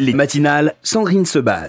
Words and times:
Les 0.00 0.12
matinales, 0.12 0.74
Sandrine 0.82 1.24
se 1.24 1.38
bat. 1.38 1.68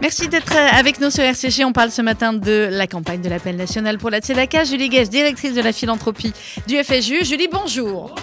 Merci 0.00 0.28
d'être 0.28 0.54
avec 0.56 1.00
nous 1.00 1.10
sur 1.10 1.24
RCG. 1.24 1.64
On 1.64 1.72
parle 1.72 1.90
ce 1.90 2.02
matin 2.02 2.32
de 2.32 2.68
la 2.70 2.86
campagne 2.86 3.20
de 3.20 3.28
l'appel 3.28 3.56
national 3.56 3.98
pour 3.98 4.10
la 4.10 4.20
Tzedaka. 4.20 4.64
Julie 4.64 4.88
Guest, 4.88 5.10
directrice 5.10 5.54
de 5.54 5.60
la 5.60 5.72
philanthropie 5.72 6.32
du 6.68 6.76
FSU. 6.76 7.24
Julie, 7.24 7.48
bonjour. 7.50 8.14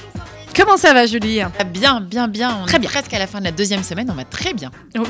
Comment 0.59 0.75
ça 0.75 0.93
va, 0.93 1.05
Julie? 1.05 1.39
Bien, 1.71 2.01
bien, 2.01 2.27
bien. 2.27 2.57
On 2.61 2.65
Très 2.65 2.75
est 2.75 2.79
bien. 2.79 2.89
presque 2.89 3.13
à 3.13 3.19
la 3.19 3.27
fin 3.27 3.39
de 3.39 3.45
la 3.45 3.51
deuxième 3.51 3.81
semaine. 3.81 4.09
On 4.11 4.15
va 4.15 4.25
très 4.25 4.53
bien. 4.53 4.71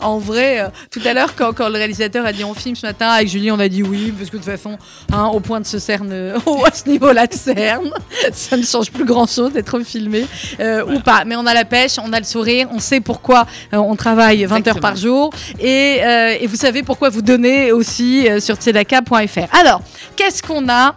En 0.00 0.18
vrai, 0.18 0.60
euh, 0.60 0.68
tout 0.90 1.00
à 1.04 1.14
l'heure, 1.14 1.34
quand, 1.34 1.52
quand 1.54 1.68
le 1.68 1.76
réalisateur 1.76 2.26
a 2.26 2.32
dit 2.32 2.44
on 2.44 2.52
filme 2.52 2.76
ce 2.76 2.86
matin, 2.86 3.08
avec 3.08 3.28
Julie, 3.28 3.50
on 3.50 3.58
a 3.58 3.68
dit 3.68 3.82
oui, 3.82 4.12
parce 4.16 4.28
que 4.28 4.36
de 4.36 4.42
toute 4.42 4.50
façon, 4.50 4.76
hein, 5.10 5.26
au 5.32 5.40
point 5.40 5.60
de 5.60 5.66
ce 5.66 5.78
cerne, 5.78 6.10
euh, 6.12 6.38
à 6.66 6.72
ce 6.74 6.88
niveau-là 6.88 7.26
de 7.26 7.32
cerne, 7.32 7.90
ça 8.32 8.56
ne 8.58 8.62
change 8.62 8.90
plus 8.90 9.04
grand-chose 9.06 9.52
d'être 9.52 9.80
filmé 9.80 10.26
euh, 10.60 10.84
ou 10.84 11.00
pas. 11.00 11.24
Mais 11.24 11.36
on 11.36 11.46
a 11.46 11.54
la 11.54 11.64
pêche, 11.64 11.92
on 12.04 12.12
a 12.12 12.18
le 12.18 12.26
sourire, 12.26 12.68
on 12.72 12.80
sait 12.80 13.00
pourquoi 13.00 13.46
euh, 13.72 13.78
on 13.78 13.96
travaille 13.96 14.44
20 14.44 14.68
heures 14.68 14.80
par 14.80 14.94
jour, 14.94 15.30
et, 15.58 16.00
et 16.40 16.46
vous 16.46 16.56
savez 16.56 16.82
pourquoi 16.82 17.08
vous 17.08 17.22
donnez 17.22 17.72
aussi 17.72 18.28
sur 18.40 18.56
tzedaka.fr. 18.56 19.56
Alors, 19.58 19.80
qu'est-ce 20.16 20.42
qu'on 20.42 20.68
a, 20.68 20.94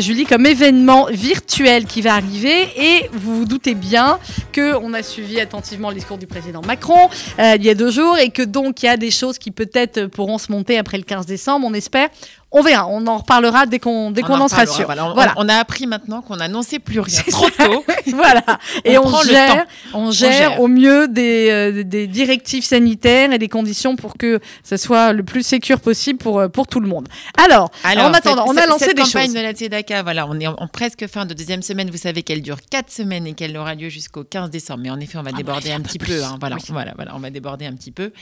Julie, 0.00 0.24
comme 0.24 0.46
événement 0.46 1.06
virtuel 1.10 1.84
qui 1.86 2.02
va 2.02 2.14
arriver? 2.14 2.71
Et 2.76 3.08
vous 3.12 3.38
vous 3.38 3.44
doutez 3.44 3.74
bien 3.74 4.18
qu'on 4.54 4.94
a 4.94 5.02
suivi 5.02 5.40
attentivement 5.40 5.88
le 5.88 5.96
discours 5.96 6.18
du 6.18 6.26
président 6.26 6.62
Macron 6.62 7.08
euh, 7.38 7.56
il 7.56 7.64
y 7.64 7.70
a 7.70 7.74
deux 7.74 7.90
jours 7.90 8.18
et 8.18 8.30
que 8.30 8.42
donc 8.42 8.82
il 8.82 8.86
y 8.86 8.88
a 8.88 8.96
des 8.96 9.10
choses 9.10 9.38
qui 9.38 9.50
peut-être 9.50 10.06
pourront 10.06 10.38
se 10.38 10.50
monter 10.50 10.78
après 10.78 10.96
le 10.96 11.04
15 11.04 11.26
décembre, 11.26 11.66
on 11.68 11.74
espère. 11.74 12.08
On 12.52 12.62
verra, 12.62 12.86
on 12.88 13.06
en 13.06 13.18
reparlera 13.18 13.66
dès 13.66 13.78
qu'on 13.78 14.10
dès 14.10 14.22
On 14.24 14.26
qu'on 14.26 14.40
en 14.40 14.48
sera 14.48 14.66
sûr. 14.66 14.84
Voilà, 14.84 15.06
on, 15.06 15.14
Voilà. 15.14 15.32
on 15.36 15.48
a 15.48 15.54
appris 15.56 15.86
maintenant 15.86 16.20
qu'on 16.22 16.36
n'annonçait 16.36 16.78
plus 16.78 17.00
rien 17.00 17.22
C'est 17.24 17.30
trop 17.30 17.48
tôt. 17.50 17.84
voilà. 18.08 18.42
Et 18.84 18.98
on, 18.98 19.22
gère, 19.22 19.64
on 19.94 20.10
gère, 20.10 20.32
gère. 20.32 20.60
au 20.60 20.68
mieux 20.68 21.08
des, 21.08 21.48
euh, 21.50 21.82
des 21.82 22.06
directives 22.06 22.64
sanitaires 22.64 23.32
et 23.32 23.38
des 23.38 23.48
conditions 23.48 23.96
pour 23.96 24.16
que 24.16 24.40
ça 24.62 24.76
soit 24.76 25.12
le 25.12 25.22
plus 25.22 25.42
sécure 25.46 25.80
possible 25.80 26.18
pour, 26.18 26.40
euh, 26.40 26.48
pour 26.48 26.66
tout 26.66 26.80
le 26.80 26.88
monde. 26.88 27.08
Alors, 27.42 27.70
en 27.84 28.12
attendant, 28.12 28.44
on 28.48 28.56
a 28.56 28.66
lancé 28.66 28.86
cette 28.86 28.96
des 28.96 29.02
campagne 29.02 29.26
choses. 29.26 29.34
de 29.34 29.40
la 29.40 29.52
Tzedaka, 29.52 30.02
voilà, 30.02 30.26
on 30.28 30.38
est 30.38 30.46
en, 30.46 30.54
en 30.58 30.68
presque 30.68 31.06
fin 31.06 31.24
de 31.26 31.34
deuxième 31.34 31.62
semaine. 31.62 31.90
Vous 31.90 31.96
savez 31.96 32.22
qu'elle 32.22 32.42
dure 32.42 32.58
quatre 32.70 32.90
semaines 32.90 33.26
et 33.26 33.32
qu'elle 33.34 33.56
aura 33.56 33.74
lieu 33.74 33.88
jusqu'au 33.88 34.24
15 34.24 34.50
décembre. 34.50 34.80
Mais 34.82 34.90
en 34.90 35.00
effet, 35.00 35.16
on 35.18 35.22
va 35.22 35.30
Ah, 35.32 35.36
déborder 35.36 35.68
bref, 35.70 35.74
un 35.76 35.80
un 35.80 35.82
petit 35.82 35.98
peu 35.98 36.22
hein, 36.22 36.36
voilà, 36.38 36.56
Oui. 36.56 36.62
voilà, 36.68 36.92
voilà, 36.96 37.12
on 37.16 37.18
va 37.18 37.30
déborder 37.30 37.66
un 37.66 37.72
petit 37.74 37.92
peu. 37.92 38.12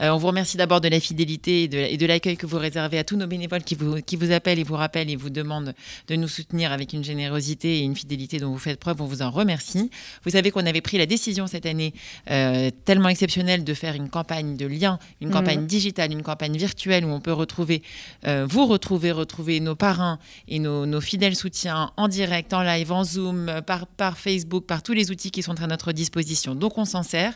Euh, 0.00 0.10
on 0.10 0.18
vous 0.18 0.26
remercie 0.26 0.56
d'abord 0.56 0.80
de 0.80 0.88
la 0.88 1.00
fidélité 1.00 1.62
et 1.64 1.68
de, 1.68 1.78
et 1.78 1.96
de 1.96 2.06
l'accueil 2.06 2.36
que 2.36 2.46
vous 2.46 2.58
réservez 2.58 2.98
à 2.98 3.04
tous 3.04 3.16
nos 3.16 3.26
bénévoles 3.26 3.62
qui 3.70 3.76
vous, 3.76 4.02
qui 4.02 4.16
vous 4.16 4.32
appellent 4.32 4.58
et 4.58 4.64
vous 4.64 4.74
rappellent 4.74 5.10
et 5.10 5.14
vous 5.14 5.30
demandent 5.30 5.74
de 6.08 6.16
nous 6.16 6.26
soutenir 6.26 6.72
avec 6.72 6.92
une 6.92 7.04
générosité 7.04 7.78
et 7.78 7.80
une 7.82 7.94
fidélité 7.94 8.38
dont 8.40 8.50
vous 8.50 8.58
faites 8.58 8.80
preuve. 8.80 9.00
On 9.00 9.06
vous 9.06 9.22
en 9.22 9.30
remercie. 9.30 9.90
Vous 10.24 10.32
savez 10.32 10.50
qu'on 10.50 10.66
avait 10.66 10.80
pris 10.80 10.98
la 10.98 11.06
décision 11.06 11.46
cette 11.46 11.66
année 11.66 11.94
euh, 12.32 12.70
tellement 12.84 13.10
exceptionnelle 13.10 13.62
de 13.62 13.72
faire 13.74 13.94
une 13.94 14.08
campagne 14.10 14.56
de 14.56 14.66
lien, 14.66 14.98
une 15.20 15.28
Mhm. 15.28 15.34
campagne 15.34 15.66
digitale, 15.66 16.10
une 16.10 16.24
campagne 16.24 16.56
virtuelle 16.56 17.04
où 17.04 17.10
on 17.10 17.20
peut 17.20 17.32
retrouver, 17.32 17.84
euh, 18.26 18.44
vous 18.50 18.66
retrouver, 18.66 19.12
retrouver 19.12 19.60
nos 19.60 19.76
parrains 19.76 20.18
et 20.48 20.58
nos, 20.58 20.84
nos 20.84 21.00
fidèles 21.00 21.36
soutiens 21.36 21.92
en 21.96 22.08
direct, 22.08 22.52
en 22.52 22.62
live, 22.64 22.90
en 22.90 23.04
Zoom, 23.04 23.48
euh, 23.48 23.60
par, 23.60 23.86
par 23.86 24.18
Facebook, 24.18 24.66
par 24.66 24.82
tous 24.82 24.94
les 24.94 25.12
outils 25.12 25.30
qui 25.30 25.44
sont 25.44 25.62
à 25.62 25.68
notre 25.68 25.92
disposition. 25.92 26.56
Donc 26.56 26.76
on 26.76 26.84
s'en 26.84 27.04
sert. 27.04 27.34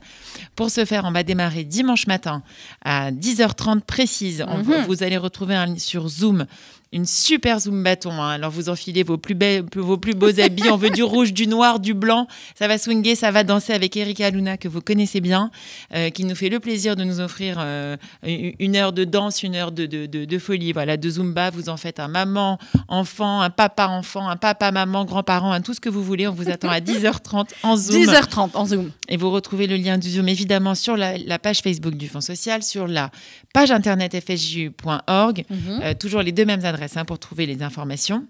Pour 0.57 0.71
ce 0.71 0.85
faire, 0.85 1.05
on 1.05 1.13
va 1.13 1.23
démarrer 1.23 1.63
dimanche 1.63 2.09
matin 2.09 2.43
à 2.85 3.13
10h30 3.13 3.85
précise. 3.85 4.45
On- 4.49 4.59
Mhm. 4.65 4.87
Vous 4.89 5.05
allez 5.05 5.17
retrouver 5.17 5.55
un- 5.55 5.79
sur 5.79 6.09
Zoom 6.09 6.24
Zoom 6.25 6.49
une 6.95 7.05
super 7.07 7.59
Zoom 7.61 7.83
bâton. 7.83 8.13
hein. 8.13 8.31
Alors 8.31 8.51
vous 8.51 8.69
enfilez 8.71 9.03
vos 9.03 9.19
plus, 9.19 9.35
belles- 9.35 9.65
vos 9.77 9.99
plus 9.99 10.15
beaux 10.15 10.41
habits. 10.41 10.71
On 10.71 10.77
veut 10.77 10.91
du 10.91 11.03
rouge, 11.03 11.33
du 11.35 11.47
noir, 11.47 11.81
du 11.81 11.93
blanc. 11.93 12.27
Ça 12.59 12.69
va 12.69 12.79
swinguer, 12.79 13.15
ça 13.17 13.31
va 13.31 13.45
danser 13.45 13.73
avec 13.75 13.97
Erika 13.97 14.31
Luna 14.31 14.57
que 14.57 14.69
vous 14.69 14.81
connaissez 14.81 15.21
bien, 15.21 15.51
euh, 15.95 16.09
qui 16.11 16.25
nous 16.25 16.35
fait 16.35 16.49
le 16.49 16.61
plaisir 16.61 16.95
de 16.97 17.05
nous 17.05 17.21
offrir 17.21 17.57
euh, 17.59 17.97
une 18.23 18.77
heure 18.77 18.93
de 18.93 19.05
danse, 19.05 19.43
une 19.43 19.57
heure 19.57 19.73
de, 19.73 19.87
de, 19.87 20.07
de- 20.07 20.25
de 20.25 20.39
folie. 20.39 20.73
Voilà, 20.73 20.97
de 20.97 21.11
Zumba. 21.11 21.51
Vous 21.51 21.69
en 21.69 21.77
faites 21.77 21.99
un 22.01 22.09
maman, 22.09 22.59
enfant, 22.89 23.41
un 23.41 23.51
papa, 23.51 23.89
enfant, 23.89 24.29
un 24.29 24.37
papa, 24.37 24.71
maman, 24.71 25.05
grand-parent, 25.05 25.51
un 25.53 25.61
tout 25.61 25.75
ce 25.75 25.81
que 25.81 25.89
vous 25.89 26.03
voulez. 26.05 26.29
On 26.29 26.33
vous 26.33 26.49
attend 26.49 26.69
à 26.71 26.79
10h30 26.81 27.49
en 27.65 27.77
Zoom. 27.77 28.05
10h30 28.05 28.51
en 28.55 28.67
Zoom. 28.67 28.91
Et 29.09 29.17
vous 29.17 29.31
retrouvez 29.31 29.67
le 29.67 29.77
lien 29.77 29.99
du 29.99 30.09
Zoom 30.11 30.29
évidemment 30.29 30.75
sur 30.77 30.97
la, 30.97 31.19
la 31.19 31.39
page 31.41 31.59
Facebook 31.61 31.95
du 31.97 32.07
Fonds 32.09 32.21
social, 32.21 32.63
sur 32.63 32.87
la 32.87 33.11
page 33.53 33.71
internet 33.73 34.15
fsju.org. 34.25 35.45
Mhm. 35.51 35.81
Euh, 35.83 35.95
toujours 35.95 36.23
les 36.23 36.31
deux 36.33 36.45
mêmes 36.45 36.65
adresses 36.65 36.84
hein, 36.97 37.05
pour 37.05 37.19
trouver 37.19 37.47
les 37.47 37.63
informations. 37.63 38.27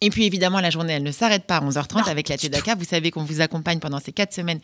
Et 0.00 0.08
puis 0.08 0.24
évidemment, 0.24 0.60
la 0.60 0.70
journée, 0.70 0.94
elle 0.94 1.02
ne 1.02 1.12
s'arrête 1.12 1.44
pas 1.44 1.58
à 1.58 1.60
11h30 1.60 2.08
avec 2.08 2.28
la 2.28 2.36
Tzedaka. 2.36 2.74
Vous 2.74 2.84
savez 2.84 3.10
qu'on 3.10 3.24
vous 3.24 3.42
accompagne 3.42 3.80
pendant 3.80 4.00
ces 4.00 4.12
quatre 4.12 4.32
semaines 4.32 4.60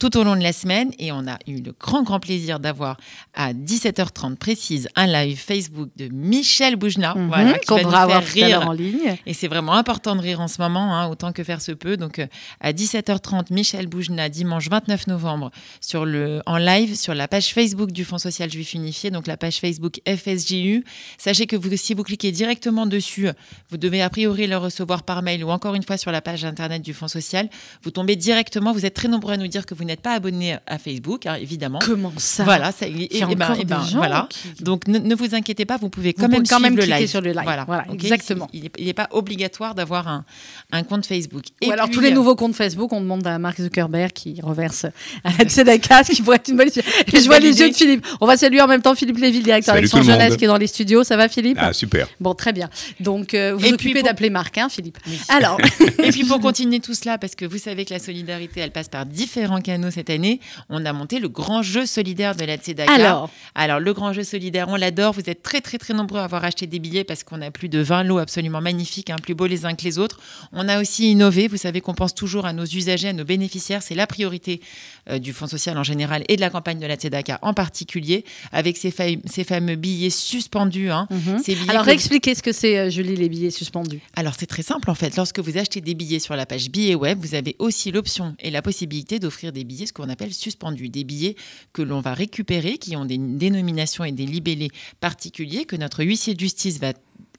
tout 0.00 0.16
au 0.16 0.24
long 0.24 0.34
de 0.34 0.42
la 0.42 0.52
semaine 0.54 0.90
et 0.98 1.12
on 1.12 1.28
a 1.28 1.38
eu 1.46 1.60
le 1.60 1.72
grand 1.78 2.02
grand 2.02 2.18
plaisir 2.20 2.58
d'avoir 2.58 2.96
à 3.34 3.52
17h30 3.52 4.36
précise 4.36 4.88
un 4.96 5.06
live 5.06 5.38
Facebook 5.38 5.90
de 5.96 6.08
Michel 6.08 6.74
Boujna 6.76 7.14
Mhm, 7.14 7.28
voilà, 7.28 7.58
qui 7.58 7.68
va 7.74 7.82
nous 7.82 7.94
avoir 7.94 8.22
faire 8.24 8.46
rire 8.46 8.68
en 8.68 8.72
ligne. 8.72 9.16
et 9.26 9.34
c'est 9.34 9.46
vraiment 9.48 9.74
important 9.74 10.16
de 10.16 10.20
rire 10.22 10.40
en 10.40 10.48
ce 10.48 10.60
moment, 10.60 10.94
hein, 10.96 11.08
autant 11.08 11.32
que 11.32 11.44
faire 11.44 11.60
se 11.60 11.72
peut. 11.72 11.96
Donc 11.98 12.18
euh, 12.18 12.26
à 12.60 12.72
17h30, 12.72 13.52
Michel 13.52 13.86
Boujna, 13.88 14.28
dimanche 14.30 14.68
29 14.70 15.06
novembre, 15.06 15.50
sur 15.82 16.06
le, 16.06 16.40
en 16.46 16.56
live 16.56 16.96
sur 16.96 17.14
la 17.14 17.28
page 17.28 17.52
Facebook 17.52 17.92
du 17.92 18.04
Fonds 18.06 18.18
social 18.18 18.50
juif 18.50 18.72
unifié, 18.74 19.10
donc 19.10 19.26
la 19.26 19.36
page 19.36 19.58
Facebook 19.60 20.00
FSJU. 20.06 20.82
Sachez 21.18 21.46
que 21.46 21.56
vous, 21.56 21.76
si 21.76 21.92
vous 21.94 22.04
cliquez 22.04 22.32
directement 22.32 22.86
dessus, 22.86 23.28
vous 23.68 23.76
devez 23.76 24.00
a 24.00 24.08
priori 24.08 24.46
le 24.46 24.56
recevoir 24.56 25.02
par 25.02 25.22
mail 25.22 25.44
ou 25.44 25.50
encore 25.50 25.74
une 25.74 25.82
fois 25.82 25.98
sur 25.98 26.10
la 26.10 26.22
page 26.22 26.44
internet 26.44 26.80
du 26.80 26.94
Fonds 26.94 27.08
social. 27.08 27.50
Vous 27.82 27.90
tombez 27.90 28.16
directement, 28.16 28.72
vous 28.72 28.86
êtes 28.86 28.94
très 28.94 29.08
nombreux 29.08 29.34
à 29.34 29.36
nous 29.36 29.46
dire 29.48 29.66
que 29.66 29.74
vous 29.74 29.84
n'êtes 29.90 30.00
pas 30.00 30.12
abonné 30.14 30.56
à 30.66 30.78
Facebook, 30.78 31.26
hein, 31.26 31.34
évidemment. 31.40 31.78
Comment 31.84 32.12
ça 32.16 32.44
Voilà, 32.44 32.72
ça, 32.72 32.86
et, 32.86 33.08
Il 33.10 33.18
y 33.18 33.22
a 33.22 33.30
et 33.30 33.34
ben- 33.34 33.46
encore 33.46 33.60
et 33.60 33.64
ben, 33.64 33.80
des 33.82 33.90
gens 33.90 33.96
voilà. 33.98 34.26
qui- 34.30 34.62
Donc 34.62 34.86
ne, 34.88 34.98
ne 34.98 35.14
vous 35.14 35.34
inquiétez 35.34 35.64
pas, 35.64 35.76
vous 35.76 35.88
pouvez 35.90 36.14
Vous 36.16 36.22
quand 36.22 36.28
même 36.28 36.42
pouvez 36.42 36.48
quand 36.48 36.56
suivre 36.56 36.62
même 36.70 36.76
le 36.76 36.82
cliquer 36.82 36.98
live. 37.00 37.08
sur 37.08 37.20
le 37.20 37.32
live. 37.32 37.64
Voilà, 37.66 37.84
exactement. 37.92 38.48
Il 38.52 38.70
n'est 38.84 38.92
pas 38.92 39.08
obligatoire 39.12 39.74
d'avoir 39.74 40.08
un, 40.08 40.24
un 40.72 40.82
compte 40.82 41.06
Facebook. 41.06 41.44
Ou 41.66 41.70
alors 41.70 41.90
tous 41.90 42.00
les 42.00 42.10
euh, 42.10 42.14
nouveaux 42.14 42.36
comptes 42.36 42.54
Facebook, 42.54 42.92
on 42.92 43.00
demande 43.00 43.26
à 43.26 43.38
Mark 43.38 43.60
Zuckerberg 43.60 44.12
qui 44.12 44.40
reverse 44.42 44.84
à 45.24 45.30
la 45.38 45.44
Tzedaka, 45.44 46.04
ce 46.04 46.12
qui 46.12 46.22
pourrait 46.22 46.36
être 46.36 46.48
une 46.48 46.56
bonne 46.56 46.68
idée. 46.68 46.82
Et 47.12 47.20
je 47.20 47.26
vois 47.26 47.38
les 47.38 47.58
yeux 47.60 47.70
de 47.70 47.74
Philippe. 47.74 48.06
On 48.20 48.26
va 48.26 48.36
saluer 48.36 48.60
en 48.60 48.66
même 48.68 48.82
temps 48.82 48.94
Philippe 48.94 49.18
Lévy, 49.18 49.38
le 49.38 49.44
directeur 49.44 49.74
d'Action 49.74 50.02
Jeunesse 50.02 50.36
qui 50.36 50.44
est 50.44 50.48
dans 50.48 50.56
les 50.56 50.66
studios. 50.66 51.04
Ça 51.04 51.16
va 51.16 51.28
Philippe? 51.28 51.58
Ah, 51.60 51.72
super. 51.72 52.08
Bon, 52.20 52.34
très 52.34 52.52
bien. 52.52 52.68
Donc, 53.00 53.34
euh, 53.34 53.52
vous 53.54 53.60
Et 53.64 53.68
puis 53.68 53.74
occupez 53.88 54.00
pour- 54.00 54.08
d'appeler 54.08 54.30
Marc, 54.30 54.58
hein, 54.58 54.68
Philippe. 54.68 54.98
Alors, 55.28 55.58
Et 56.02 56.10
puis 56.10 56.24
pour 56.24 56.40
continuer 56.40 56.80
tout 56.80 56.94
cela, 56.94 57.18
parce 57.18 57.34
que 57.34 57.44
vous 57.44 57.58
savez 57.58 57.84
que 57.84 57.92
la 57.94 57.98
solidarité, 58.00 58.60
elle 58.60 58.70
passe 58.72 58.88
par 58.88 59.06
différents 59.06 59.60
canaux 59.60 59.79
cette 59.92 60.10
année, 60.10 60.40
on 60.68 60.84
a 60.84 60.92
monté 60.92 61.20
le 61.20 61.28
grand 61.28 61.62
jeu 61.62 61.86
solidaire 61.86 62.34
de 62.34 62.44
la 62.44 62.56
Tzedaka. 62.56 62.92
alors, 62.92 63.30
Alors, 63.54 63.78
le 63.78 63.92
grand 63.94 64.12
jeu 64.12 64.24
solidaire, 64.24 64.66
on 64.68 64.74
l'adore. 64.74 65.12
Vous 65.12 65.30
êtes 65.30 65.42
très, 65.44 65.60
très, 65.60 65.78
très 65.78 65.94
nombreux 65.94 66.18
à 66.18 66.24
avoir 66.24 66.44
acheté 66.44 66.66
des 66.66 66.80
billets 66.80 67.04
parce 67.04 67.22
qu'on 67.22 67.40
a 67.40 67.52
plus 67.52 67.68
de 67.68 67.78
20 67.78 68.02
lots 68.02 68.18
absolument 68.18 68.60
magnifiques, 68.60 69.10
hein, 69.10 69.16
plus 69.22 69.34
beaux 69.36 69.46
les 69.46 69.64
uns 69.64 69.74
que 69.74 69.84
les 69.84 70.00
autres. 70.00 70.18
On 70.52 70.68
a 70.68 70.80
aussi 70.80 71.12
innové. 71.12 71.46
Vous 71.46 71.56
savez 71.56 71.80
qu'on 71.80 71.94
pense 71.94 72.16
toujours 72.16 72.46
à 72.46 72.52
nos 72.52 72.64
usagers, 72.64 73.08
à 73.08 73.12
nos 73.12 73.24
bénéficiaires. 73.24 73.82
C'est 73.82 73.94
la 73.94 74.08
priorité 74.08 74.60
euh, 75.08 75.18
du 75.20 75.32
Fonds 75.32 75.46
social 75.46 75.78
en 75.78 75.84
général 75.84 76.24
et 76.28 76.34
de 76.34 76.40
la 76.40 76.50
campagne 76.50 76.80
de 76.80 76.86
la 76.86 76.96
Tzedaka 76.96 77.38
en 77.42 77.54
particulier, 77.54 78.24
avec 78.50 78.76
ces, 78.76 78.90
fa- 78.90 79.04
ces 79.26 79.44
fameux 79.44 79.76
billets 79.76 80.10
suspendus. 80.10 80.90
hein. 80.90 81.06
mhm. 81.10 81.38
Ces 81.44 81.54
billets 81.54 81.70
alors 81.70 81.82
que- 81.84 81.90
réexpliquez 81.90 82.34
ce 82.34 82.42
que 82.42 82.52
c'est, 82.52 82.78
euh, 82.78 82.90
Julie, 82.90 83.14
les 83.16 83.28
billets 83.28 83.50
suspendus. 83.50 84.00
alors 84.16 84.32
c'est 84.38 84.46
très 84.46 84.62
simple 84.62 84.90
en 84.90 84.94
fait. 84.94 85.16
Lorsque 85.16 85.38
vous 85.38 85.56
achetez 85.58 85.80
des 85.80 85.94
billets 85.94 86.18
sur 86.18 86.34
la 86.36 86.46
page 86.46 86.70
billets 86.70 86.94
web, 86.94 87.18
vous 87.20 87.34
avez 87.34 87.54
aussi 87.58 87.90
l'option 87.92 88.34
et 88.40 88.50
la 88.50 88.62
possibilité 88.62 89.18
d'offrir 89.18 89.52
des 89.52 89.64
billets, 89.64 89.69
ce 89.86 89.92
qu'on 89.92 90.08
appelle 90.08 90.32
suspendus, 90.34 90.88
des 90.88 91.04
billets 91.04 91.36
que 91.72 91.82
l'on 91.82 92.00
va 92.00 92.14
récupérer, 92.14 92.78
qui 92.78 92.96
ont 92.96 93.04
des 93.04 93.18
dénominations 93.18 94.04
et 94.04 94.12
des 94.12 94.26
libellés 94.26 94.70
particuliers, 95.00 95.64
que 95.64 95.76
notre 95.76 96.04
huissier 96.04 96.34
de 96.34 96.40
justice 96.40 96.78
va 96.78 96.92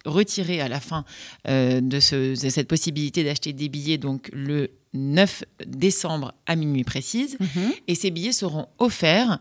retirer 0.06 0.62
à 0.62 0.68
la 0.68 0.80
fin 0.80 1.06
euh, 1.48 1.80
de, 1.82 2.00
ce- 2.00 2.32
de 2.44 2.50
cette 2.50 2.68
possibilité 2.68 3.24
d'acheter 3.24 3.54
des 3.54 3.70
billets, 3.70 3.98
donc 4.00 4.30
le 4.34 4.72
9 4.94 5.44
décembre 5.66 6.34
à 6.46 6.56
minuit 6.56 6.84
précise. 6.84 7.38
Mhm. 7.40 7.72
Et 7.88 7.96
ces 7.96 8.12
billets 8.12 8.34
seront 8.34 8.68
offerts 8.78 9.40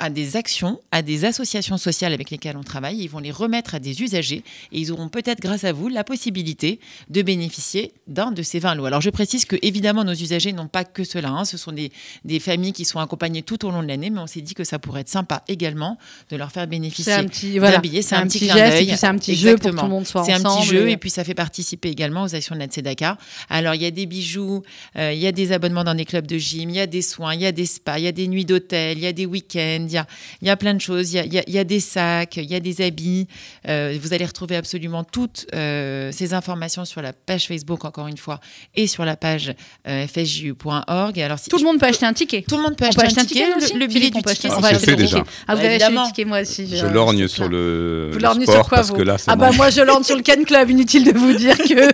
à 0.00 0.10
des 0.10 0.36
actions, 0.36 0.78
à 0.92 1.00
des 1.00 1.24
associations 1.24 1.78
sociales 1.78 2.12
avec 2.12 2.28
lesquelles 2.30 2.58
on 2.58 2.62
travaille. 2.62 2.98
Ils 2.98 3.08
vont 3.08 3.20
les 3.20 3.30
remettre 3.30 3.74
à 3.74 3.78
des 3.78 4.02
usagers 4.02 4.44
et 4.70 4.78
ils 4.78 4.92
auront 4.92 5.08
peut-être, 5.08 5.40
grâce 5.40 5.64
à 5.64 5.72
vous, 5.72 5.88
la 5.88 6.04
possibilité 6.04 6.78
de 7.08 7.22
bénéficier 7.22 7.94
d'un 8.06 8.30
de 8.30 8.42
ces 8.42 8.58
20 8.58 8.74
lots. 8.74 8.84
Alors, 8.84 9.00
je 9.00 9.08
précise 9.08 9.46
que, 9.46 9.56
évidemment, 9.62 10.04
nos 10.04 10.12
usagers 10.12 10.52
n'ont 10.52 10.68
pas 10.68 10.84
que 10.84 11.04
cela. 11.04 11.30
hein. 11.30 11.46
Ce 11.46 11.56
sont 11.56 11.72
des, 11.72 11.90
des 12.24 12.38
familles 12.38 12.74
qui 12.74 12.84
sont 12.84 12.98
accompagnées 13.00 13.42
tout 13.42 13.64
au 13.64 13.70
long 13.70 13.82
de 13.82 13.88
l'année, 13.88 14.10
mais 14.10 14.20
on 14.20 14.26
s'est 14.26 14.42
dit 14.42 14.52
que 14.52 14.62
ça 14.62 14.78
pourrait 14.78 15.00
être 15.00 15.08
sympa 15.08 15.42
également 15.48 15.96
de 16.30 16.36
leur 16.36 16.52
faire 16.52 16.66
bénéficier 16.66 17.14
petit, 17.24 17.54
d'un 17.54 17.60
voilà, 17.60 17.78
billet. 17.78 18.02
C'est 18.02 18.14
un, 18.14 18.26
petit, 18.26 18.40
clin 18.40 18.56
d'œil. 18.56 18.86
puis 18.88 18.96
c'est 18.96 19.06
un 19.06 19.16
petit 19.16 19.36
jeu 19.36 19.56
pour 19.56 19.70
que 19.70 19.76
tout 19.76 19.82
le 19.84 19.88
monde 19.88 20.06
soit 20.06 20.22
C'est 20.24 20.34
un 20.34 20.44
ensemble. 20.44 20.66
petit 20.66 20.68
jeu 20.76 20.88
et- 20.90 20.92
et 20.92 20.96
puis 20.98 21.08
ça 21.10 21.24
fait 21.24 21.34
participer 21.34 21.88
également 21.88 22.24
aux 22.24 22.34
actions 22.34 22.54
de 22.54 22.60
la 22.60 22.66
Tzedaka. 22.66 23.16
Alors 23.48 23.74
il 23.74 23.80
y 23.80 23.86
a 23.86 23.90
des 23.90 24.04
bijoux, 24.04 24.62
Euh, 24.96 25.12
Il 25.12 25.18
y 25.18 25.26
a 25.26 25.32
des 25.32 25.52
abonnements 25.52 25.84
dans 25.84 25.94
des 25.94 26.04
clubs 26.04 26.26
de 26.26 26.38
gym, 26.38 26.70
il 26.70 26.76
y 26.76 26.80
a 26.80 26.86
des 26.86 27.02
soins, 27.02 27.34
il 27.34 27.40
y 27.42 27.46
a 27.46 27.52
des 27.52 27.66
spas, 27.66 27.98
il 27.98 28.04
y 28.04 28.06
a 28.08 28.12
des 28.12 28.26
nuits 28.28 28.44
d'hôtel, 28.44 28.96
il 28.98 29.04
y 29.04 29.06
a 29.06 29.12
des 29.12 29.26
week-ends, 29.26 29.84
il 29.86 29.92
y 29.92 29.96
a, 29.98 30.06
il 30.42 30.48
y 30.48 30.50
a 30.50 30.56
plein 30.56 30.74
de 30.74 30.80
choses. 30.80 31.12
Il 31.12 31.16
y 31.16 31.18
a, 31.20 31.24
il 31.24 31.32
y 31.34 31.38
a- 31.38 31.44
il 31.46 31.54
y 31.54 31.58
a 31.58 31.64
des 31.64 31.80
sacs, 31.80 32.36
il 32.36 32.44
y 32.50 32.54
a 32.54 32.60
des 32.60 32.80
habits. 32.80 33.26
Euh, 33.68 33.96
vous 34.00 34.12
allez 34.14 34.24
retrouver 34.24 34.56
absolument 34.56 35.04
toutes 35.04 35.46
euh, 35.54 36.10
ces 36.12 36.34
informations 36.34 36.84
sur 36.84 37.02
la 37.02 37.12
page 37.12 37.46
Facebook, 37.48 37.84
encore 37.84 38.06
une 38.08 38.16
fois, 38.16 38.40
et 38.74 38.86
sur 38.86 39.04
la 39.04 39.16
page 39.16 39.52
euh, 39.86 40.06
fsju.org. 40.06 41.20
Alors, 41.20 41.38
si- 41.38 41.50
Tout 41.50 41.58
le 41.58 41.64
monde 41.64 41.78
peut 41.78 41.86
acheter 41.86 42.06
un 42.06 42.12
ticket. 42.12 42.42
tout 42.48 42.56
le 42.56 42.62
monde 42.62 42.76
peut 42.76 42.84
On 42.86 42.88
acheter 43.00 43.20
un 43.20 43.24
ticket, 43.24 43.46
le- 43.50 43.56
aussi 43.64 43.74
le, 43.74 43.86
billet 43.86 44.10
du 44.10 44.22
ticket. 44.22 44.48
on 44.50 44.52
Ah, 44.52 44.60
va 44.60 44.68
c'est 44.70 44.76
acheter 44.76 44.96
déjà. 44.96 45.24
Ah, 45.46 45.54
vous 45.54 45.60
Bah, 45.62 45.66
avez 45.66 45.82
acheté 45.82 45.92
le 45.94 46.06
ticket, 46.06 46.24
moi 46.24 46.40
aussi. 46.40 46.66
Je 46.66 46.84
euh, 46.84 46.90
lorgne 46.90 47.28
sur 47.28 47.48
le, 47.48 48.10
Vous 48.12 48.18
lorgnez 48.18 48.44
sport 48.44 48.54
sur 48.56 48.68
quoi, 48.68 48.78
parce 48.78 48.88
vous 48.90 48.96
que 48.96 49.02
là, 49.02 49.18
ça 49.18 49.32
Ah 49.32 49.36
bah 49.36 49.50
moi 49.52 49.70
je 49.70 49.80
lorgne 49.82 50.02
sur 50.04 50.16
le 50.16 50.22
Ken 50.22 50.44
Club, 50.44 50.70
inutile 50.70 51.04
de 51.04 51.18
vous 51.18 51.32
dire 51.34 51.56
que... 51.58 51.90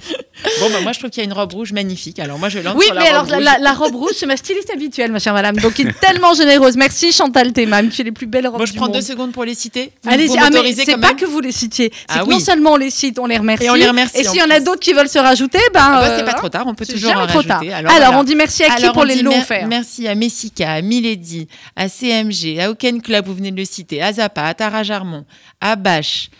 Bon, 0.60 0.70
bah, 0.70 0.80
moi, 0.82 0.92
je 0.92 0.98
trouve 0.98 1.10
qu'il 1.10 1.22
y 1.22 1.26
a 1.26 1.28
une 1.28 1.32
robe 1.32 1.52
rouge 1.54 1.72
magnifique. 1.72 2.18
Alors, 2.18 2.38
moi, 2.38 2.48
je 2.48 2.58
lance 2.60 2.74
Oui, 2.76 2.84
sur 2.86 2.94
la 2.94 3.00
mais 3.00 3.08
alors 3.08 3.22
robe 3.22 3.30
la, 3.30 3.36
rouge. 3.36 3.44
la- 3.44 3.58
la 3.58 3.72
robe 3.72 3.94
rouge, 3.96 4.12
c'est 4.16 4.26
ma 4.26 4.36
styliste 4.36 4.70
habituelle, 4.70 5.10
ma 5.10 5.18
chère 5.18 5.32
madame, 5.34 5.56
donc 5.56 5.74
qui 5.74 5.82
est 5.82 6.00
tellement 6.00 6.34
généreuse. 6.34 6.76
Merci 6.76 7.10
Chantal 7.10 7.52
Théma, 7.52 7.80
elle 7.80 7.86
me 7.86 7.90
fait 7.90 8.04
les 8.04 8.12
plus 8.12 8.26
belles 8.26 8.46
robes 8.46 8.58
Moi, 8.58 8.66
je 8.66 8.72
du 8.72 8.76
prends 8.78 8.86
monde. 8.86 8.94
deux 8.94 9.00
secondes 9.02 9.32
pour 9.32 9.44
les 9.44 9.54
citer. 9.54 9.90
Allez-y, 10.06 10.38
ah, 10.38 10.48
c'est 10.76 11.00
pas 11.00 11.14
que 11.14 11.24
vous 11.24 11.40
les 11.40 11.52
citiez, 11.52 11.90
c'est 11.92 12.04
Ah 12.08 12.20
que 12.24 12.30
non 12.30 12.36
oui. 12.36 12.40
seulement 12.42 12.72
on 12.72 12.76
les 12.76 12.90
cite, 12.90 13.18
on 13.18 13.26
les 13.26 13.38
remercie. 13.38 13.64
Et 13.64 13.70
on 13.70 13.74
les 13.74 13.88
remercie, 13.88 14.18
Et 14.20 14.24
s'il 14.24 14.38
y 14.38 14.42
en 14.42 14.50
a 14.50 14.60
d'autres 14.60 14.80
qui 14.80 14.92
veulent 14.92 15.08
se 15.08 15.18
rajouter, 15.18 15.58
ben. 15.74 15.80
Ah 15.82 16.00
bah, 16.00 16.08
euh, 16.10 16.18
c'est 16.18 16.24
pas 16.24 16.34
trop 16.34 16.48
tard, 16.50 16.64
on 16.66 16.74
peut 16.74 16.86
toujours 16.86 17.10
trop 17.12 17.20
rajouter. 17.20 17.48
tard. 17.48 17.60
Alors, 17.62 17.74
Alors, 17.74 17.90
voilà. 18.08 18.18
on 18.20 18.24
dit 18.24 18.36
merci 18.36 18.62
à 18.62 18.68
qui 18.76 18.82
Alors, 18.84 18.92
pour 18.94 19.04
les 19.04 19.22
lots 19.22 19.32
offerts 19.32 19.66
Merci 19.66 20.06
à 20.06 20.14
Messica, 20.14 20.70
à 20.74 20.82
Milady, 20.82 21.48
à 21.74 21.88
CMG, 21.88 22.60
à 22.60 22.70
Oken 22.70 23.02
Club, 23.02 23.26
vous 23.26 23.34
venez 23.34 23.50
de 23.50 23.56
le 23.56 23.64
citer, 23.64 24.02
à 24.02 24.12
Zappa, 24.12 24.44
à 24.44 24.54
Tara 24.54 24.82
Jarmon, 24.82 25.24
à 25.60 25.74
Bache, 25.76 26.30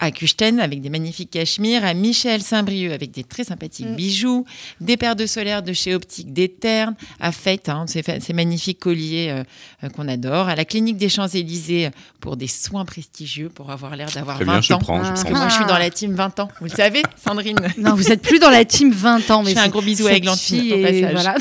à 0.00 0.10
Kuchten 0.10 0.58
avec 0.60 0.80
des 0.80 0.88
magnifiques 0.88 1.30
cachemires, 1.30 1.84
à 1.84 1.92
Michel 1.94 2.40
Saint-Brieuc 2.42 2.90
avec 2.92 3.10
des 3.10 3.22
très 3.22 3.44
sympathiques 3.44 3.86
Mm. 3.86 3.94
bijoux, 3.96 4.44
des 4.80 4.96
paires 4.96 5.14
de 5.14 5.26
solaires 5.26 5.62
de 5.62 5.72
chez 5.72 5.94
Optique 5.94 6.32
d'Eterne, 6.32 6.94
à 7.20 7.32
Fête, 7.32 7.68
hein, 7.68 7.84
ces, 7.86 8.32
magnifiques 8.32 8.78
colliers 8.80 9.28
euh, 9.30 9.44
euh, 9.84 9.88
qu'on 9.90 10.08
adore, 10.08 10.48
à 10.48 10.56
la 10.56 10.64
clinique 10.64 10.96
des 10.96 11.08
Champs-Élysées 11.10 11.90
pour 12.20 12.36
des 12.36 12.46
soins 12.48 12.84
prestigieux, 12.84 13.50
pour 13.50 13.70
avoir 13.70 13.94
l'air 13.94 14.08
d'avoir 14.14 14.36
Très 14.36 14.44
20 14.46 14.52
bien, 14.52 14.60
je 14.62 14.72
ans. 14.72 14.78
prends. 14.78 15.04
je 15.04 15.10
Ah. 15.10 15.14
Prends. 15.24 15.30
moi, 15.32 15.48
je 15.48 15.54
suis 15.54 15.64
dans 15.66 15.78
la 15.78 15.90
team 15.90 16.14
20 16.14 16.40
ans. 16.40 16.48
Vous 16.60 16.66
le 16.66 16.70
savez, 16.74 17.02
Sandrine 17.22 17.58
Non, 17.78 17.94
vous 17.94 18.10
êtes 18.10 18.22
plus 18.22 18.38
dans 18.38 18.50
la 18.50 18.64
team 18.64 18.90
20 18.92 19.30
ans. 19.30 19.42
Mais 19.42 19.50
Je 19.50 19.54
fais 19.56 19.60
un 19.60 19.68
gros 19.68 19.82
bisou 19.82 20.06
à 20.06 20.12
fille 20.36 20.72
au 20.72 20.82
passage. 20.82 21.12
Voilà. 21.12 21.36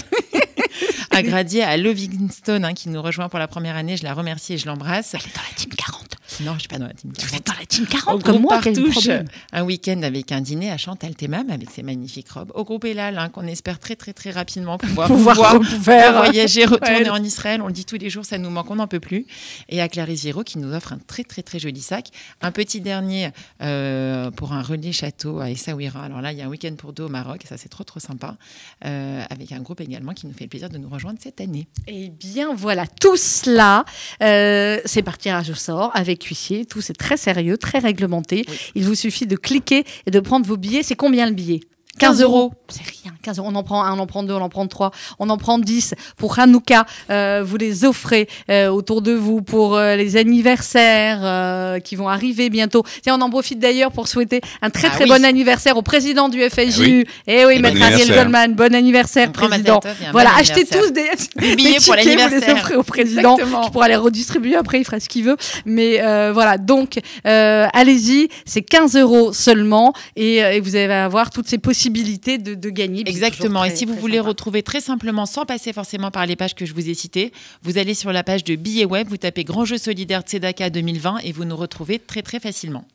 à 1.11 1.21
Gradier, 1.23 1.63
à 1.63 1.77
Livingstone, 1.77 2.65
hein, 2.65 2.73
qui 2.73 2.89
nous 2.89 3.01
rejoint 3.01 3.29
pour 3.29 3.39
la 3.39 3.47
première 3.47 3.75
année. 3.75 3.97
Je 3.97 4.03
la 4.03 4.13
remercie 4.13 4.53
et 4.53 4.57
je 4.57 4.65
l'embrasse. 4.67 5.13
Elle 5.13 5.21
est 5.21 5.35
dans 5.35 5.41
la 5.41 5.55
team 5.55 5.71
40. 5.75 6.15
Non, 6.41 6.53
je 6.55 6.59
suis 6.59 6.67
pas 6.67 6.77
dans 6.77 6.87
la 6.87 6.93
team. 6.93 7.11
Vous 7.17 7.35
êtes 7.35 7.45
dans 7.45 7.53
la 7.59 7.65
team 7.65 7.83
Au 7.83 7.87
40 7.91 8.03
groupe 8.05 8.23
comme 8.23 8.41
moi, 8.41 8.59
quel 8.63 8.73
problème 8.89 9.25
un 9.51 9.63
week-end 9.63 10.01
avec 10.03 10.31
un 10.31 10.41
dîner 10.41 10.71
à 10.71 10.77
Chantal 10.77 11.15
Temam 11.15 11.49
avec 11.49 11.69
ses 11.69 11.83
magnifiques 11.83 12.29
robes. 12.31 12.51
Au 12.55 12.63
groupe 12.63 12.85
Elal, 12.85 13.17
hein, 13.17 13.29
qu'on 13.29 13.45
espère 13.47 13.79
très 13.79 13.95
très 13.95 14.13
très 14.13 14.31
rapidement 14.31 14.77
pouvoir, 14.79 15.07
Pouvoir 15.07 15.59
pouvoir 15.59 15.81
faire. 15.83 16.13
voyager, 16.17 16.65
retourner 16.65 16.99
Ouais. 17.03 17.09
en 17.09 17.23
Israël. 17.23 17.61
On 17.61 17.67
le 17.67 17.73
dit 17.73 17.85
tous 17.85 17.97
les 17.97 18.09
jours, 18.09 18.25
ça 18.25 18.37
nous 18.37 18.49
manque, 18.49 18.69
on 18.71 18.75
n'en 18.75 18.87
peut 18.87 18.99
plus. 18.99 19.25
Et 19.69 19.81
à 19.81 19.87
Clarisse 19.89 20.21
Giraud 20.21 20.43
qui 20.43 20.57
nous 20.59 20.73
offre 20.73 20.93
un 20.93 20.99
très 20.99 21.23
très 21.23 21.41
très 21.43 21.59
joli 21.59 21.81
sac. 21.81 22.07
Un 22.41 22.51
petit 22.51 22.81
dernier 22.81 23.29
euh, 23.61 24.31
pour 24.31 24.53
un 24.53 24.61
relais 24.61 24.91
château 24.91 25.39
à 25.39 25.49
Essaouira. 25.49 26.03
Alors 26.03 26.21
là, 26.21 26.31
il 26.31 26.37
y 26.37 26.41
a 26.41 26.45
un 26.45 26.49
week-end 26.49 26.73
pour 26.77 26.93
deux 26.93 27.03
au 27.03 27.09
Maroc, 27.09 27.43
et 27.43 27.47
ça 27.47 27.57
c'est 27.57 27.69
trop 27.69 27.83
trop 27.83 27.99
sympa. 27.99 28.37
Euh, 28.85 29.23
avec 29.29 29.51
un 29.51 29.59
groupe 29.59 29.81
également 29.81 30.13
qui 30.13 30.27
nous 30.27 30.33
fait 30.33 30.45
le 30.45 30.49
plaisir 30.49 30.69
de 30.69 30.77
nous 30.77 30.89
rejoindre 30.89 31.19
cette 31.21 31.41
année. 31.41 31.67
Eh 31.87 32.09
bien, 32.09 32.53
voilà, 32.55 32.85
tout 32.87 33.17
cela, 33.17 33.85
euh, 34.21 34.79
c'est 34.85 35.01
par 35.03 35.17
tirage 35.17 35.49
au 35.49 35.55
sort 35.55 35.91
avec 35.93 36.28
Tout 36.65 36.81
c'est 36.81 36.93
très 36.93 37.17
sérieux, 37.17 37.57
très 37.57 37.79
réglementé. 37.79 38.45
Oui. 38.47 38.55
Il 38.75 38.85
vous 38.85 38.95
suffit 38.95 39.27
de 39.27 39.35
cliquer 39.35 39.83
et 40.05 40.11
de 40.11 40.19
prendre 40.19 40.45
vos 40.45 40.57
billets. 40.57 40.83
C'est 40.83 40.95
combien 40.95 41.25
le 41.25 41.33
billet? 41.33 41.61
15 41.99 42.21
euros. 42.21 42.53
C'est 42.69 42.83
rien. 42.83 43.13
15 43.23 43.39
euros. 43.39 43.49
On 43.51 43.55
en 43.55 43.63
prend 43.63 43.83
un, 43.83 43.95
on 43.95 43.99
en 43.99 44.07
prend 44.07 44.23
deux, 44.23 44.33
on 44.33 44.41
en 44.41 44.49
prend 44.49 44.65
trois, 44.67 44.91
on 45.19 45.29
en 45.29 45.37
prend 45.37 45.59
10. 45.59 45.93
Pour 46.17 46.39
Hanouka, 46.39 46.85
euh, 47.09 47.43
vous 47.45 47.57
les 47.57 47.85
offrez 47.85 48.27
euh, 48.49 48.69
autour 48.69 49.01
de 49.01 49.11
vous 49.13 49.41
pour 49.41 49.75
euh, 49.75 49.95
les 49.95 50.15
anniversaires 50.17 51.19
euh, 51.23 51.79
qui 51.79 51.95
vont 51.95 52.07
arriver 52.09 52.49
bientôt. 52.49 52.83
Tiens, 53.03 53.17
on 53.19 53.21
en 53.21 53.29
profite 53.29 53.59
d'ailleurs 53.59 53.91
pour 53.91 54.07
souhaiter 54.07 54.41
un 54.61 54.69
très 54.69 54.87
Ah 54.87 54.91
très 54.95 55.03
oui. 55.05 55.09
bon 55.09 55.25
anniversaire 55.25 55.77
au 55.77 55.81
président 55.81 56.29
du 56.29 56.41
FSJU. 56.47 56.69
Ah 56.69 56.81
oui. 56.81 57.05
Eh 57.27 57.45
oui, 57.45 57.59
maître 57.59 57.75
bon 57.77 57.83
Ariel 57.83 57.93
anniversaire. 58.01 58.15
Goldman. 58.23 58.53
Bon 58.55 58.75
anniversaire, 58.75 59.31
président. 59.31 59.79
Voilà, 60.11 60.29
bon 60.31 60.39
achetez 60.39 60.65
tous 60.65 60.91
des, 60.91 61.09
Des 61.37 61.55
billets 61.55 61.77
pour 61.85 61.95
tickets, 61.95 62.03
vous 62.03 62.09
les 62.11 62.15
l'anniversaire. 62.15 62.55
offrez 62.55 62.75
au 62.75 62.83
président. 62.83 63.33
Exactement. 63.35 63.61
Tu 63.65 63.71
pourras 63.71 63.87
les 63.87 63.95
redistribuer 63.95 64.55
après, 64.55 64.79
il 64.79 64.85
fera 64.85 64.99
ce 64.99 65.09
qu'il 65.09 65.25
veut. 65.25 65.37
Mais 65.65 66.01
euh, 66.01 66.31
voilà, 66.33 66.57
donc 66.57 66.99
euh, 67.27 67.67
allez-y, 67.73 68.29
c'est 68.45 68.61
15 68.61 68.95
euros 68.95 69.33
seulement 69.33 69.93
et, 70.15 70.43
euh, 70.43 70.51
et 70.53 70.59
vous 70.61 70.75
allez 70.75 70.93
avoir 70.93 71.29
toutes 71.29 71.47
ces 71.47 71.57
possibilités 71.57 71.88
de, 71.89 72.55
de 72.55 72.69
gagner. 72.69 73.03
Exactement. 73.05 73.63
Et 73.63 73.75
si 73.75 73.85
vous 73.85 73.95
voulez 73.95 74.17
sympa. 74.17 74.29
retrouver 74.29 74.63
très 74.63 74.81
simplement, 74.81 75.25
sans 75.25 75.45
passer 75.45 75.73
forcément 75.73 76.11
par 76.11 76.25
les 76.25 76.35
pages 76.35 76.55
que 76.55 76.65
je 76.65 76.73
vous 76.73 76.89
ai 76.89 76.93
citées, 76.93 77.31
vous 77.63 77.77
allez 77.77 77.93
sur 77.93 78.11
la 78.11 78.23
page 78.23 78.43
de 78.43 78.55
billets 78.55 78.85
web, 78.85 79.07
vous 79.09 79.17
tapez 79.17 79.43
Grand 79.43 79.65
Jeu 79.65 79.77
solidaire 79.77 80.21
Tzedaka 80.21 80.69
2020 80.69 81.19
et 81.23 81.31
vous 81.31 81.45
nous 81.45 81.55
retrouvez 81.55 81.99
très 81.99 82.21
très 82.21 82.39
facilement. 82.39 82.85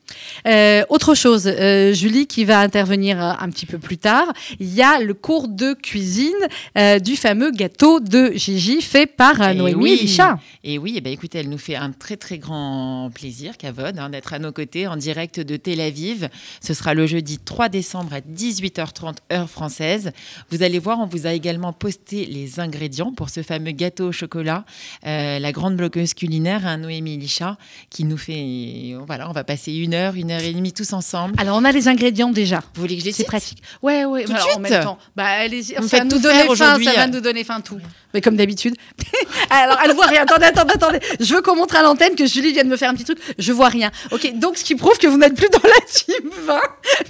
Euh, 0.47 0.83
autre 0.89 1.15
chose, 1.15 1.47
euh, 1.47 1.93
Julie 1.93 2.27
qui 2.27 2.45
va 2.45 2.59
intervenir 2.59 3.21
euh, 3.21 3.33
un 3.39 3.49
petit 3.49 3.65
peu 3.65 3.77
plus 3.77 3.97
tard, 3.97 4.31
il 4.59 4.73
y 4.73 4.81
a 4.81 4.99
le 4.99 5.13
cours 5.13 5.47
de 5.47 5.73
cuisine 5.73 6.33
euh, 6.77 6.99
du 6.99 7.15
fameux 7.15 7.51
gâteau 7.51 7.99
de 7.99 8.31
Gigi 8.33 8.81
fait 8.81 9.05
par 9.05 9.41
Et 9.41 9.55
Noémie 9.55 9.83
oui. 9.83 9.99
Licha. 10.01 10.39
Et 10.63 10.77
oui, 10.77 10.93
eh 10.97 11.01
ben, 11.01 11.11
écoutez, 11.11 11.39
elle 11.39 11.49
nous 11.49 11.57
fait 11.57 11.75
un 11.75 11.91
très 11.91 12.17
très 12.17 12.37
grand 12.37 13.11
plaisir, 13.13 13.57
Kavod, 13.57 13.97
hein, 13.99 14.09
d'être 14.09 14.33
à 14.33 14.39
nos 14.39 14.51
côtés 14.51 14.87
en 14.87 14.97
direct 14.97 15.39
de 15.39 15.55
Tel 15.57 15.81
Aviv. 15.81 16.29
Ce 16.61 16.73
sera 16.73 16.93
le 16.93 17.05
jeudi 17.05 17.39
3 17.39 17.69
décembre 17.69 18.13
à 18.13 18.21
18h30 18.75 19.15
heure 19.31 19.49
française. 19.49 20.11
Vous 20.51 20.63
allez 20.63 20.79
voir, 20.79 20.99
on 20.99 21.05
vous 21.05 21.27
a 21.27 21.33
également 21.33 21.73
posté 21.73 22.25
les 22.25 22.59
ingrédients 22.59 23.11
pour 23.11 23.29
ce 23.29 23.41
fameux 23.43 23.71
gâteau 23.71 24.09
au 24.09 24.11
chocolat. 24.11 24.65
Euh, 25.05 25.39
la 25.39 25.51
grande 25.51 25.75
blogueuse 25.75 26.13
culinaire, 26.13 26.65
hein, 26.65 26.77
Noémie 26.77 27.17
Licha, 27.17 27.57
qui 27.89 28.03
nous 28.03 28.17
fait... 28.17 28.95
Voilà, 29.05 29.29
on 29.29 29.33
va 29.33 29.43
passer 29.43 29.73
une 29.73 29.93
heure, 29.93 30.15
une 30.15 30.31
heure 30.31 30.41
et 30.41 30.53
demie 30.53 30.73
tous 30.73 30.93
ensemble. 30.93 31.35
Alors 31.37 31.57
on 31.57 31.65
a 31.65 31.71
les 31.71 31.87
ingrédients 31.87 32.31
déjà. 32.31 32.61
Vous 32.75 32.81
voulez 32.81 32.95
que 32.95 33.01
je 33.01 33.05
les 33.07 33.11
C'est 33.11 33.23
pratique. 33.23 33.61
Ouais, 33.81 34.05
ouais. 34.05 34.23
Tout 34.23 34.31
de 34.31 34.35
alors, 34.35 34.47
en 34.47 34.51
suite 34.51 34.69
même 34.69 34.83
temps, 34.83 34.97
bah 35.15 35.25
allez-y. 35.25 35.75
Ça 35.75 35.81
va 35.81 35.87
faites 35.87 36.11
nous 36.11 36.19
donner 36.19 36.55
faim. 36.55 36.77
Ça 36.83 36.93
va 36.93 37.07
nous 37.07 37.21
donner 37.21 37.43
faim 37.43 37.61
tout. 37.61 37.79
Mais 38.13 38.21
comme 38.21 38.35
d'habitude. 38.35 38.75
alors 39.49 39.77
elle 39.83 39.93
voit 39.93 40.07
rien. 40.07 40.23
Attendez, 40.23 40.45
attendez, 40.45 40.73
attendez. 40.73 40.99
Je 41.19 41.33
veux 41.33 41.41
qu'on 41.41 41.55
montre 41.55 41.75
à 41.75 41.83
l'antenne 41.83 42.15
que 42.15 42.25
Julie 42.25 42.53
vient 42.53 42.63
de 42.63 42.69
me 42.69 42.77
faire 42.77 42.89
un 42.89 42.93
petit 42.93 43.03
truc. 43.03 43.19
Je 43.37 43.51
vois 43.51 43.69
rien. 43.69 43.91
Ok. 44.11 44.33
Donc 44.39 44.57
ce 44.57 44.63
qui 44.63 44.75
prouve 44.75 44.97
que 44.97 45.07
vous 45.07 45.17
n'êtes 45.17 45.35
plus 45.35 45.49
dans 45.49 45.59
la 45.63 45.85
team 45.87 46.29
20, 46.45 46.59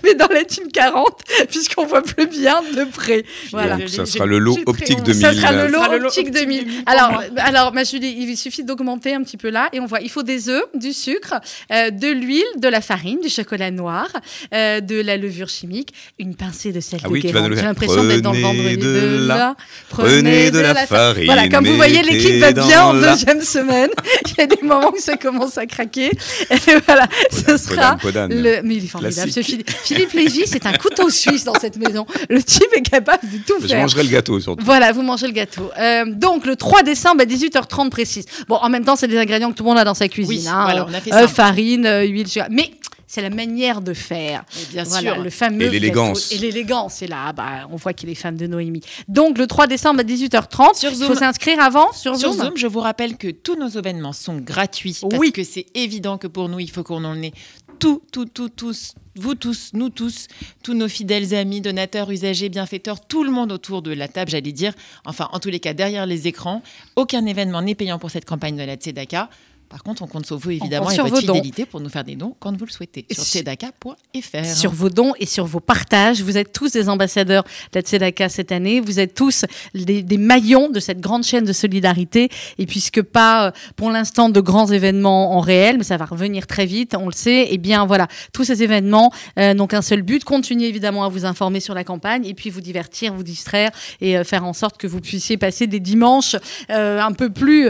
mais 0.03 0.15
dans 0.15 0.27
la 0.27 0.44
team 0.44 0.68
40, 0.71 1.07
puisqu'on 1.56 1.86
voit 1.86 2.02
plus 2.04 2.28
bien 2.28 2.62
de 2.75 2.84
près. 2.86 3.24
Voilà. 3.52 3.78
Donc, 3.78 3.90
ça 3.90 4.06
sera 4.06 4.25
le 4.25 4.40
lot 4.40 4.57
optique 4.66 4.98
honte. 5.00 5.06
2000. 5.06 5.22
Ça 5.22 5.34
sera 5.34 5.52
le 5.52 5.68
lot 5.68 5.74
sera 5.80 5.88
le 5.96 5.98
lot 6.00 6.07
optique 6.07 6.28
optique 6.28 6.34
2000. 6.34 6.66
2000 6.66 6.84
pour 6.84 6.94
Alors, 6.94 7.24
alors, 7.38 7.74
ma 7.74 7.84
Julie, 7.84 8.16
il 8.19 8.38
suffit 8.38 8.63
d'augmenter 8.63 9.13
un 9.13 9.24
petit 9.24 9.38
peu 9.38 9.50
là 9.50 9.69
et 9.74 9.80
on 9.80 9.86
voit, 9.86 10.02
il 10.02 10.10
faut 10.10 10.24
des 10.24 10.50
œufs, 10.50 10.63
du 10.74 10.94
sucre, 10.94 11.36
euh, 11.72 11.90
de 11.92 12.07
l'huile, 12.07 12.44
de 12.57 12.68
la 12.68 12.81
farine, 12.81 13.19
du 13.22 13.30
chocolat 13.30 13.72
noir, 13.72 14.07
euh, 14.54 14.80
de 14.81 15.00
la 15.02 15.18
levure 15.18 15.50
chimique, 15.50 15.94
une 16.19 16.36
pincée 16.36 16.72
de 16.72 16.80
sel 16.80 17.00
Ah 17.04 17.07
de 17.07 17.13
oui, 17.13 17.22
J'ai 17.24 17.31
l'impression 17.31 18.04
d'être 18.04 18.22
dans 18.22 18.34
le 18.34 18.40
vendredi 18.40 18.78
de 18.78 19.18
la- 19.28 19.36
la- 19.36 19.56
Prenez 19.90 20.52
de 20.52 20.60
la 20.60 20.75
farine, 20.75 21.25
Voilà, 21.25 21.48
comme 21.50 21.66
vous 21.66 21.75
voyez, 21.75 22.02
l'équipe 22.04 22.35
va 22.40 22.52
bien 22.52 22.83
en 22.85 22.94
la- 22.94 23.12
deuxième 23.14 23.42
semaine. 23.42 23.90
Il 24.28 24.33
y 24.38 24.42
a 24.42 24.47
des 24.47 24.62
moments 24.62 24.92
où 24.95 25.00
ça 25.00 25.16
commence 25.18 25.57
à 25.57 25.66
craquer. 25.66 26.12
Et 26.50 26.76
voilà, 26.85 27.07
ce 27.31 27.57
sera 27.57 27.95
Podane, 27.97 28.30
Podane. 28.30 28.44
le. 28.44 28.62
Mais 28.64 28.76
il 28.76 28.85
est 28.85 28.88
formidable. 28.88 29.31
Ce 29.31 29.42
Philippe, 29.42 29.69
Philippe 29.83 30.14
Lévy, 30.14 30.44
c'est 30.45 30.66
un 30.66 30.74
couteau 30.74 31.09
suisse 31.09 31.44
dans 31.45 31.54
cette 31.59 31.78
maison. 31.78 32.06
Le 32.30 32.44
type 32.44 32.68
est 32.75 32.81
capable 32.81 33.23
de 33.31 33.37
tout 33.37 33.56
Je 33.61 33.68
faire. 33.68 33.80
mangerai 33.81 34.04
le 34.04 34.09
gâteau 34.09 34.40
surtout. 34.40 34.64
Voilà, 34.66 34.92
vous 34.92 35.02
mangez 35.02 35.28
le 35.28 35.33
gâteau. 35.33 35.69
Euh, 35.80 36.06
donc 36.06 36.45
le 36.45 36.56
3 36.56 36.83
décembre 36.83 37.21
à 37.21 37.25
18h30 37.25 37.90
précise. 37.90 38.25
Bon, 38.47 38.56
en 38.56 38.69
même 38.69 38.83
temps, 38.83 38.95
c'est 38.95 39.07
des 39.07 39.18
ingrédients 39.18 39.52
que 39.52 39.56
tout 39.56 39.64
le 39.64 39.69
monde 39.69 39.78
a 39.80 39.83
dans 39.85 39.94
sa 39.94 40.07
cuisine. 40.09 40.40
Oui, 40.40 40.47
hein. 40.47 40.64
voilà, 40.66 40.85
on 40.90 40.94
a 40.94 40.99
fait 40.99 41.14
Euh, 41.14 41.21
simple. 41.21 41.33
farine, 41.33 41.85
euh, 41.85 42.04
huile, 42.04 42.28
sucre. 42.28 42.47
mais 42.52 42.71
c'est 43.07 43.21
la 43.21 43.30
manière 43.30 43.81
de 43.81 43.94
faire. 43.94 44.44
Et 44.59 44.73
bien 44.73 44.83
Voilà, 44.83 45.14
sûr. 45.14 45.23
le 45.23 45.30
fameux 45.30 45.61
Et 45.61 45.69
l'élégance. 45.69 46.31
Et 46.31 46.37
l'élégance, 46.40 46.95
c'est 46.97 47.07
là, 47.07 47.31
bah, 47.33 47.68
on 47.71 47.75
voit 47.78 47.94
qu'il 47.94 48.09
est 48.09 48.16
fan 48.16 48.35
de 48.35 48.47
Noémie. 48.47 48.81
Donc 49.07 49.37
le 49.37 49.45
3 49.47 49.68
décembre 49.68 49.99
à 50.02 50.04
18h30, 50.04 50.73
Sur 50.80 50.90
il 50.92 50.97
Zoom. 50.97 51.07
faut 51.09 51.16
s'inscrire 51.16 51.59
avant 51.61 51.92
sur, 51.94 52.18
Sur 52.18 52.31
Zoom. 52.33 52.45
Zoom, 52.47 52.57
je 52.57 52.68
vous 52.68 52.80
rappelle 52.80 53.16
que 53.16 53.30
tous 53.30 53.56
nos 53.56 53.69
événements 53.69 54.11
sont 54.11 54.37
gratuits 54.37 54.97
parce 54.99 55.14
Oui. 55.18 55.31
que 55.31 55.44
c'est 55.44 55.68
évident 55.75 56.18
que 56.18 56.28
pour 56.28 56.49
nous, 56.49 56.59
il 56.59 56.69
faut 56.69 56.83
qu'on 56.83 57.04
en 57.06 57.21
ait 57.21 57.31
tout, 57.79 58.01
tout, 58.11 58.25
tout, 58.25 58.49
tous, 58.49 58.95
vous 59.15 59.35
tous, 59.35 59.71
nous 59.73 59.89
tous, 59.89 60.27
tous 60.63 60.73
nos 60.73 60.87
fidèles 60.87 61.33
amis, 61.33 61.61
donateurs, 61.61 62.11
usagers, 62.11 62.49
bienfaiteurs, 62.49 63.05
tout 63.05 63.23
le 63.23 63.31
monde 63.31 63.51
autour 63.51 63.81
de 63.81 63.91
la 63.91 64.07
table, 64.07 64.31
j'allais 64.31 64.51
dire. 64.51 64.73
Enfin, 65.05 65.29
en 65.31 65.39
tous 65.39 65.49
les 65.49 65.59
cas, 65.59 65.73
derrière 65.73 66.05
les 66.05 66.27
écrans, 66.27 66.61
aucun 66.95 67.25
événement 67.25 67.61
n'est 67.61 67.75
payant 67.75 67.99
pour 67.99 68.11
cette 68.11 68.25
campagne 68.25 68.57
de 68.57 68.63
la 68.63 68.75
Tzedaka. 68.75 69.29
Par 69.69 69.84
contre, 69.84 70.02
on 70.04 70.07
compte 70.07 70.26
sur 70.26 70.38
vous 70.38 70.52
évidemment 70.52 70.90
et 70.90 70.98
votre 70.98 71.22
dons. 71.22 71.34
fidélité 71.34 71.66
pour 71.66 71.80
nous 71.80 71.90
faire 71.90 72.04
des 72.04 72.16
dons 72.16 72.36
quand 72.40 72.56
vous 72.56 72.66
le 72.66 72.72
souhaitez 72.72 73.06
sur 73.12 73.24
tzedaka.fr. 73.24 74.45
sur 74.45 74.72
vos 74.72 74.90
dons 74.90 75.14
et 75.19 75.26
sur 75.26 75.45
vos 75.45 75.60
partages. 75.60 76.22
Vous 76.22 76.38
êtes 76.38 76.52
tous 76.54 76.72
des 76.72 76.90
ambassadeurs 76.90 77.44
de 77.44 77.80
la 77.80 77.81
Tzedaka 77.81 78.30
cette 78.30 78.52
année. 78.52 78.80
Vous 78.80 79.00
êtes 79.00 79.14
tous 79.14 79.45
des, 79.74 80.04
des 80.04 80.18
maillons 80.18 80.69
de 80.69 80.80
cette 80.80 81.00
grande 81.00 81.24
chaîne 81.24 81.45
de 81.45 81.54
solidarité. 81.54 82.30
Et 82.57 82.66
puisque 82.66 83.02
pas, 83.02 83.48
euh, 83.48 83.52
pour 83.76 83.92
l'instant, 83.92 84.30
de 84.30 84.40
grands 84.40 84.68
événements 84.68 85.36
en 85.38 85.40
réel, 85.40 85.78
mais 85.78 85.84
ça 85.84 85.98
va 85.98 86.06
revenir 86.06 86.48
très 86.48 86.66
vite, 86.66 86.95
on 87.00 87.07
le 87.07 87.14
sait, 87.14 87.54
et 87.54 87.57
bien 87.57 87.86
voilà, 87.86 88.07
tous 88.34 88.44
ces 88.44 88.64
événements 88.64 89.12
euh, 89.40 89.54
n'ont 89.54 89.68
qu'un 89.68 89.81
seul 89.81 90.02
but, 90.02 90.24
continuer 90.24 90.68
évidemment 90.68 91.04
à 91.04 91.10
vous 91.10 91.26
informer 91.26 91.60
sur 91.60 91.74
la 91.74 91.84
campagne 91.84 92.26
et 92.26 92.34
puis 92.34 92.50
vous 92.50 92.62
divertir, 92.62 93.14
vous 93.14 93.24
distraire 93.24 93.72
et 94.02 94.18
euh, 94.18 94.24
faire 94.24 94.45
en 94.45 94.54
sorte 94.54 94.78
que 94.78 94.88
vous 94.88 95.02
puissiez 95.02 95.38
passer 95.38 95.68
des 95.68 95.80
dimanches 95.80 96.36
euh, 96.69 97.00
un 97.00 97.12
peu 97.12 97.30
plus 97.30 97.69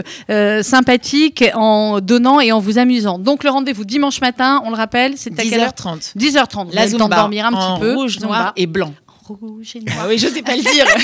sympathiques 0.62 1.44
en 1.54 1.85
donnant 2.00 2.40
et 2.40 2.52
en 2.52 2.58
vous 2.60 2.78
amusant. 2.78 3.18
Donc 3.18 3.44
le 3.44 3.50
rendez-vous 3.50 3.84
dimanche 3.84 4.20
matin, 4.20 4.62
on 4.64 4.70
le 4.70 4.76
rappelle, 4.76 5.14
c'est 5.16 5.38
à 5.38 5.42
quelle 5.42 5.60
heure 5.60 5.70
10h30. 5.70 6.16
10h30. 6.16 6.64
Vous 6.66 6.70
La 6.72 6.84
de 6.86 6.90
Zumba 6.90 7.16
dormir 7.16 7.46
un 7.46 7.52
en 7.52 7.74
petit 7.74 7.80
peu. 7.80 7.94
rouge, 7.94 8.12
Zumba. 8.14 8.26
noir 8.26 8.52
et 8.56 8.66
blanc. 8.66 8.92
Rouge 9.28 9.72
et 9.74 9.80
noir. 9.80 9.96
Ah 10.02 10.06
oui, 10.08 10.18
je 10.18 10.28
sais 10.28 10.42
pas 10.42 10.54
le 10.56 10.62
dire. 10.62 10.84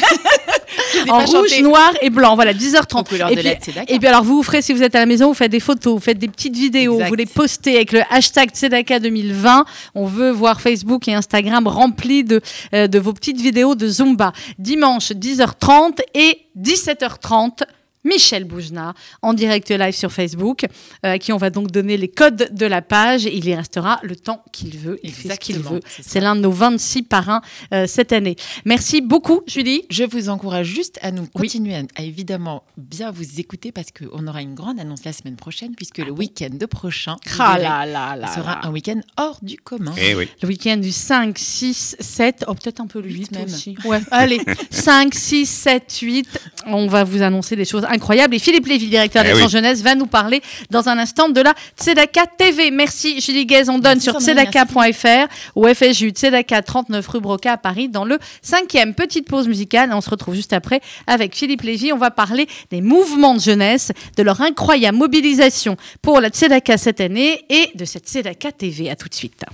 En 1.09 1.25
rouge, 1.25 1.61
noir 1.61 1.93
et 2.01 2.11
blanc. 2.11 2.35
Voilà, 2.35 2.53
10h30. 2.55 3.01
Aux 3.01 3.05
couleurs 3.05 3.31
et, 3.31 3.35
de 3.37 3.41
puis, 3.41 3.51
Tzedaka. 3.51 3.93
et 3.93 3.99
puis 3.99 4.09
alors, 4.09 4.23
vous 4.23 4.37
vous 4.37 4.43
ferez, 4.43 4.63
si 4.63 4.73
vous 4.73 4.83
êtes 4.83 4.95
à 4.95 5.01
la 5.01 5.07
maison, 5.07 5.29
vous 5.29 5.35
faites 5.35 5.51
des 5.51 5.61
photos, 5.61 5.95
vous 5.95 6.01
faites 6.01 6.19
des 6.19 6.29
petites 6.29 6.55
vidéos, 6.57 6.95
Exact. 6.95 7.09
vous 7.09 7.15
les 7.15 7.27
postez 7.27 7.77
avec 7.77 7.93
le 7.93 8.01
hashtag 8.11 8.51
Tzedaka 8.51 8.99
2020. 9.01 9.65
On 9.95 10.07
veut 10.07 10.31
voir 10.31 10.61
Facebook 10.61 11.09
et 11.09 11.15
Instagram 11.15 11.67
remplis 11.67 12.25
de, 12.25 12.41
euh, 12.75 12.87
de 12.87 12.99
vos 12.99 13.13
petites 13.13 13.41
vidéos 13.41 13.75
de 13.75 13.89
Zumba. 13.89 14.33
Dimanche, 14.59 15.13
10h30 15.13 15.99
et 16.15 16.39
17h30. 16.59 17.63
Michel 18.05 18.45
Boujna 18.45 18.95
en 19.23 19.33
direct 19.35 19.71
live 19.71 19.95
sur 19.95 20.13
Facebook, 20.13 20.65
euh, 21.05 21.13
à 21.15 21.19
qui 21.19 21.33
on 21.33 21.37
va 21.37 21.51
donc 21.51 21.71
donner 21.71 21.97
les 21.97 22.09
codes 22.09 22.49
de 22.53 22.67
la 22.67 22.83
page. 22.83 23.25
Il 23.25 23.47
y 23.47 23.55
restera 23.55 24.01
le 24.03 24.17
temps 24.17 24.43
qu'il 24.53 24.77
veut. 24.79 24.99
Il 25.03 25.13
fait 25.13 25.35
ce 25.35 25.39
qu'il 25.39 25.59
veut. 25.61 25.81
c'est 26.01 26.21
l'un 26.21 26.35
de 26.37 26.41
nos 26.41 26.51
26 26.53 27.03
parrains 27.05 27.41
euh, 27.73 27.87
cette 27.87 28.13
année. 28.13 28.37
Merci 28.65 29.01
beaucoup, 29.01 29.43
Julie. 29.47 29.83
Je 29.91 30.05
vous 30.05 30.29
encourage 30.29 30.67
juste 30.67 30.99
à 31.03 31.11
nous 31.13 31.23
Oui. 31.23 31.49
continuer 31.49 31.75
à, 31.77 31.83
à 31.97 32.03
évidemment 32.03 32.65
bien 32.77 33.11
vous 33.11 33.41
écouter 33.41 33.73
parce 33.73 33.89
qu'on 33.93 34.27
aura 34.27 34.43
une 34.43 34.55
grande 34.55 34.81
annonce 34.81 35.05
la 35.05 35.13
semaine 35.13 35.37
prochaine 35.37 35.75
puisque 35.77 35.99
le 35.99 36.11
week-end 36.11 36.51
de 36.53 36.67
prochain 36.67 37.17
Ah 37.39 37.53
verrez, 37.57 37.63
là 37.63 37.87
là 37.87 38.17
là 38.17 38.27
sera 38.35 38.55
là. 38.55 38.61
un 38.65 38.71
week-end 38.71 39.01
hors 39.17 39.39
du 39.43 39.57
commun. 39.57 39.95
Eh 39.99 40.15
oui. 40.15 40.29
Le 40.43 40.49
week-end 40.49 40.77
du 40.77 40.93
5, 40.93 41.39
6, 41.39 41.97
7, 42.01 42.45
oh 42.49 42.55
peut-être 42.55 42.81
un 42.81 42.87
peu 42.87 43.01
le 43.01 43.09
8 43.09 43.13
Huit 43.19 43.33
même. 43.33 43.45
aussi. 43.45 43.77
Ouais, 43.85 44.01
allez, 44.11 44.41
5, 44.71 45.15
6, 45.15 45.47
7, 45.47 45.99
8. 46.03 46.29
On 46.67 46.87
va 46.89 47.05
vous 47.05 47.23
annoncer 47.23 47.57
des 47.57 47.65
choses 47.65 47.85
incroyables. 47.93 48.35
Et 48.35 48.39
Philippe 48.39 48.67
Lévy, 48.67 48.89
directeur 48.89 49.23
Eh 49.25 49.29
d'Action 49.29 49.47
oui. 49.47 49.53
Jeunesse, 49.53 49.83
va 49.83 49.95
nous 49.95 50.07
parler 50.07 50.43
dans 50.71 50.89
un 50.89 50.99
instant 50.99 51.29
de 51.29 51.41
la 51.41 51.55
Tzedaka 51.79 52.27
TV. 52.37 52.71
Merci 52.71 53.21
Julie 53.21 53.47
Guez. 53.47 53.69
On 53.69 53.79
donne 53.79 53.99
Merci, 53.99 54.03
sur 54.03 54.21
tzedaka.fr 54.21 55.29
au 55.55 55.67
FSU 55.67 56.11
Tzedaka 56.11 56.63
39 56.63 57.07
rue 57.07 57.21
Broca 57.21 57.53
à 57.53 57.57
Paris 57.57 57.89
dans 57.89 58.05
le 58.05 58.19
5e. 58.45 58.95
Petite 58.95 59.29
pause 59.29 59.49
musicale. 59.49 59.91
On 59.93 60.01
se 60.01 60.11
retrouve 60.11 60.35
juste 60.35 60.53
après 60.53 60.81
avec 61.07 61.35
Philippe 61.35 61.63
Lévy. 61.63 61.93
On 61.93 61.99
va 61.99 62.11
parler 62.11 62.49
des 62.71 62.81
mouvements 62.81 63.35
de 63.35 63.41
jeunesse, 63.41 63.93
de 64.17 64.23
leur 64.23 64.41
incroyable 64.41 64.99
mobilisation 64.99 65.77
pour 66.01 66.21
la 66.21 66.29
Tzedaka 66.29 66.77
cette 66.79 67.01
année 67.01 67.45
et 67.49 67.71
de 67.75 67.85
cette 67.85 68.09
Tzedaka 68.09 68.53
TV. 68.53 68.91
À 68.91 68.97
tout 68.97 69.09
de 69.09 69.15
suite. 69.15 69.45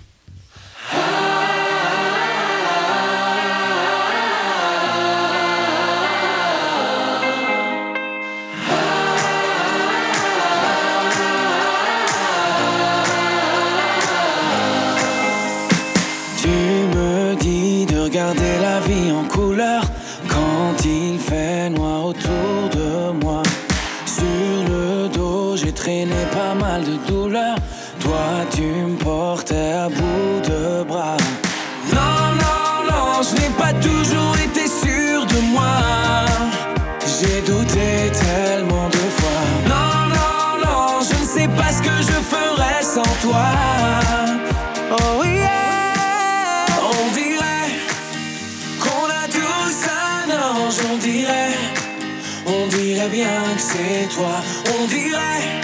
Toi, 54.08 54.40
on 54.78 54.86
dirait 54.86 55.60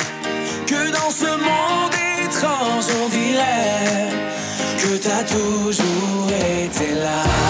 que 0.66 0.90
dans 0.90 1.10
ce 1.10 1.26
monde 1.26 1.94
étrange, 2.24 2.84
on 3.02 3.08
dirait 3.08 4.08
que 4.78 4.96
t'as 4.96 5.24
toujours 5.24 6.30
été 6.30 6.94
là. 6.94 7.43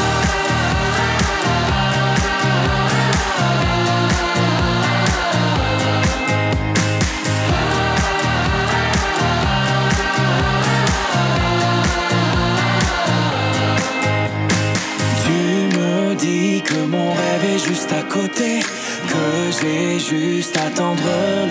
J'ai 19.60 19.98
juste 19.98 20.56
à 20.56 20.70
tendre 20.70 21.02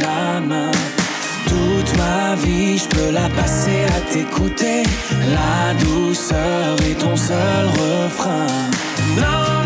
la 0.01 0.39
main. 0.41 0.71
Toute 1.47 1.97
ma 1.97 2.35
vie, 2.35 2.77
je 2.77 2.87
peux 2.87 3.11
la 3.11 3.29
passer 3.29 3.85
à 3.95 3.99
t'écouter. 4.11 4.83
La 5.37 5.73
douceur 5.83 6.77
est 6.89 6.99
ton 6.99 7.15
seul 7.15 7.65
refrain. 7.79 8.47
Non, 9.17 9.62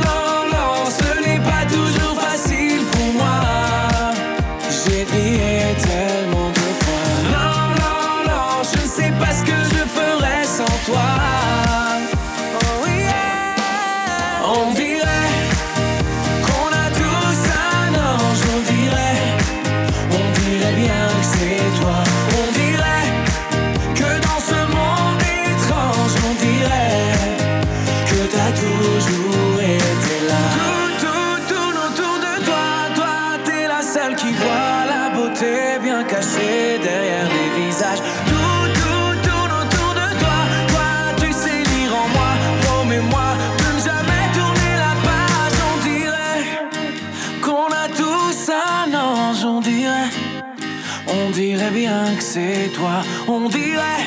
toi, 52.77 53.01
on 53.27 53.49
dirait 53.49 54.05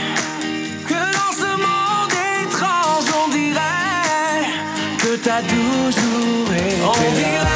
que 0.86 0.94
dans 0.94 1.32
ce 1.42 1.50
monde 1.66 2.14
étrange, 2.42 3.06
on 3.24 3.28
dirait 3.30 4.46
que 4.98 5.16
t'as 5.16 5.42
toujours 5.42 6.52
été. 6.54 6.76
On 6.84 7.14
dirait 7.14 7.49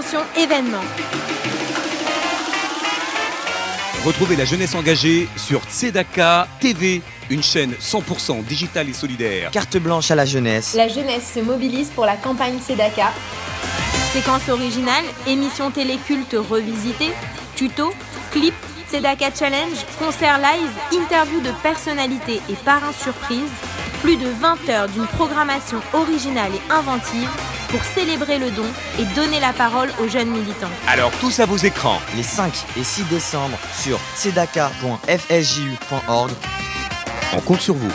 Attention, 0.00 0.20
événement. 0.34 0.80
Retrouvez 4.02 4.34
la 4.34 4.46
jeunesse 4.46 4.74
engagée 4.74 5.28
sur 5.36 5.60
Tzedaka 5.64 6.48
TV, 6.58 7.02
une 7.28 7.42
chaîne 7.42 7.74
100% 7.74 8.42
digitale 8.44 8.88
et 8.88 8.94
solidaire. 8.94 9.50
Carte 9.50 9.76
blanche 9.76 10.10
à 10.10 10.14
la 10.14 10.24
jeunesse. 10.24 10.74
La 10.74 10.88
jeunesse 10.88 11.32
se 11.34 11.40
mobilise 11.40 11.90
pour 11.90 12.06
la 12.06 12.16
campagne 12.16 12.58
Sedaka. 12.66 13.12
Séquence 14.14 14.48
originale, 14.48 15.04
émission 15.26 15.70
téléculte 15.70 16.34
revisitée, 16.48 17.12
tuto, 17.54 17.92
clip, 18.30 18.54
Sedaka 18.86 19.28
Challenge, 19.38 19.76
concert 19.98 20.38
live, 20.38 20.98
interview 20.98 21.42
de 21.42 21.50
personnalités 21.62 22.40
et 22.48 22.54
parrains 22.64 22.94
surprises. 22.94 23.52
Plus 24.00 24.16
de 24.16 24.28
20 24.28 24.68
heures 24.70 24.88
d'une 24.88 25.06
programmation 25.08 25.82
originale 25.92 26.52
et 26.54 26.72
inventive 26.72 27.28
pour 27.70 27.84
célébrer 27.84 28.38
le 28.38 28.50
don 28.50 28.66
et 28.98 29.04
donner 29.14 29.38
la 29.40 29.52
parole 29.52 29.90
aux 30.02 30.08
jeunes 30.08 30.30
militants. 30.30 30.70
Alors 30.88 31.12
tous 31.20 31.38
à 31.40 31.46
vos 31.46 31.56
écrans. 31.56 32.00
Les 32.16 32.22
5 32.22 32.52
et 32.76 32.84
6 32.84 33.04
décembre 33.04 33.56
sur 33.80 33.98
tzedaka.fsju.org. 34.16 36.30
On 37.32 37.40
compte 37.40 37.60
sur 37.60 37.74
vous. 37.74 37.92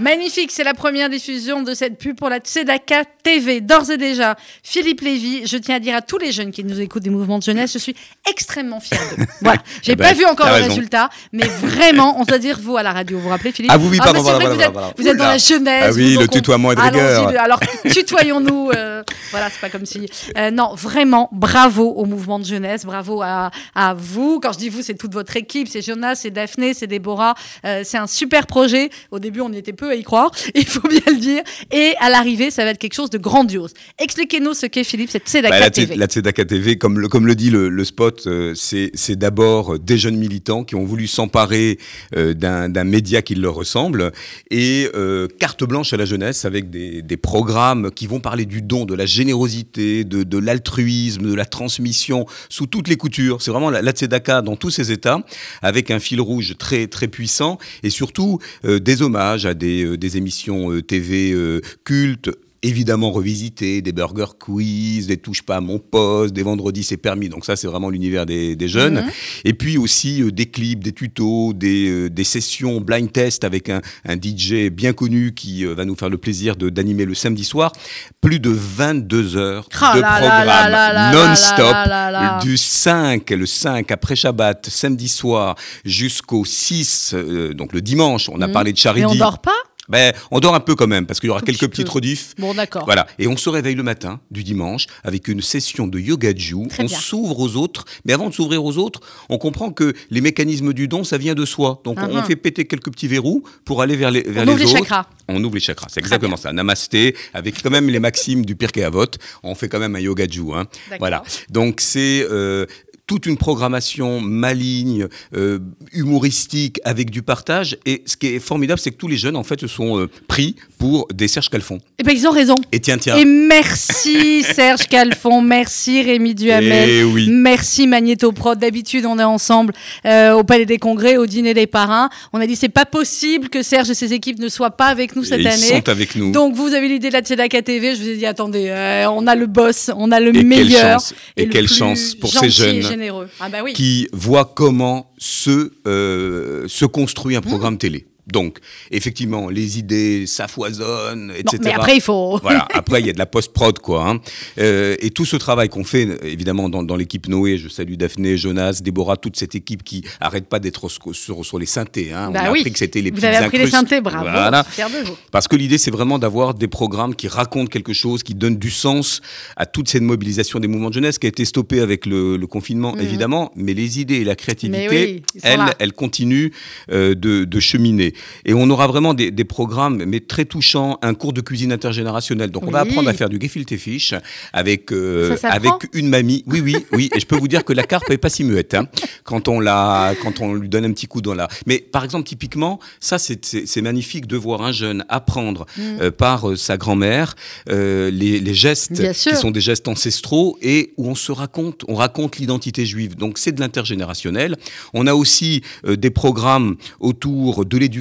Magnifique, 0.00 0.50
c'est 0.50 0.64
la 0.64 0.72
première 0.72 1.10
diffusion 1.10 1.62
de 1.62 1.74
cette 1.74 1.98
pub 1.98 2.16
pour 2.16 2.30
la 2.30 2.38
Tzedaka 2.38 3.04
TV. 3.22 3.60
D'ores 3.60 3.90
et 3.90 3.98
déjà, 3.98 4.34
Philippe 4.62 5.02
Lévy, 5.02 5.46
je 5.46 5.58
tiens 5.58 5.76
à 5.76 5.78
dire 5.78 5.94
à 5.94 6.00
tous 6.00 6.16
les 6.16 6.32
jeunes 6.32 6.52
qui 6.52 6.64
nous 6.64 6.80
écoutent 6.80 7.02
des 7.02 7.10
mouvements 7.10 7.38
de 7.38 7.42
jeunesse, 7.42 7.74
je 7.74 7.78
suis 7.78 7.94
extrêmement 8.26 8.80
fière 8.80 8.98
d'eux. 9.18 9.24
Voilà, 9.42 9.60
j'ai 9.82 9.92
Eh 9.92 9.96
ben, 9.96 10.06
pas 10.08 10.14
vu 10.14 10.24
encore 10.24 10.46
le 10.46 10.52
raison. 10.54 10.68
résultat, 10.68 11.10
mais 11.34 11.44
vraiment, 11.44 12.18
on 12.18 12.24
doit 12.24 12.38
dire 12.38 12.58
vous 12.62 12.78
à 12.78 12.82
la 12.82 12.92
radio. 12.92 13.18
Vous 13.18 13.24
vous 13.24 13.28
rappelez 13.28 13.52
Philippe 13.52 13.70
Ah 13.74 13.76
oui, 13.78 13.88
oui, 13.90 13.98
bah, 13.98 14.04
pardon, 14.04 14.20
c'est 14.20 14.30
voilà, 14.30 14.38
vrai 14.38 14.66
que 14.66 14.72
voilà, 14.72 14.92
vous 14.96 15.06
êtes, 15.06 15.12
vous 15.12 15.18
dans 15.18 15.28
la 15.28 15.36
jeunesse. 15.38 15.84
Ah 15.88 15.92
oui, 15.92 16.14
vous, 16.14 16.20
le 16.22 16.28
tutoiement 16.28 16.72
est 16.72 16.76
de 16.76 16.80
rigueur. 16.80 17.34
Alors, 17.38 17.60
tutoyons-nous. 17.92 18.70
euh, 18.74 19.02
voilà, 19.32 19.50
c'est 19.50 19.60
pas 19.60 19.68
comme 19.68 19.84
si. 19.84 20.08
euh, 20.38 20.50
non, 20.50 20.74
vraiment, 20.74 21.28
bravo 21.30 21.84
au 21.90 22.06
mouvement 22.06 22.38
de 22.38 22.44
jeunesse, 22.46 22.86
bravo 22.86 23.20
à, 23.20 23.50
à 23.74 23.92
vous. 23.92 24.40
Quand 24.40 24.52
je 24.52 24.58
dis 24.58 24.70
vous, 24.70 24.80
c'est 24.80 24.94
toute 24.94 25.12
votre 25.12 25.36
équipe, 25.36 25.68
c'est 25.68 25.82
Jonas, 25.82 26.14
c'est 26.14 26.30
Daphné, 26.30 26.72
c'est 26.72 26.86
Déborah. 26.86 27.34
Euh, 27.66 27.82
c'est 27.84 27.98
un 27.98 28.06
super 28.06 28.46
projet. 28.46 28.88
Au 29.10 29.18
début, 29.18 29.42
on 29.42 29.52
y 29.52 29.58
était 29.58 29.74
peu 29.74 29.89
à 29.90 29.94
y 29.96 30.02
croire, 30.02 30.30
il 30.54 30.66
faut 30.66 30.86
bien 30.88 31.00
le 31.06 31.18
dire. 31.18 31.42
Et 31.70 31.94
à 32.00 32.08
l'arrivée, 32.10 32.50
ça 32.50 32.64
va 32.64 32.70
être 32.70 32.78
quelque 32.78 32.94
chose 32.94 33.10
de 33.10 33.18
grandiose. 33.18 33.72
Expliquez-nous 33.98 34.54
ce 34.54 34.66
qu'est 34.66 34.84
Philippe, 34.84 35.10
cette 35.10 35.28
Tzedaka 35.28 35.50
Bah, 35.50 35.60
la, 35.60 35.70
TV. 35.70 35.94
Tze- 35.94 35.98
la 35.98 36.06
Tzedaka 36.06 36.44
TV, 36.44 36.76
comme 36.78 36.98
le, 36.98 37.08
comme 37.08 37.26
le 37.26 37.34
dit 37.34 37.50
le, 37.50 37.68
le 37.68 37.84
spot, 37.84 38.24
euh, 38.26 38.54
c'est 38.54 39.16
d'abord 39.16 39.74
euh, 39.74 39.78
des 39.78 39.98
jeunes 39.98 40.16
militants 40.16 40.64
qui 40.64 40.74
ont 40.74 40.84
voulu 40.84 41.06
s'emparer 41.06 41.78
euh, 42.16 42.34
d'un 42.34 42.68
d'un 42.68 42.84
média 42.84 43.22
qui 43.22 43.34
leur 43.34 43.54
ressemble 43.54 44.12
et 44.50 44.88
euh, 44.94 45.26
carte 45.38 45.64
blanche 45.64 45.92
à 45.92 45.96
la 45.96 46.04
jeunesse 46.04 46.44
avec 46.44 46.70
des, 46.70 47.02
des 47.02 47.16
programmes 47.16 47.90
qui 47.90 48.06
vont 48.06 48.20
parler 48.20 48.46
du 48.46 48.62
don, 48.62 48.84
de 48.84 48.94
la 48.94 49.06
générosité, 49.06 50.04
de, 50.04 50.22
de 50.22 50.38
l'altruisme, 50.38 51.28
de 51.28 51.34
la 51.34 51.46
transmission 51.46 52.26
sous 52.48 52.66
toutes 52.66 52.88
les 52.88 52.96
coutures. 52.96 53.42
C'est 53.42 53.50
vraiment 53.50 53.70
la, 53.70 53.82
la 53.82 53.92
Tzedaka 53.92 54.42
dans 54.42 54.56
tous 54.56 54.70
ses 54.70 54.92
états 54.92 55.20
avec 55.62 55.90
un 55.90 55.98
fil 55.98 56.20
rouge 56.20 56.54
très 56.58 56.86
très 56.86 57.08
puissant 57.08 57.58
et 57.82 57.90
surtout 57.90 58.38
euh, 58.64 58.78
des 58.78 59.02
hommages 59.02 59.46
à 59.46 59.54
des, 59.54 59.79
euh, 59.84 59.96
des 59.96 60.16
émissions 60.16 60.70
euh, 60.72 60.82
TV 60.82 61.32
euh, 61.32 61.60
cultes 61.84 62.30
évidemment 62.62 63.10
revisité, 63.10 63.80
des 63.80 63.92
burger 63.92 64.26
quiz, 64.38 65.06
des 65.06 65.16
touches 65.16 65.40
pas 65.40 65.56
à 65.56 65.60
mon 65.62 65.78
poste, 65.78 66.34
des 66.34 66.42
vendredis 66.42 66.82
c'est 66.84 66.98
permis. 66.98 67.30
Donc 67.30 67.46
ça 67.46 67.56
c'est 67.56 67.66
vraiment 67.66 67.88
l'univers 67.88 68.26
des, 68.26 68.54
des 68.54 68.68
jeunes. 68.68 68.96
Mhm. 68.96 69.10
Et 69.46 69.54
puis 69.54 69.78
aussi 69.78 70.22
euh, 70.22 70.30
des 70.30 70.44
clips, 70.44 70.84
des 70.84 70.92
tutos, 70.92 71.54
des, 71.54 71.88
euh, 71.88 72.10
des 72.10 72.22
sessions 72.22 72.82
blind 72.82 73.10
test 73.10 73.44
avec 73.44 73.70
un, 73.70 73.80
un 74.06 74.16
DJ 74.16 74.68
bien 74.70 74.92
connu 74.92 75.32
qui 75.32 75.64
euh, 75.64 75.72
va 75.72 75.86
nous 75.86 75.96
faire 75.96 76.10
le 76.10 76.18
plaisir 76.18 76.54
de- 76.54 76.68
d'animer 76.68 77.06
le 77.06 77.14
samedi 77.14 77.44
soir. 77.44 77.72
Plus 78.20 78.40
de 78.40 78.50
22 78.50 79.38
heures 79.38 79.66
de 79.70 79.76
programme 80.02 81.14
non-stop 81.14 82.42
du 82.42 82.58
5, 82.58 83.30
le 83.30 83.46
5 83.46 83.90
après 83.90 84.16
Shabbat, 84.16 84.68
samedi 84.68 85.08
soir, 85.08 85.54
jusqu'au 85.86 86.44
6, 86.44 87.12
euh, 87.14 87.54
donc 87.54 87.72
le 87.72 87.80
dimanche. 87.80 88.28
On 88.28 88.42
a 88.42 88.46
Mhm. 88.46 88.52
parlé 88.52 88.72
de 88.74 88.78
Et 88.78 88.80
Charity. 88.82 89.06
on 89.06 89.14
dort 89.14 89.38
pas? 89.40 89.52
Ben, 89.90 90.12
on 90.30 90.40
dort 90.40 90.54
un 90.54 90.60
peu 90.60 90.74
quand 90.74 90.86
même 90.86 91.04
parce 91.06 91.20
qu'il 91.20 91.26
y 91.26 91.30
aura 91.30 91.40
Tout 91.40 91.46
quelques 91.46 91.60
petit 91.60 91.68
petites 91.82 91.88
rediffs. 91.88 92.34
Bon, 92.38 92.54
d'accord. 92.54 92.84
Voilà, 92.86 93.06
et 93.18 93.26
on 93.26 93.36
se 93.36 93.48
réveille 93.50 93.74
le 93.74 93.82
matin 93.82 94.20
du 94.30 94.44
dimanche 94.44 94.86
avec 95.04 95.28
une 95.28 95.42
session 95.42 95.86
de 95.86 95.98
yoga 95.98 96.32
ju. 96.34 96.68
Très 96.68 96.84
On 96.84 96.88
s'ouvre 96.88 97.38
aux 97.40 97.56
autres, 97.56 97.84
mais 98.04 98.12
avant 98.12 98.28
de 98.28 98.34
s'ouvrir 98.34 98.64
aux 98.64 98.78
autres, 98.78 99.00
on 99.28 99.38
comprend 99.38 99.70
que 99.72 99.92
les 100.10 100.20
mécanismes 100.20 100.72
du 100.72 100.88
don, 100.88 101.04
ça 101.04 101.18
vient 101.18 101.34
de 101.34 101.44
soi. 101.44 101.80
Donc 101.84 101.98
on 102.00 102.14
Mhm. 102.14 102.24
fait 102.24 102.36
péter 102.36 102.64
quelques 102.66 102.90
petits 102.90 103.08
verrous 103.08 103.42
pour 103.64 103.82
aller 103.82 103.96
vers 103.96 104.10
les, 104.10 104.22
vers 104.22 104.42
On 104.44 104.46
les 104.46 104.52
ouvre 104.52 104.58
les 104.60 104.64
autres. 104.66 104.78
chakras. 104.78 105.06
On 105.28 105.42
ouvre 105.44 105.54
les 105.54 105.60
chakras, 105.60 105.86
c'est 105.90 106.00
exactement 106.00 106.36
ça. 106.36 106.52
Namasté, 106.52 107.16
avec 107.34 107.62
quand 107.62 107.70
même 107.70 107.88
les 107.88 108.00
maximes 108.00 108.44
du 108.44 108.56
Pirkei 108.56 108.82
Avot. 108.84 109.06
On 109.42 109.54
fait 109.54 109.68
quand 109.68 109.78
même 109.80 109.96
un 109.96 110.00
yoga 110.00 110.26
ju. 110.28 110.40
Hein. 110.52 110.64
D'accord. 110.88 110.98
Voilà. 111.00 111.22
Donc 111.50 111.80
c'est 111.80 112.26
euh, 112.30 112.66
toute 113.10 113.26
une 113.26 113.36
programmation 113.36 114.20
maligne, 114.20 115.08
euh, 115.34 115.58
humoristique, 115.92 116.80
avec 116.84 117.10
du 117.10 117.22
partage. 117.22 117.76
Et 117.84 118.04
ce 118.06 118.16
qui 118.16 118.28
est 118.28 118.38
formidable, 118.38 118.78
c'est 118.78 118.92
que 118.92 118.98
tous 118.98 119.08
les 119.08 119.16
jeunes, 119.16 119.34
en 119.34 119.42
fait, 119.42 119.60
se 119.60 119.66
sont 119.66 119.98
euh, 119.98 120.08
pris 120.28 120.54
pour 120.80 121.06
des 121.12 121.28
Serge 121.28 121.50
Calfon. 121.50 121.78
Eh 121.98 122.02
ben, 122.02 122.12
ils 122.16 122.26
ont 122.26 122.30
raison. 122.30 122.54
Et 122.72 122.80
tiens, 122.80 122.96
tiens. 122.96 123.16
Et 123.18 123.26
merci 123.26 124.42
Serge 124.54 124.88
Calfon, 124.88 125.42
merci 125.42 126.02
Rémi 126.02 126.34
Duhamel, 126.34 126.88
Eh 126.88 127.04
oui. 127.04 127.28
merci 127.30 127.86
Magnéto 127.86 128.32
Prod. 128.32 128.58
D'habitude, 128.58 129.04
on 129.04 129.18
est 129.18 129.22
ensemble 129.22 129.74
euh, 130.06 130.32
au 130.32 130.42
Palais 130.42 130.64
des 130.64 130.78
Congrès, 130.78 131.18
au 131.18 131.26
dîner 131.26 131.52
des 131.52 131.66
parrains. 131.66 132.08
On 132.32 132.40
a 132.40 132.46
dit 132.46 132.56
c'est 132.56 132.70
pas 132.70 132.86
possible 132.86 133.50
que 133.50 133.62
Serge 133.62 133.90
et 133.90 133.94
ses 133.94 134.14
équipes 134.14 134.38
ne 134.38 134.48
soient 134.48 134.70
pas 134.70 134.86
avec 134.86 135.14
nous 135.14 135.22
cette 135.22 135.40
Et 135.40 135.42
ils 135.42 135.48
année. 135.48 135.56
sont 135.66 135.88
avec 135.90 136.16
nous. 136.16 136.32
Donc 136.32 136.54
vous 136.54 136.72
avez 136.72 136.88
l'idée 136.88 137.08
de 137.08 137.12
la 137.12 137.20
Tzedaka 137.20 137.60
TV, 137.60 137.94
je 137.94 138.00
vous 138.00 138.08
ai 138.08 138.16
dit 138.16 138.26
attendez, 138.26 138.68
euh, 138.70 139.06
on 139.10 139.26
a 139.26 139.34
le 139.34 139.46
boss, 139.46 139.90
on 139.94 140.10
a 140.10 140.18
le 140.18 140.30
Et 140.30 140.32
quelle 140.32 140.46
meilleur 140.46 140.92
chance, 141.00 141.14
et 141.36 141.44
le 141.44 141.52
quelle 141.52 141.66
plus 141.66 141.74
chance 141.76 142.14
pour 142.14 142.30
ces 142.30 142.46
et 142.46 142.50
jeunes 142.50 142.80
généreux. 142.82 143.28
Ah 143.38 143.50
bah 143.50 143.58
oui. 143.62 143.74
qui 143.74 144.08
voient 144.14 144.50
comment 144.56 145.10
se, 145.18 145.72
euh, 145.86 146.64
se 146.68 146.86
construit 146.86 147.36
un 147.36 147.42
programme 147.42 147.76
télé. 147.76 148.06
Donc, 148.32 148.58
effectivement, 148.90 149.48
les 149.50 149.78
idées, 149.78 150.26
ça 150.26 150.48
foisonne, 150.48 151.28
Non, 151.28 151.34
etc. 151.34 151.58
mais 151.64 151.72
après 151.72 151.96
il 151.96 152.00
faut 152.00 152.38
Voilà, 152.42 152.66
après, 152.72 153.00
il 153.00 153.06
y 153.06 153.10
a 153.10 153.12
de 153.12 153.18
la 153.18 153.26
post-prod, 153.26 153.78
quoi. 153.78 154.08
hein. 154.08 154.20
Euh, 154.58 154.96
et 155.00 155.10
tout 155.10 155.24
ce 155.24 155.36
travail 155.36 155.68
qu'on 155.68 155.84
fait, 155.84 156.08
évidemment, 156.24 156.68
dans, 156.68 156.82
dans 156.82 156.96
l'équipe 156.96 157.28
Noé, 157.28 157.58
je 157.58 157.68
salue 157.68 157.94
Daphné, 157.94 158.36
Jonas, 158.36 158.80
Déborah, 158.82 159.16
toute 159.16 159.36
cette 159.36 159.54
équipe 159.54 159.82
qui 159.82 160.04
arrête 160.20 160.46
pas 160.48 160.58
d'être 160.58 160.88
sur, 160.88 161.14
sur, 161.14 161.44
sur 161.44 161.58
les 161.58 161.66
synthés. 161.66 162.12
Hein. 162.12 162.30
Bah 162.30 162.40
On 162.44 162.46
a 162.48 162.52
oui. 162.52 162.58
appris 162.60 162.72
que 162.72 162.78
c'était 162.78 163.00
les 163.02 163.10
Vous 163.10 163.24
avez 163.24 163.36
appris 163.36 163.58
les 163.58 163.66
synthés, 163.70 164.00
bravo. 164.00 164.24
Voilà. 164.30 164.62
de 164.62 165.06
vous. 165.06 165.16
Parce 165.30 165.48
que 165.48 165.56
l'idée, 165.56 165.78
c'est 165.78 165.90
vraiment 165.90 166.18
d'avoir 166.18 166.54
des 166.54 166.68
programmes 166.68 167.14
qui 167.14 167.28
racontent 167.28 167.66
quelque 167.68 167.92
chose, 167.92 168.22
qui 168.22 168.34
donnent 168.34 168.56
du 168.58 168.70
sens 168.70 169.20
à 169.56 169.66
toute 169.66 169.88
cette 169.88 170.02
mobilisation 170.02 170.58
des 170.60 170.68
mouvements 170.68 170.88
de 170.90 170.94
jeunesse 170.94 171.18
qui 171.18 171.26
a 171.26 171.28
été 171.28 171.44
stoppée 171.44 171.80
avec 171.80 172.06
le, 172.06 172.36
le 172.36 172.46
confinement, 172.46 172.94
Mhm. 172.94 173.00
évidemment. 173.00 173.52
Mais 173.56 173.74
les 173.74 174.00
idées 174.00 174.16
et 174.16 174.24
la 174.24 174.36
créativité, 174.36 174.88
oui, 175.34 175.40
elles, 175.42 175.60
elles 175.78 175.92
continuent 175.92 176.50
euh, 176.90 177.14
de, 177.14 177.44
de 177.44 177.60
cheminer. 177.60 178.14
Et 178.44 178.54
on 178.54 178.68
aura 178.70 178.86
vraiment 178.86 179.14
des, 179.14 179.30
des 179.30 179.44
programmes, 179.44 180.04
mais 180.04 180.20
très 180.20 180.44
touchants, 180.44 180.98
un 181.02 181.14
cours 181.14 181.32
de 181.32 181.40
cuisine 181.40 181.72
intergénérationnelle. 181.72 182.50
Donc, 182.50 182.64
on 182.66 182.70
va 182.70 182.80
apprendre 182.80 183.08
à 183.08 183.14
faire 183.14 183.28
du 183.28 183.38
gefilte 183.40 183.76
fish 183.76 184.14
avec, 184.52 184.92
euh, 184.92 185.36
Ça 185.36 185.48
avec 185.50 185.72
une 185.92 186.08
mamie. 186.08 186.44
Oui, 186.46 186.60
oui, 186.60 186.76
oui. 186.92 187.10
Et 187.14 187.20
je 187.20 187.26
peux 187.26 187.36
vous 187.36 187.48
dire 187.48 187.64
que 187.64 187.72
la 187.72 187.82
carpe 187.84 188.10
est 188.10 188.18
pas 188.18 188.28
si 188.30 188.44
muette 188.44 188.74
hein, 188.74 188.86
quand, 189.24 189.48
on 189.48 189.60
la, 189.60 190.14
quand 190.22 190.40
on 190.40 190.54
lui 190.54 190.68
donne 190.68 190.84
un 190.84 190.92
petit 190.92 191.06
coup 191.06 191.20
dans 191.20 191.34
la. 191.34 191.48
Mais 191.66 191.78
par 191.78 192.04
exemple, 192.04 192.26
typiquement, 192.28 192.78
ça, 193.00 193.18
c'est- 193.18 193.80
magnifique 193.80 194.26
de 194.26 194.36
voir 194.36 194.60
un 194.62 194.72
jeune 194.72 195.04
apprendre 195.08 195.64
euh, 195.78 196.10
par 196.10 196.50
euh, 196.50 196.56
sa 196.56 196.76
grand-mère 196.76 197.34
les, 197.66 198.10
les 198.40 198.54
gestes 198.54 198.92
qui 199.12 199.36
sont 199.36 199.50
des 199.50 199.60
gestes 199.60 199.88
ancestraux 199.88 200.58
et 200.60 200.92
où 200.96 201.08
on 201.08 201.14
se 201.14 201.32
raconte, 201.32 201.84
on 201.88 201.94
raconte 201.94 202.36
l'identité 202.38 202.84
juive. 202.84 203.16
Donc 203.16 203.38
c'est 203.38 203.52
de 203.52 203.60
l'intergénérationnel. 203.60 204.56
On 204.92 205.06
a 205.06 205.14
aussi 205.14 205.62
des 205.86 206.10
programmes 206.10 206.76
autour 207.00 207.64
de 207.64 207.76
l'éducation 207.78 207.99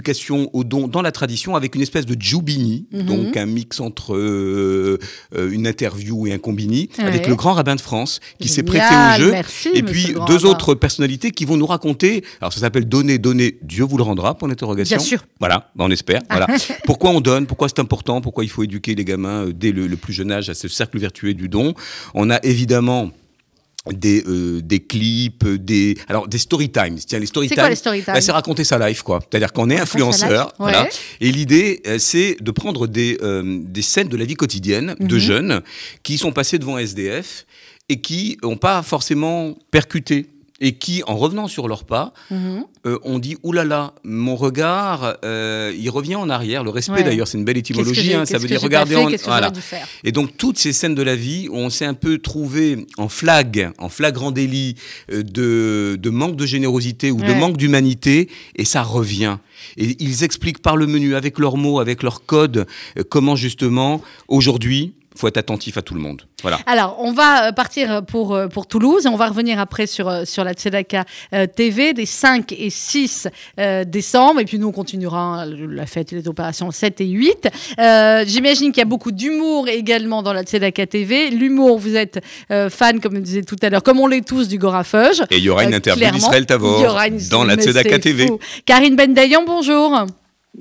au 0.54 0.64
don 0.64 0.88
dans 0.88 1.02
la 1.02 1.12
tradition 1.12 1.56
avec 1.56 1.76
une 1.76 1.82
espèce 1.82 2.06
de 2.06 2.16
djoubini, 2.20 2.86
Mhm. 2.92 3.06
donc 3.06 3.38
un 3.38 3.46
mix 3.46 3.80
entre 3.80 4.16
euh, 4.16 4.98
une 5.52 5.68
interview 5.68 6.28
et 6.28 6.34
un 6.34 6.38
combini, 6.38 6.90
Ouais. 6.98 7.06
avec 7.06 7.28
le 7.28 7.36
grand 7.36 7.54
rabbin 7.54 7.76
de 7.76 7.82
France 7.82 8.20
qui 8.40 8.48
s'est 8.50 8.64
prêté 8.64 8.86
au 8.86 9.20
jeu. 9.22 9.32
merci, 9.32 9.70
et 9.74 9.84
puis 9.84 10.14
deux 10.14 10.20
rabbin. 10.20 10.46
autres 10.50 10.76
personnalités 10.76 11.32
qui 11.32 11.46
vont 11.46 11.58
nous 11.58 11.66
raconter. 11.66 12.24
Alors 12.42 12.54
ça 12.54 12.60
s'appelle 12.60 12.88
donner, 12.88 13.18
donner, 13.18 13.58
Dieu 13.62 13.84
vous 13.84 13.98
le 13.98 14.04
rendra 14.04 14.36
pour 14.36 14.48
l'interrogation. 14.48 14.98
Bien 14.98 15.06
sûr. 15.06 15.26
Voilà, 15.40 15.72
ben, 15.76 15.86
on 15.86 15.92
espère. 15.92 16.22
Voilà. 16.30 16.48
pourquoi 16.86 17.12
on 17.12 17.22
donne 17.22 17.46
Pourquoi 17.48 17.68
c'est 17.70 17.80
important 17.80 18.22
Pourquoi 18.22 18.44
il 18.44 18.50
faut 18.50 18.64
éduquer 18.64 18.96
les 18.96 19.06
gamins 19.06 19.46
euh, 19.48 19.54
dès 19.54 19.72
le, 19.72 19.88
le 19.88 19.98
plus 19.98 20.14
jeune 20.14 20.32
âge 20.32 20.50
à 20.50 20.54
ce 20.54 20.68
cercle 20.68 20.98
vertueux 21.00 21.34
du 21.34 21.50
don? 21.50 21.74
On 22.14 22.30
a 22.30 22.38
évidemment 22.44 23.12
des, 23.92 24.24
euh, 24.28 24.62
des 24.62 24.80
clips, 24.82 25.48
des 25.48 25.98
alors 26.08 26.28
des 26.28 26.38
story 26.38 26.70
times. 26.70 26.98
Tiens, 27.08 27.20
les 27.20 27.26
story 27.26 27.48
C'est 27.48 27.56
times, 27.56 27.64
quoi 27.64 27.70
les 27.70 27.76
story 27.76 28.04
times 28.04 28.14
bah, 28.14 28.22
C'est 28.22 28.32
raconter 28.32 28.64
sa 28.64 28.78
life, 28.88 29.02
quoi. 29.04 29.20
C'est-à-dire 29.30 29.54
qu'on 29.54 29.70
est 29.70 29.80
influenceur, 29.80 30.54
voilà. 30.60 30.88
Et 31.22 31.32
l'idée, 31.32 31.82
euh, 31.88 31.98
c'est 32.00 32.38
de 32.42 32.52
prendre 32.52 32.88
des 32.88 33.18
euh, 33.22 33.60
des 33.64 33.82
scènes 33.82 34.10
de 34.10 34.18
la 34.18 34.26
vie 34.26 34.36
quotidienne 34.36 34.96
de 35.00 35.16
Mhm. 35.16 35.20
jeunes 35.20 35.62
qui 36.04 36.18
sont 36.18 36.32
passés 36.32 36.60
devant 36.60 36.78
SDF 36.78 37.46
et 37.88 38.02
qui 38.02 38.38
n'ont 38.44 38.58
pas 38.58 38.84
forcément 38.84 39.58
percuté 39.72 40.28
et 40.62 40.74
qui, 40.74 41.04
en 41.08 41.16
revenant 41.18 41.48
sur 41.48 41.68
leur 41.68 41.84
pas, 41.86 42.14
Mhm. 42.32 42.66
euh, 42.86 42.98
ont 43.04 43.20
dit 43.20 43.38
oulala, 43.44 43.60
là 43.70 43.76
là, 43.76 43.94
mon 44.04 44.36
regard, 44.36 45.16
euh, 45.26 45.74
il 45.78 45.90
revient 45.90 46.16
en 46.16 46.30
arrière. 46.30 46.64
Le 46.64 46.70
respect, 46.70 46.94
Ouais. 46.96 47.04
d'ailleurs, 47.04 47.28
c'est 47.28 47.38
une 47.38 47.44
belle 47.46 47.58
étymologie. 47.58 48.14
hein, 48.14 48.26
ça 48.26 48.38
veut 48.38 48.48
dire 48.48 48.62
regarder 48.62 48.96
fait, 48.96 49.04
en. 49.04 49.10
Voilà. 49.26 49.52
faire 49.54 49.88
Et 50.04 50.12
donc 50.12 50.38
toutes 50.38 50.58
ces 50.58 50.74
scènes 50.74 50.96
de 50.96 51.02
la 51.04 51.16
vie 51.16 51.48
où 51.50 51.56
on 51.58 51.70
s'est 51.70 51.86
un 51.86 51.94
peu 51.94 52.18
trouvé 52.20 52.86
en 52.98 53.10
flag, 53.10 53.72
en 53.78 53.90
flagrant 53.90 54.32
délit 54.32 54.76
euh, 55.12 55.24
de, 55.24 55.98
de 56.00 56.10
manque 56.10 56.36
de 56.36 56.46
générosité 56.46 57.12
ou 57.12 57.18
de 57.22 57.34
manque 57.34 57.58
d'humanité, 57.58 58.30
et 58.56 58.66
ça 58.66 58.82
revient. 58.84 59.38
Et 59.78 59.96
ils 60.00 60.24
expliquent 60.24 60.62
par 60.62 60.78
le 60.78 60.88
menu, 60.88 61.16
avec 61.16 61.38
leurs 61.40 61.58
mots, 61.58 61.80
avec 61.80 62.02
leurs 62.04 62.26
codes, 62.26 62.66
euh, 62.98 63.04
comment 63.10 63.36
justement, 63.36 64.02
aujourd'hui, 64.28 64.94
faut 65.20 65.28
être 65.28 65.38
attentif 65.38 65.78
à 65.78 65.82
tout 65.82 65.94
le 65.94 66.00
monde. 66.00 66.24
Voilà. 66.42 66.60
Alors, 66.66 66.96
on 67.00 67.12
va 67.12 67.48
euh, 67.48 67.52
partir 67.52 68.04
pour, 68.06 68.34
euh, 68.34 68.48
pour 68.48 68.66
Toulouse 68.68 69.06
et 69.06 69.10
on 69.10 69.18
va 69.18 69.28
revenir 69.28 69.60
après 69.60 69.86
sur, 69.88 70.08
euh, 70.08 70.24
sur 70.26 70.44
la 70.46 70.54
Tzedaka 70.54 71.04
euh, 71.34 71.46
TV 71.48 71.94
des 71.94 72.06
5 72.06 72.54
et 72.54 72.70
6 72.70 73.28
euh, 73.60 73.84
décembre. 73.84 74.40
Et 74.40 74.46
puis 74.46 74.58
nous, 74.60 74.68
on 74.70 74.72
continuera 74.72 75.20
hein, 75.44 75.46
la 75.46 75.86
fête 75.86 76.14
et 76.14 76.16
les 76.16 76.28
opérations 76.30 76.72
7 76.72 77.02
et 77.02 77.08
8. 77.08 77.50
Euh, 77.80 78.24
J'imagine 78.26 78.72
qu'il 78.72 78.80
y 78.80 78.82
a 78.82 78.86
beaucoup 78.86 79.12
d'humour 79.12 79.68
également 79.68 80.24
dans 80.24 80.32
la 80.34 80.44
Tzedaka 80.44 80.88
TV. 80.88 81.30
L'humour, 81.30 81.78
vous 81.80 81.96
êtes 81.98 82.20
euh, 82.52 82.70
fan, 82.70 83.02
comme 83.02 83.16
je 83.16 83.20
disais 83.22 83.44
tout 83.44 83.58
à 83.62 83.70
l'heure, 83.70 83.84
comme 83.84 84.00
on 84.00 84.08
l'est 84.08 84.26
tous 84.26 84.48
du 84.48 84.58
Gorafeuge. 84.58 85.22
Et 85.32 85.38
il 85.38 85.44
y 85.44 85.50
aura 85.50 85.64
une 85.66 85.74
Euh, 85.74 85.78
interview 85.78 86.10
d'Israël 86.12 86.46
Tavor 86.46 86.82
dans 87.30 87.44
la 87.44 87.56
Tzedaka 87.56 88.00
TV. 88.00 88.28
fou. 88.28 88.40
Karine 88.66 88.96
Bendayan, 88.96 89.44
bonjour. 89.46 90.06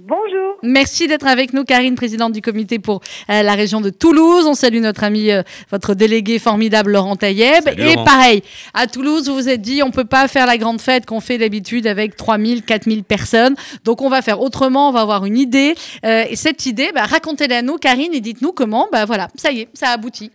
Bonjour. 0.01 0.59
Merci 0.63 1.09
d'être 1.09 1.27
avec 1.27 1.53
nous, 1.53 1.65
Karine, 1.65 1.97
présidente 1.97 2.33
du 2.33 2.41
comité 2.41 2.79
pour 2.79 3.01
euh, 3.31 3.43
la 3.43 3.55
région 3.55 3.81
de 3.81 3.91
Toulouse. 3.91 4.47
On 4.47 4.55
salue 4.55 4.79
notre 4.79 5.03
ami, 5.03 5.33
euh, 5.33 5.43
votre 5.73 5.95
délégué 5.95 6.39
formidable, 6.39 6.93
Laurent 6.93 7.17
Taïeb. 7.17 7.65
Salut, 7.65 7.83
Et 7.83 7.95
Laurent. 7.95 8.05
pareil, 8.05 8.45
à 8.75 8.87
Toulouse, 8.87 9.29
vous 9.29 9.35
vous 9.35 9.49
êtes 9.49 9.61
dit, 9.61 9.83
on 9.83 9.91
peut 9.91 10.05
pas 10.05 10.29
faire 10.29 10.47
la 10.47 10.57
grande 10.57 10.81
fête 10.81 11.05
qu'on 11.05 11.19
fait 11.21 11.37
d'habitude 11.37 11.89
avec 11.89 12.15
3000, 12.15 12.63
4000 12.63 13.03
personnes. 13.03 13.57
Donc, 13.85 14.01
on 14.01 14.09
va 14.09 14.23
faire 14.23 14.41
autrement, 14.41 14.89
on 14.91 14.93
va 14.93 15.01
avoir 15.01 15.25
une 15.27 15.37
idée. 15.37 15.75
Euh, 16.07 16.23
et 16.31 16.37
cette 16.37 16.65
idée, 16.67 16.93
bah, 16.95 17.03
racontez-la 17.03 17.59
à 17.59 17.63
nous, 17.63 17.77
Karine, 17.77 18.15
et 18.15 18.21
dites-nous 18.21 18.53
comment, 18.53 18.87
bah 18.93 19.05
voilà, 19.05 19.27
ça 19.35 19.51
y 19.51 19.63
est, 19.63 19.69
ça 19.75 19.89
a 19.89 19.95
abouti. 19.95 20.31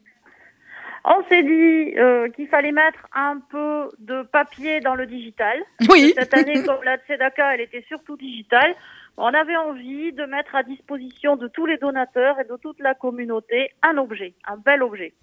On 1.06 1.22
s'est 1.28 1.44
dit 1.44 1.98
euh, 1.98 2.30
qu'il 2.30 2.48
fallait 2.48 2.72
mettre 2.72 3.00
un 3.14 3.38
peu 3.52 3.90
de 4.00 4.24
papier 4.24 4.80
dans 4.80 4.96
le 4.96 5.06
digital. 5.06 5.58
Oui. 5.90 6.14
Cette 6.18 6.34
année, 6.34 6.64
comme 6.64 6.82
la 6.86 6.98
Tzedaka, 6.98 7.56
elle 7.56 7.62
était 7.62 7.84
surtout 7.90 8.16
digitale, 8.16 8.74
on 9.18 9.34
avait 9.34 9.56
envie 9.56 10.12
de 10.12 10.26
mettre 10.26 10.56
à 10.56 10.64
disposition 10.64 11.36
de 11.36 11.48
tous 11.48 11.66
les 11.66 11.78
donateurs 11.78 12.40
et 12.40 12.46
de 12.46 12.58
toute 12.58 12.80
la 12.80 12.94
communauté 12.94 13.72
un 13.82 13.98
objet, 13.98 14.34
un 14.48 14.58
bel 14.58 14.82
objet. 14.82 15.14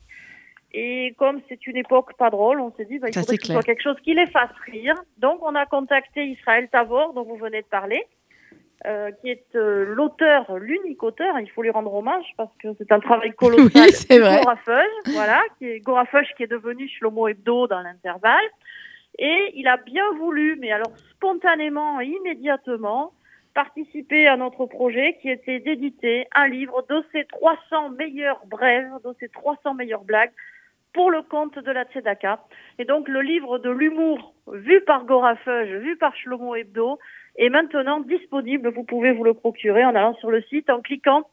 Et 0.73 1.15
comme 1.19 1.41
c'est 1.49 1.67
une 1.67 1.77
époque 1.77 2.17
pas 2.17 2.31
drôle, 2.31 2.61
on 2.61 2.73
s'est 2.77 2.85
dit 2.85 2.99
bah, 2.99 3.09
il 3.09 3.15
Ça, 3.15 3.23
faudrait 3.23 3.39
que 3.39 3.47
ce 3.47 3.53
soit 3.53 3.63
quelque 3.63 3.83
chose 3.83 3.97
qui 4.05 4.15
les 4.15 4.27
fasse 4.27 4.55
rire. 4.67 4.95
Donc 5.19 5.41
on 5.43 5.55
a 5.57 5.67
contacté 5.67 6.27
Israël 6.27 6.69
Tavor, 6.71 7.13
dont 7.13 7.25
vous 7.25 7.37
venez 7.37 7.63
de 7.63 7.67
parler, 7.67 8.05
euh, 8.87 9.11
qui 9.21 9.31
est 9.31 9.45
euh, 9.57 9.85
l'auteur, 9.85 10.57
l'unique 10.57 11.03
auteur, 11.03 11.39
il 11.41 11.51
faut 11.51 11.63
lui 11.63 11.71
rendre 11.71 11.93
hommage 11.93 12.25
parce 12.37 12.57
que 12.63 12.69
c'est 12.79 12.93
un 12.93 13.01
travail 13.01 13.33
colossal. 13.33 13.71
Oui, 13.75 13.93
c'est 13.93 14.21
vrai. 14.21 14.41
Gorafeuge, 14.43 15.13
voilà, 15.13 15.43
qui 15.59 15.67
est 15.67 15.81
Gorafeuge 15.81 16.29
qui 16.37 16.45
est 16.45 16.51
devenu 16.51 16.89
Shlomo 16.89 17.27
Hebdo 17.27 17.67
dans 17.67 17.81
l'intervalle. 17.81 18.49
Et 19.19 19.53
il 19.57 19.67
a 19.67 19.77
bien 19.77 20.05
voulu, 20.19 20.57
mais 20.61 20.71
alors 20.71 20.93
spontanément 21.11 22.01
immédiatement, 22.01 23.13
participer 23.55 24.29
à 24.29 24.37
notre 24.37 24.67
projet 24.67 25.19
qui 25.21 25.31
était 25.31 25.61
d'éditer 25.61 26.27
un 26.35 26.49
livre 26.49 26.85
de 26.89 27.05
ces 27.13 27.25
300 27.25 27.91
meilleures 27.91 28.45
brèves, 28.47 28.91
de 29.05 29.15
ces 29.19 29.29
300 29.29 29.75
meilleures 29.75 30.05
blagues 30.05 30.33
pour 30.93 31.11
le 31.11 31.23
compte 31.23 31.59
de 31.59 31.71
la 31.71 31.85
Tzedaka. 31.85 32.41
Et 32.79 32.85
donc 32.85 33.09
le 33.09 33.21
livre 33.21 33.59
de 33.59 33.71
l'humour 33.71 34.35
vu 34.53 34.81
par 34.83 35.05
Gorafeuge, 35.05 35.83
vu 35.83 35.97
par 35.97 36.17
Shlomo 36.17 36.55
Hebdo, 36.55 36.99
est 37.37 37.49
maintenant 37.49 38.01
disponible. 38.01 38.73
Vous 38.73 38.85
pouvez 38.85 39.13
vous 39.13 39.25
le 39.25 39.35
procurer 39.35 39.85
en 39.85 39.95
allant 39.95 40.15
sur 40.15 40.31
le 40.31 40.43
site, 40.43 40.71
en 40.71 40.81
cliquant. 40.81 41.29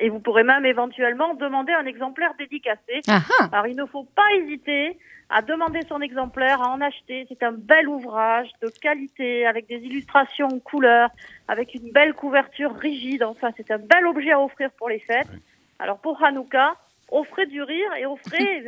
Et 0.00 0.08
vous 0.08 0.18
pourrez 0.18 0.42
même 0.42 0.66
éventuellement 0.66 1.34
demander 1.34 1.72
un 1.72 1.86
exemplaire 1.86 2.34
dédicacé. 2.38 3.00
Ah, 3.08 3.20
ah. 3.40 3.48
Alors 3.52 3.66
il 3.66 3.76
ne 3.76 3.86
faut 3.86 4.04
pas 4.04 4.34
hésiter 4.36 4.98
à 5.30 5.40
demander 5.42 5.80
son 5.88 6.00
exemplaire, 6.00 6.62
à 6.62 6.70
en 6.70 6.80
acheter. 6.80 7.26
C'est 7.28 7.42
un 7.42 7.52
bel 7.52 7.88
ouvrage 7.88 8.48
de 8.60 8.68
qualité, 8.68 9.46
avec 9.46 9.66
des 9.68 9.76
illustrations 9.76 10.48
en 10.48 10.58
couleur, 10.58 11.10
avec 11.48 11.74
une 11.74 11.90
belle 11.92 12.14
couverture 12.14 12.74
rigide. 12.74 13.22
Enfin, 13.22 13.50
c'est 13.56 13.70
un 13.70 13.78
bel 13.78 14.06
objet 14.06 14.32
à 14.32 14.40
offrir 14.40 14.70
pour 14.72 14.88
les 14.88 14.98
fêtes. 14.98 15.30
Alors 15.78 15.98
pour 15.98 16.22
Hanouka, 16.22 16.76
offrez 17.10 17.46
du 17.46 17.62
rire 17.62 17.88
et 17.98 18.02
eh 18.40 18.62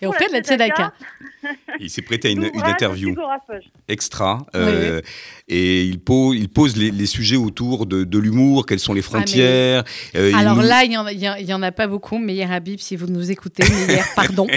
Et 0.00 0.06
pour 0.06 0.10
offrez 0.14 0.26
de 0.28 0.32
la 0.32 0.40
Tzedaka. 0.40 0.92
Il 1.78 1.90
s'est 1.90 2.02
prêté 2.02 2.28
à 2.28 2.30
une, 2.32 2.50
interview 2.64 3.14
extra 3.88 4.38
euh, 4.54 5.00
et 5.48 5.82
il 5.84 5.98
pose, 6.00 6.36
il 6.36 6.48
pose 6.48 6.76
les, 6.76 6.90
les 6.90 7.06
sujets 7.06 7.36
autour 7.36 7.86
de, 7.86 8.04
de 8.04 8.18
l'humour, 8.18 8.66
quelles 8.66 8.78
sont 8.78 8.92
les 8.92 9.02
frontières. 9.02 9.84
euh, 10.16 10.32
Alors 10.34 10.62
là, 10.62 10.84
il 10.84 10.92
y, 10.92 10.96
en 10.98 11.06
a- 11.06 11.56
en- 11.56 11.62
en 11.62 11.72
pas 11.72 11.86
beaucoup, 11.86 12.18
mais 12.18 12.34
hier, 12.34 12.50
Habib, 12.52 12.78
si 12.78 12.96
vous 12.96 13.06
nous 13.06 13.30
écoutez, 13.30 13.62
mais 13.68 13.94
hier, 13.94 14.06
pardon. 14.14 14.46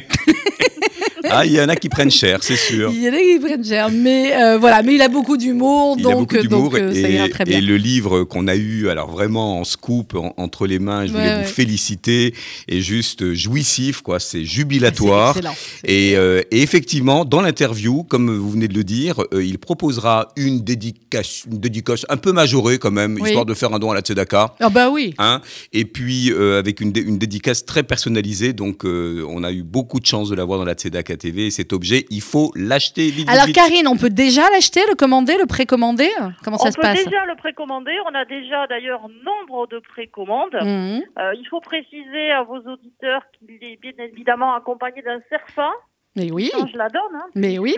ah, 1.35 1.45
il 1.45 1.51
y 1.53 1.61
en 1.61 1.69
a 1.69 1.75
qui 1.75 1.89
prennent 1.89 2.11
cher, 2.11 2.39
c'est 2.43 2.55
sûr. 2.55 2.91
Il 2.93 3.01
y 3.03 3.09
en 3.09 3.13
a 3.13 3.17
qui 3.17 3.39
prennent 3.39 3.63
cher, 3.65 3.89
mais 3.91 4.33
euh, 4.35 4.57
voilà, 4.57 4.83
mais 4.83 4.95
il 4.95 5.01
a 5.01 5.07
beaucoup 5.09 5.37
d'humour, 5.37 5.97
donc, 5.97 6.13
a 6.13 6.15
beaucoup 6.15 6.37
d'humour 6.37 6.69
donc, 6.71 6.79
euh, 6.79 6.93
ça 6.93 7.09
et, 7.09 7.13
ira 7.15 7.29
très 7.29 7.45
bien. 7.45 7.57
et 7.57 7.61
le 7.61 7.77
livre 7.77 8.23
qu'on 8.23 8.47
a 8.47 8.55
eu, 8.55 8.89
alors 8.89 9.09
vraiment 9.11 9.59
en 9.59 9.63
scoop 9.63 10.15
en- 10.15 10.33
entre 10.37 10.67
les 10.67 10.79
mains, 10.79 11.05
je 11.05 11.11
voulais 11.11 11.23
Ouais, 11.23 11.33
vous 11.35 11.39
ouais. 11.41 11.45
féliciter, 11.45 12.33
est 12.67 12.81
juste 12.81 13.33
jouissif, 13.33 14.01
quoi. 14.01 14.19
C'est 14.19 14.43
jubilatoire. 14.45 15.35
Et, 15.83 16.15
euh, 16.15 16.41
et 16.51 16.61
effectivement, 16.61 17.25
dans 17.25 17.41
l'interview, 17.41 18.03
comme 18.03 18.35
vous 18.35 18.51
venez 18.51 18.67
de 18.67 18.73
le 18.73 18.83
dire, 18.83 19.21
euh, 19.33 19.43
il 19.43 19.57
proposera 19.59 20.29
une 20.35 20.61
dédicace, 20.63 21.43
une 21.51 21.59
dédicace 21.59 22.05
un 22.09 22.17
peu 22.17 22.31
majorée 22.31 22.77
quand 22.77 22.91
même, 22.91 23.15
Oui. 23.19 23.29
histoire 23.29 23.45
de 23.45 23.53
faire 23.53 23.73
un 23.73 23.79
don 23.79 23.91
à 23.91 23.95
la 23.95 24.01
Tzedaka. 24.01 24.55
Ah 24.59 24.69
bah 24.69 24.89
oui. 24.89 25.13
Hein 25.17 25.41
et 25.71 25.85
puis 25.85 26.31
avec 26.33 26.81
une, 26.81 26.91
dé- 26.91 27.01
une 27.01 27.17
dédicace 27.17 27.65
très 27.65 27.83
personnalisée, 27.83 28.53
donc 28.53 28.83
on 28.85 29.43
a 29.43 29.51
eu 29.51 29.63
beaucoup 29.63 29.99
de 29.99 30.05
chance 30.05 30.29
de 30.29 30.35
l'avoir 30.35 30.59
dans 30.59 30.65
la 30.65 30.73
Tzedaka 30.73 31.13
TV. 31.23 31.47
Et 31.47 31.51
cet 31.51 31.73
objet, 31.73 32.05
il 32.09 32.21
faut 32.21 32.51
l'acheter 32.55 33.05
vite. 33.05 33.15
vite, 33.15 33.29
Alors 33.29 33.45
vite. 33.45 33.55
Karine, 33.55 33.87
on 33.87 33.97
peut 33.97 34.09
déjà 34.09 34.49
l'acheter, 34.51 34.81
le 34.89 34.95
commander, 34.95 35.37
le 35.37 35.45
précommander? 35.45 36.09
Comment 36.43 36.57
ça 36.57 36.67
On 36.67 36.71
se 36.71 36.75
peut 36.77 36.81
passe? 36.83 37.03
déjà 37.05 37.25
le 37.25 37.35
précommander. 37.35 37.91
On 38.09 38.13
a 38.15 38.25
déjà 38.25 38.67
d'ailleurs 38.67 39.07
nombre 39.23 39.67
de 39.67 39.79
précommandes. 39.79 40.55
Mhm. 40.61 41.01
Euh, 41.19 41.33
il 41.35 41.47
faut 41.49 41.61
préciser 41.61 42.31
à 42.31 42.43
vos 42.43 42.57
auditeurs 42.57 43.23
qu'il 43.39 43.55
est 43.61 43.77
bien 43.81 43.93
évidemment 43.99 44.53
accompagné 44.55 45.01
d'un 45.01 45.19
serfa. 45.29 45.71
Mais 46.15 46.31
oui, 46.31 46.51
Change 46.53 46.73
la 46.75 46.89
donne. 46.89 47.15
Hein, 47.15 47.25
mais 47.35 47.57
oui. 47.57 47.75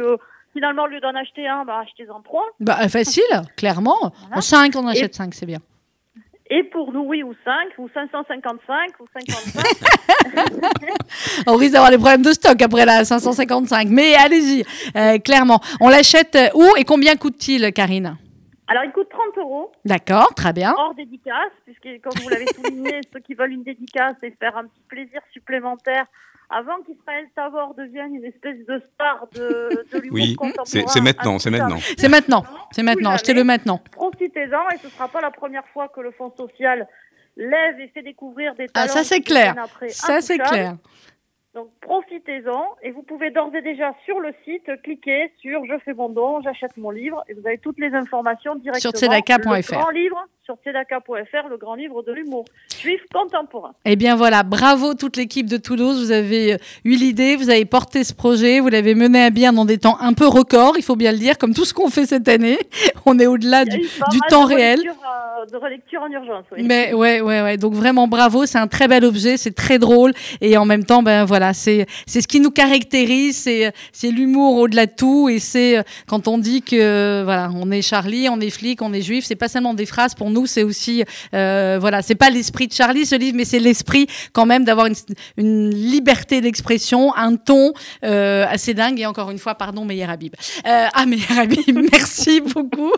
finalement, 0.53 0.83
au 0.83 0.87
lieu 0.87 0.99
d'en 0.99 1.15
acheter 1.15 1.47
un, 1.47 1.63
bah, 1.65 1.83
achetez-en 1.85 2.21
trois. 2.21 2.43
Bah, 2.59 2.87
facile, 2.89 3.23
clairement. 3.55 4.11
Voilà. 4.21 4.37
En 4.37 4.41
5, 4.41 4.75
on 4.75 4.87
achète 4.87 5.13
5, 5.15 5.33
c'est 5.33 5.45
bien. 5.45 5.59
Et 6.47 6.63
pour 6.63 6.93
nous, 6.93 7.01
oui, 7.01 7.23
ou 7.23 7.33
5, 7.43 7.73
ou 7.79 7.89
555, 7.91 8.99
ou 8.99 9.05
55. 9.11 9.63
On 11.47 11.55
risque 11.55 11.73
d'avoir 11.73 11.89
des 11.89 11.97
problèmes 11.97 12.21
de 12.21 12.33
stock 12.33 12.61
après 12.61 12.85
la 12.85 13.03
555. 13.03 13.87
Mais 13.89 14.13
allez-y, 14.13 14.63
euh, 14.95 15.17
clairement. 15.17 15.59
On 15.81 15.89
l'achète 15.89 16.35
euh, 16.35 16.49
où 16.53 16.63
et 16.77 16.83
combien 16.83 17.15
coûte-t-il, 17.15 17.73
Karine? 17.73 18.17
Alors, 18.67 18.83
il 18.83 18.91
coûte 18.91 19.09
30 19.09 19.37
euros, 19.37 19.71
D'accord, 19.85 20.33
très 20.35 20.53
bien. 20.53 20.73
hors 20.77 20.93
dédicace, 20.93 21.51
puisque, 21.65 22.01
comme 22.01 22.13
vous 22.21 22.29
l'avez 22.29 22.47
souligné, 22.47 23.01
ceux 23.13 23.19
qui 23.19 23.33
veulent 23.33 23.53
une 23.53 23.63
dédicace 23.63 24.15
et 24.21 24.31
faire 24.39 24.55
un 24.57 24.63
petit 24.65 24.81
plaisir 24.87 25.21
supplémentaire 25.33 26.05
avant 26.49 26.81
qu'Israël 26.85 27.25
Tavor 27.35 27.73
devienne 27.75 28.15
une 28.15 28.25
espèce 28.25 28.57
de 28.67 28.81
star 28.93 29.27
de, 29.33 29.85
de 29.91 29.97
l'humour 29.99 30.13
Oui, 30.13 30.35
contemporain. 30.35 30.63
c'est 30.65 30.87
c'est 30.87 31.01
maintenant, 31.01 31.39
c'est 31.39 31.49
Ah, 31.49 31.57
maintenant. 31.57 31.77
C'est 31.97 32.09
maintenant, 32.09 32.43
c'est 32.71 32.83
maintenant. 32.83 33.09
Achetez-le 33.11 33.43
maintenant. 33.43 33.79
Profitez-en 33.91 34.69
et 34.73 34.77
ce 34.77 34.87
ne 34.87 34.91
sera 34.91 35.07
pas 35.07 35.21
la 35.21 35.31
première 35.31 35.65
fois 35.69 35.87
que 35.89 36.01
le 36.01 36.11
Fonds 36.11 36.31
social 36.37 36.87
lève 37.37 37.79
et 37.79 37.87
fait 37.89 38.01
découvrir 38.03 38.55
des 38.55 38.65
Ah, 38.73 38.81
talents. 38.87 38.93
ça, 38.93 39.03
c'est 39.03 39.21
clair. 39.21 39.55
Ça, 39.89 40.21
c'est 40.21 40.37
clair. 40.37 40.75
Donc 41.55 41.69
profitez-en 41.79 42.65
et 42.83 42.91
vous 42.91 43.01
pouvez 43.01 43.31
d'ores 43.31 43.55
et 43.55 43.61
déjà 43.61 43.93
sur 44.03 44.19
le 44.19 44.33
site 44.43 44.69
cliquer 44.83 45.31
sur 45.39 45.63
je 45.65 45.77
fais 45.85 45.93
mon 45.93 46.09
don, 46.09 46.41
j'achète 46.41 46.75
mon 46.75 46.89
livre 46.89 47.23
et 47.29 47.33
vous 47.33 47.47
avez 47.47 47.59
toutes 47.59 47.79
les 47.79 47.93
informations 47.93 48.55
directement. 48.55 48.91
tzedaka.fr. 48.91 49.71
Le 49.71 49.77
grand 49.77 49.89
livre 49.91 50.27
sur 50.43 50.55
tzedaka.fr, 50.63 51.47
le 51.49 51.57
grand 51.57 51.75
livre 51.75 52.03
de 52.03 52.11
l'humour 52.11 52.43
juif 52.77 53.01
contemporain. 53.11 53.71
Eh 53.85 53.95
bien 53.95 54.15
voilà, 54.15 54.43
bravo 54.43 54.93
toute 54.93 55.17
l'équipe 55.17 55.47
de 55.47 55.57
Toulouse. 55.57 56.03
Vous 56.03 56.11
avez 56.11 56.53
euh, 56.53 56.57
eu 56.83 56.95
l'idée, 56.95 57.35
vous 57.35 57.49
avez 57.49 57.65
porté 57.65 58.03
ce 58.03 58.13
projet, 58.13 58.59
vous 58.59 58.67
l'avez 58.67 58.93
mené 58.93 59.23
à 59.23 59.29
bien 59.31 59.53
dans 59.53 59.65
des 59.65 59.77
temps 59.77 59.97
un 60.01 60.13
peu 60.13 60.27
records, 60.27 60.73
il 60.77 60.83
faut 60.83 60.95
bien 60.95 61.11
le 61.11 61.17
dire, 61.17 61.37
comme 61.37 61.53
tout 61.53 61.65
ce 61.65 61.73
qu'on 61.73 61.89
fait 61.89 62.05
cette 62.05 62.27
année. 62.27 62.59
On 63.05 63.17
est 63.17 63.27
au-delà 63.27 63.65
du, 63.65 63.79
temps 64.29 64.43
de 64.43 64.55
réel. 64.55 64.79
euh, 64.81 65.45
de 65.45 65.57
relecture 65.57 66.01
en 66.01 66.09
urgence. 66.09 66.45
Oui. 66.51 66.63
Mais 66.63 66.93
ouais, 66.93 67.21
ouais, 67.21 67.41
ouais. 67.41 67.57
Donc 67.57 67.73
vraiment 67.73 68.07
bravo, 68.07 68.45
c'est 68.45 68.57
un 68.57 68.67
très 68.67 68.87
bel 68.87 69.05
objet, 69.05 69.37
c'est 69.37 69.55
très 69.55 69.79
drôle 69.79 70.11
et 70.41 70.57
en 70.57 70.65
même 70.65 70.83
temps, 70.83 71.01
ben 71.01 71.25
voilà, 71.25 71.44
c'est 71.53 71.85
c'est 72.05 72.21
ce 72.21 72.27
qui 72.27 72.39
nous 72.39 72.51
caractérise, 72.51 73.37
c'est 73.37 73.71
c'est 73.91 74.11
l'humour 74.11 74.57
au-delà 74.57 74.85
de 74.85 74.93
tout 74.95 75.29
et 75.29 75.39
c'est 75.39 75.77
euh, 75.77 75.83
quand 76.07 76.27
on 76.27 76.37
dit 76.37 76.61
que 76.61 77.23
voilà, 77.23 77.49
on 77.53 77.71
est 77.71 77.81
Charlie, 77.81 78.27
on 78.29 78.39
est 78.39 78.49
flic, 78.49 78.81
on 78.81 78.93
est 78.93 79.01
juif, 79.01 79.25
c'est 79.25 79.35
pas 79.35 79.47
seulement 79.47 79.73
des 79.73 79.85
phrases 79.85 80.15
pour 80.15 80.29
nous. 80.29 80.45
c'est 80.45 80.63
aussi, 80.63 81.03
euh, 81.33 81.77
voilà, 81.79 82.01
c'est 82.01 82.15
pas 82.15 82.29
l'esprit 82.29 82.67
de 82.67 82.73
Charlie 82.73 83.05
ce 83.05 83.15
livre, 83.15 83.37
mais 83.37 83.45
c'est 83.45 83.59
l'esprit 83.59 84.07
quand 84.33 84.45
même 84.45 84.63
d'avoir 84.63 84.87
une, 84.87 84.95
une 85.37 85.69
liberté 85.69 86.41
d'expression, 86.41 87.15
un 87.15 87.35
ton 87.35 87.73
euh, 88.03 88.45
assez 88.49 88.73
dingue. 88.73 88.99
Et 88.99 89.05
encore 89.05 89.31
une 89.31 89.37
fois, 89.37 89.55
pardon, 89.55 89.85
Meyer 89.85 90.05
Habib. 90.09 90.33
Euh, 90.65 90.87
ah, 90.93 91.05
Meyer 91.05 91.39
Habib, 91.39 91.79
merci 91.91 92.41
beaucoup, 92.41 92.91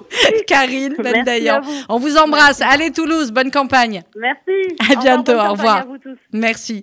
Karine 0.47 0.95
vous. 0.97 1.83
On 1.89 1.99
vous 1.99 2.17
embrasse. 2.17 2.61
Allez 2.61 2.91
Toulouse, 2.91 3.31
bonne 3.31 3.51
campagne. 3.51 4.03
Merci. 4.15 4.75
À 4.91 4.95
bientôt, 4.95 5.33
au 5.33 5.51
revoir. 5.51 5.77
à 5.77 5.85
vous 5.85 5.97
tous. 5.97 6.17
Merci. 6.33 6.81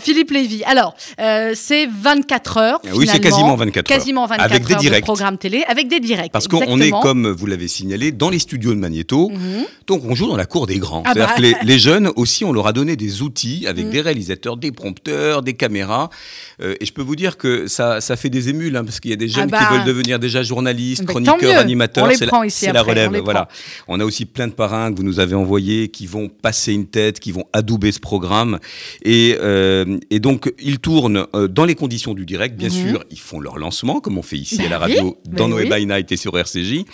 Philippe 0.00 0.30
Lévy. 0.30 0.62
Alors, 0.64 0.91
euh, 1.20 1.52
c'est 1.54 1.86
24 1.86 2.56
heures. 2.58 2.80
Ah 2.86 2.90
oui, 2.94 3.06
c'est 3.10 3.20
quasiment 3.20 3.56
24 3.56 3.90
heures. 3.90 3.98
Quasiment 3.98 4.26
24 4.26 4.44
Avec 4.50 4.64
des 4.66 4.72
heures 4.74 4.80
directs. 4.80 5.00
de 5.00 5.04
programme 5.04 5.38
télé 5.38 5.64
avec 5.68 5.88
des 5.88 6.00
directs. 6.00 6.32
Parce 6.32 6.48
qu'on 6.48 6.80
est, 6.80 6.90
comme 7.02 7.28
vous 7.30 7.46
l'avez 7.46 7.68
signalé, 7.68 8.12
dans 8.12 8.30
les 8.30 8.38
studios 8.38 8.74
de 8.74 8.78
Magnéto. 8.78 9.30
Mhm. 9.30 9.64
Donc 9.86 10.02
on 10.04 10.14
joue 10.14 10.28
dans 10.28 10.36
la 10.36 10.46
cour 10.46 10.66
des 10.66 10.78
grands. 10.78 11.02
Ah 11.04 11.12
C'est-à-dire 11.14 11.28
bah. 11.28 11.36
que 11.36 11.42
les, 11.42 11.54
les 11.62 11.78
jeunes 11.78 12.10
aussi, 12.16 12.44
on 12.44 12.52
leur 12.52 12.66
a 12.66 12.72
donné 12.72 12.96
des 12.96 13.22
outils 13.22 13.66
avec 13.66 13.86
Mm. 13.86 13.90
des 13.90 14.00
réalisateurs, 14.00 14.56
des 14.56 14.70
prompteurs, 14.72 15.42
des 15.42 15.54
caméras. 15.54 16.08
Euh, 16.60 16.74
et 16.80 16.86
je 16.86 16.92
peux 16.92 17.02
vous 17.02 17.16
dire 17.16 17.36
que 17.36 17.66
ça, 17.66 18.00
ça 18.00 18.16
fait 18.16 18.30
des 18.30 18.48
émules, 18.48 18.76
hein, 18.76 18.84
parce 18.84 19.00
qu'il 19.00 19.10
y 19.10 19.14
a 19.14 19.16
des 19.16 19.28
jeunes 19.28 19.48
Ah 19.52 19.58
bah. 19.58 19.66
qui 19.66 19.74
veulent 19.74 19.84
devenir 19.86 20.18
déjà 20.18 20.42
journalistes, 20.42 21.02
Bah, 21.04 21.12
chroniqueurs, 21.12 21.58
animateurs. 21.58 22.04
On 22.04 22.06
les 22.06 22.16
C'est 22.16 22.26
prend 22.26 22.42
la, 22.42 22.48
la 22.72 22.80
après, 22.80 22.80
on 22.80 22.94
relève. 22.94 23.12
les 23.12 23.20
voilà. 23.20 23.48
On 23.88 23.98
a 24.00 24.04
aussi 24.04 24.24
plein 24.24 24.46
de 24.46 24.52
parrains 24.52 24.92
que 24.92 24.96
vous 24.96 25.02
nous 25.02 25.18
avez 25.20 25.34
envoyés 25.34 25.88
qui 25.88 26.06
vont 26.06 26.28
passer 26.28 26.72
une 26.72 26.86
tête, 26.86 27.18
qui 27.20 27.32
vont 27.32 27.44
adouber 27.52 27.90
ce 27.92 28.00
programme. 28.00 28.58
Et, 29.04 29.36
euh, 29.40 29.98
et 30.10 30.20
donc, 30.20 30.52
ils 30.60 30.78
tournent 30.82 31.26
euh, 31.34 31.48
dans 31.48 31.64
les 31.64 31.74
conditions 31.74 32.12
du 32.14 32.26
direct, 32.26 32.56
bien 32.56 32.68
Mhm. 32.68 32.88
sûr. 32.90 33.04
Ils 33.10 33.18
font 33.18 33.40
leur 33.40 33.56
lancement, 33.58 34.00
comme 34.00 34.18
on 34.18 34.22
fait 34.22 34.36
ici 34.36 34.58
Bah 34.58 34.64
à 34.66 34.68
la 34.68 34.86
oui, 34.86 34.94
radio, 34.96 35.16
bah 35.26 35.38
dans 35.38 35.48
Noé 35.48 35.62
oui. 35.70 35.70
by 35.80 35.86
Night 35.86 36.10
et 36.12 36.16
sur 36.16 36.36
RCJ. 36.38 36.84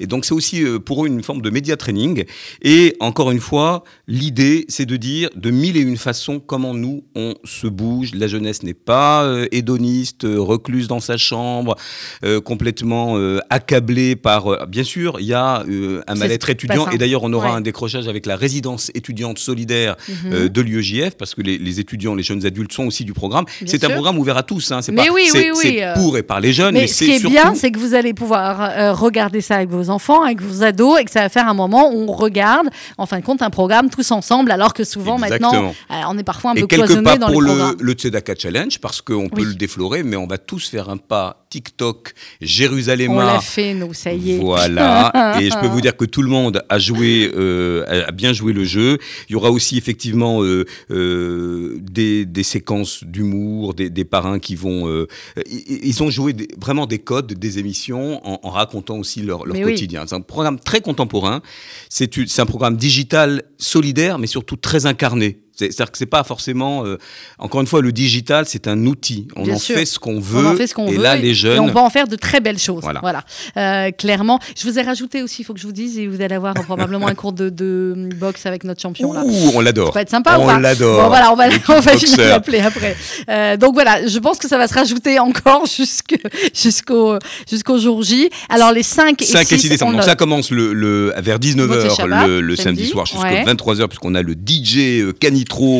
Et 0.00 0.06
donc, 0.06 0.24
c'est 0.24 0.34
aussi 0.34 0.62
euh, 0.62 0.78
pour 0.78 1.04
eux 1.04 1.08
une 1.08 1.22
forme 1.22 1.40
de 1.40 1.48
média 1.50 1.76
training. 1.76 2.24
Et 2.62 2.96
encore 3.00 3.30
une 3.30 3.40
fois, 3.40 3.84
l'idée, 4.08 4.64
c'est 4.68 4.84
de 4.86 4.96
dire 4.96 5.30
de 5.36 5.50
mille 5.50 5.76
et 5.76 5.80
une 5.80 5.96
façons 5.96 6.40
comment 6.40 6.74
nous, 6.74 7.04
on 7.14 7.34
se 7.44 7.66
bouge. 7.66 8.10
La 8.14 8.26
jeunesse 8.26 8.62
n'est 8.62 8.74
pas 8.74 9.22
euh, 9.24 9.46
hédoniste, 9.52 10.26
recluse 10.28 10.88
dans 10.88 11.00
sa 11.00 11.16
chambre, 11.16 11.76
euh, 12.24 12.40
complètement 12.40 13.16
euh, 13.16 13.38
accablée 13.50 14.16
par... 14.16 14.66
bien 14.66 14.84
sûr, 14.84 15.18
il 15.20 15.26
y 15.26 15.32
a 15.34 15.62
euh, 15.68 16.02
un 16.06 16.14
mal-être 16.16 16.50
étudiant. 16.50 16.88
Et 16.90 16.98
d'ailleurs, 16.98 17.22
on 17.22 17.32
aura 17.32 17.46
Ouais. 17.50 17.52
un 17.56 17.60
décrochage 17.60 18.08
avec 18.08 18.26
la 18.26 18.34
résidence 18.36 18.90
étudiante 18.94 19.38
solidaire 19.38 19.96
Mhm. 20.24 20.48
de 20.48 20.60
l'UEJF, 20.60 21.16
parce 21.16 21.34
que 21.34 21.42
les, 21.42 21.58
les 21.58 21.78
étudiants, 21.80 22.14
les 22.14 22.22
jeunes 22.22 22.44
adultes 22.46 22.72
sont 22.72 22.86
aussi 22.86 23.04
du 23.04 23.12
programme. 23.12 23.35
C'est 23.66 23.84
un 23.84 23.90
programme 23.90 24.18
ouvert 24.18 24.36
à 24.36 24.42
tous. 24.42 24.72
Hein. 24.72 24.80
C'est 24.82 24.92
pas, 24.92 25.02
oui, 25.12 25.28
c'est- 25.30 25.38
oui, 25.38 25.50
oui, 25.54 25.60
c'est 25.62 25.84
euh. 25.84 25.94
pour 25.94 26.16
et 26.16 26.22
par 26.22 26.40
les 26.40 26.52
jeunes, 26.52 26.74
mais, 26.74 26.80
Mais 26.82 26.86
ce 26.86 27.04
qui 27.04 27.10
est 27.12 27.18
surtout... 27.18 27.30
bien, 27.34 27.54
c'est 27.54 27.70
que 27.70 27.78
vous 27.78 27.94
allez 27.94 28.14
pouvoir 28.14 28.60
euh, 28.60 28.92
regarder 28.92 29.40
ça 29.40 29.56
avec 29.56 29.70
vos 29.70 29.90
enfants, 29.90 30.22
avec 30.22 30.40
vos 30.40 30.62
ados, 30.62 31.00
et 31.00 31.04
que 31.04 31.10
ça 31.10 31.20
va 31.20 31.28
faire 31.28 31.48
un 31.48 31.54
moment 31.54 31.90
où 31.92 32.06
on 32.08 32.12
regarde, 32.12 32.68
en 32.98 33.06
fin 33.06 33.18
de 33.18 33.24
compte, 33.24 33.42
un 33.42 33.50
programme 33.50 33.90
tous 33.90 34.10
ensemble, 34.10 34.50
alors 34.50 34.72
que 34.74 34.84
souvent 34.84 35.18
maintenant, 35.18 35.54
euh, 35.54 35.94
on 36.08 36.18
est 36.18 36.22
parfois 36.24 36.52
un 36.52 36.54
Et 36.54 36.60
peu 36.60 36.66
cloisonné 36.66 37.18
dans 37.18 37.30
pour 37.30 37.42
les 37.42 37.48
le, 37.50 37.56
programmes. 37.56 37.76
le 37.80 37.92
Tzedaka 37.92 38.34
Challenge, 38.38 38.78
parce 38.80 39.00
qu'on 39.02 39.28
peut 39.28 39.44
le 39.44 39.54
déflorer, 39.54 40.02
mais 40.02 40.16
on 40.16 40.26
va 40.26 40.38
tous 40.38 40.68
faire 40.68 40.88
un 40.88 40.96
pas 40.96 41.45
TikTok, 41.60 42.12
On 42.42 42.46
Jérusalem. 42.46 43.16
l'a 43.16 43.40
fait, 43.40 43.72
nous, 43.72 43.94
ça 43.94 44.12
y 44.12 44.32
est. 44.32 44.38
Voilà, 44.38 45.38
et 45.40 45.48
je 45.50 45.58
peux 45.58 45.68
vous 45.68 45.80
dire 45.80 45.96
que 45.96 46.04
tout 46.04 46.20
le 46.20 46.28
monde 46.28 46.62
a 46.68 46.78
joué, 46.78 47.30
euh, 47.34 48.04
a 48.06 48.12
bien 48.12 48.34
joué 48.34 48.52
le 48.52 48.64
jeu. 48.64 48.98
Il 49.30 49.32
y 49.32 49.36
aura 49.36 49.50
aussi 49.50 49.78
effectivement 49.78 50.42
euh, 50.42 50.66
euh, 50.90 51.78
des, 51.80 52.26
des 52.26 52.42
séquences 52.42 53.04
d'humour, 53.04 53.72
des, 53.72 53.88
des 53.88 54.04
parrains 54.04 54.38
qui 54.38 54.54
vont. 54.54 55.06
ils, 55.48 56.02
ont 56.02 56.10
joué 56.10 56.34
des- 56.34 56.48
vraiment 56.60 56.86
des 56.86 56.98
codes 56.98 57.32
des 57.32 57.58
émissions 57.58 58.20
en, 58.26 58.38
en 58.42 58.50
racontant 58.50 58.98
aussi 58.98 59.22
leur, 59.22 59.46
leur 59.46 59.56
Mais 59.56 59.64
oui. 59.64 59.72
quotidien. 59.72 60.04
C'est 60.06 60.14
un 60.14 60.20
programme 60.20 60.58
très 60.60 60.82
contemporain. 60.82 61.40
C'est 61.88 62.10
un 62.38 62.46
programme 62.46 62.76
digital 62.76 63.44
solidaire, 63.56 64.18
mais 64.18 64.26
surtout 64.26 64.56
très 64.56 64.84
incarné. 64.84 65.38
C'est- 65.58 65.72
C'est-à-dire 65.72 65.90
que 65.92 65.98
c'est 65.98 66.06
pas 66.06 66.22
forcément. 66.24 66.84
euh, 66.84 66.98
encore 67.38 67.60
une 67.60 67.66
fois, 67.66 67.80
le 67.82 67.92
digital, 67.92 68.44
c'est 68.46 68.68
un 68.68 68.84
outil. 68.86 69.26
On 69.36 69.42
Bien 69.44 69.54
en 69.54 69.58
sûr. 69.58 69.76
fait 69.76 69.86
ce 69.86 69.98
qu'on 69.98 70.20
veut. 70.20 70.46
On 70.46 70.50
en 70.52 70.54
fait 70.56 70.66
ce 70.66 70.74
qu'on 70.74 70.86
et 70.86 70.96
veut. 70.96 71.02
là, 71.02 71.16
les 71.16 71.28
Et 71.30 71.34
jeunes. 71.34 71.60
on 71.60 71.70
peut 71.72 71.78
en 71.78 71.90
faire 71.90 72.06
de 72.08 72.16
très 72.16 72.40
belles 72.40 72.58
choses. 72.58 72.82
Voilà. 72.82 73.00
Voilà. 73.00 73.24
Euh, 73.56 73.90
clairement. 73.90 74.38
Je 74.56 74.68
vous 74.68 74.78
ai 74.78 74.82
rajouté 74.82 75.22
aussi, 75.22 75.42
il 75.42 75.44
faut 75.44 75.54
que 75.54 75.60
je 75.60 75.66
vous 75.66 75.72
dise, 75.72 75.98
et 75.98 76.06
vous 76.06 76.20
allez 76.20 76.34
avoir 76.34 76.54
probablement 76.54 77.06
un 77.08 77.14
cours 77.14 77.32
de, 77.32 77.48
de 77.48 78.08
boxe 78.16 78.44
avec 78.46 78.64
notre 78.64 78.80
champion 78.82 79.12
là. 79.12 79.22
Ouh, 79.24 79.50
on 79.54 79.60
l'adore. 79.60 79.88
Ça 79.88 79.94
va 79.94 80.00
être 80.02 80.10
sympa 80.10 80.38
On 80.38 80.58
l'adore. 80.58 81.02
Bon, 81.02 81.08
voilà, 81.08 81.32
on 81.32 81.36
va, 81.36 81.44
on 81.68 81.80
va 81.80 81.96
finir 81.96 82.18
l'appeler 82.28 82.60
après. 82.60 82.96
Euh, 83.30 83.56
donc 83.56 83.74
voilà, 83.74 84.06
je 84.06 84.18
pense 84.18 84.38
que 84.38 84.48
ça 84.48 84.58
va 84.58 84.68
se 84.68 84.74
rajouter 84.74 85.18
encore 85.18 85.64
jusqu'au 86.54 87.18
jusqu'au 87.50 87.78
jour 87.78 88.02
J. 88.02 88.30
Alors 88.48 88.72
les 88.72 88.82
5 88.82 89.20
et 89.22 89.24
5 89.24 89.40
et 89.52 89.56
6 89.56 89.60
6, 89.62 89.68
décembre. 89.70 89.92
on 89.92 89.96
Donc 89.96 90.04
ça 90.04 90.14
commence 90.16 90.50
le, 90.50 90.72
le- 90.72 91.12
vers 91.18 91.36
Motse 91.38 91.46
19h 91.46 91.96
Shabbat, 91.96 92.26
le, 92.28 92.40
le 92.40 92.56
samedi, 92.56 92.86
soir 92.86 93.06
jusqu'à 93.06 93.22
ouais. 93.28 93.44
23h 93.44 93.88
puisqu'on 93.88 94.14
a 94.14 94.22
le 94.22 94.32
DJ 94.34 94.76
euh, 95.00 95.12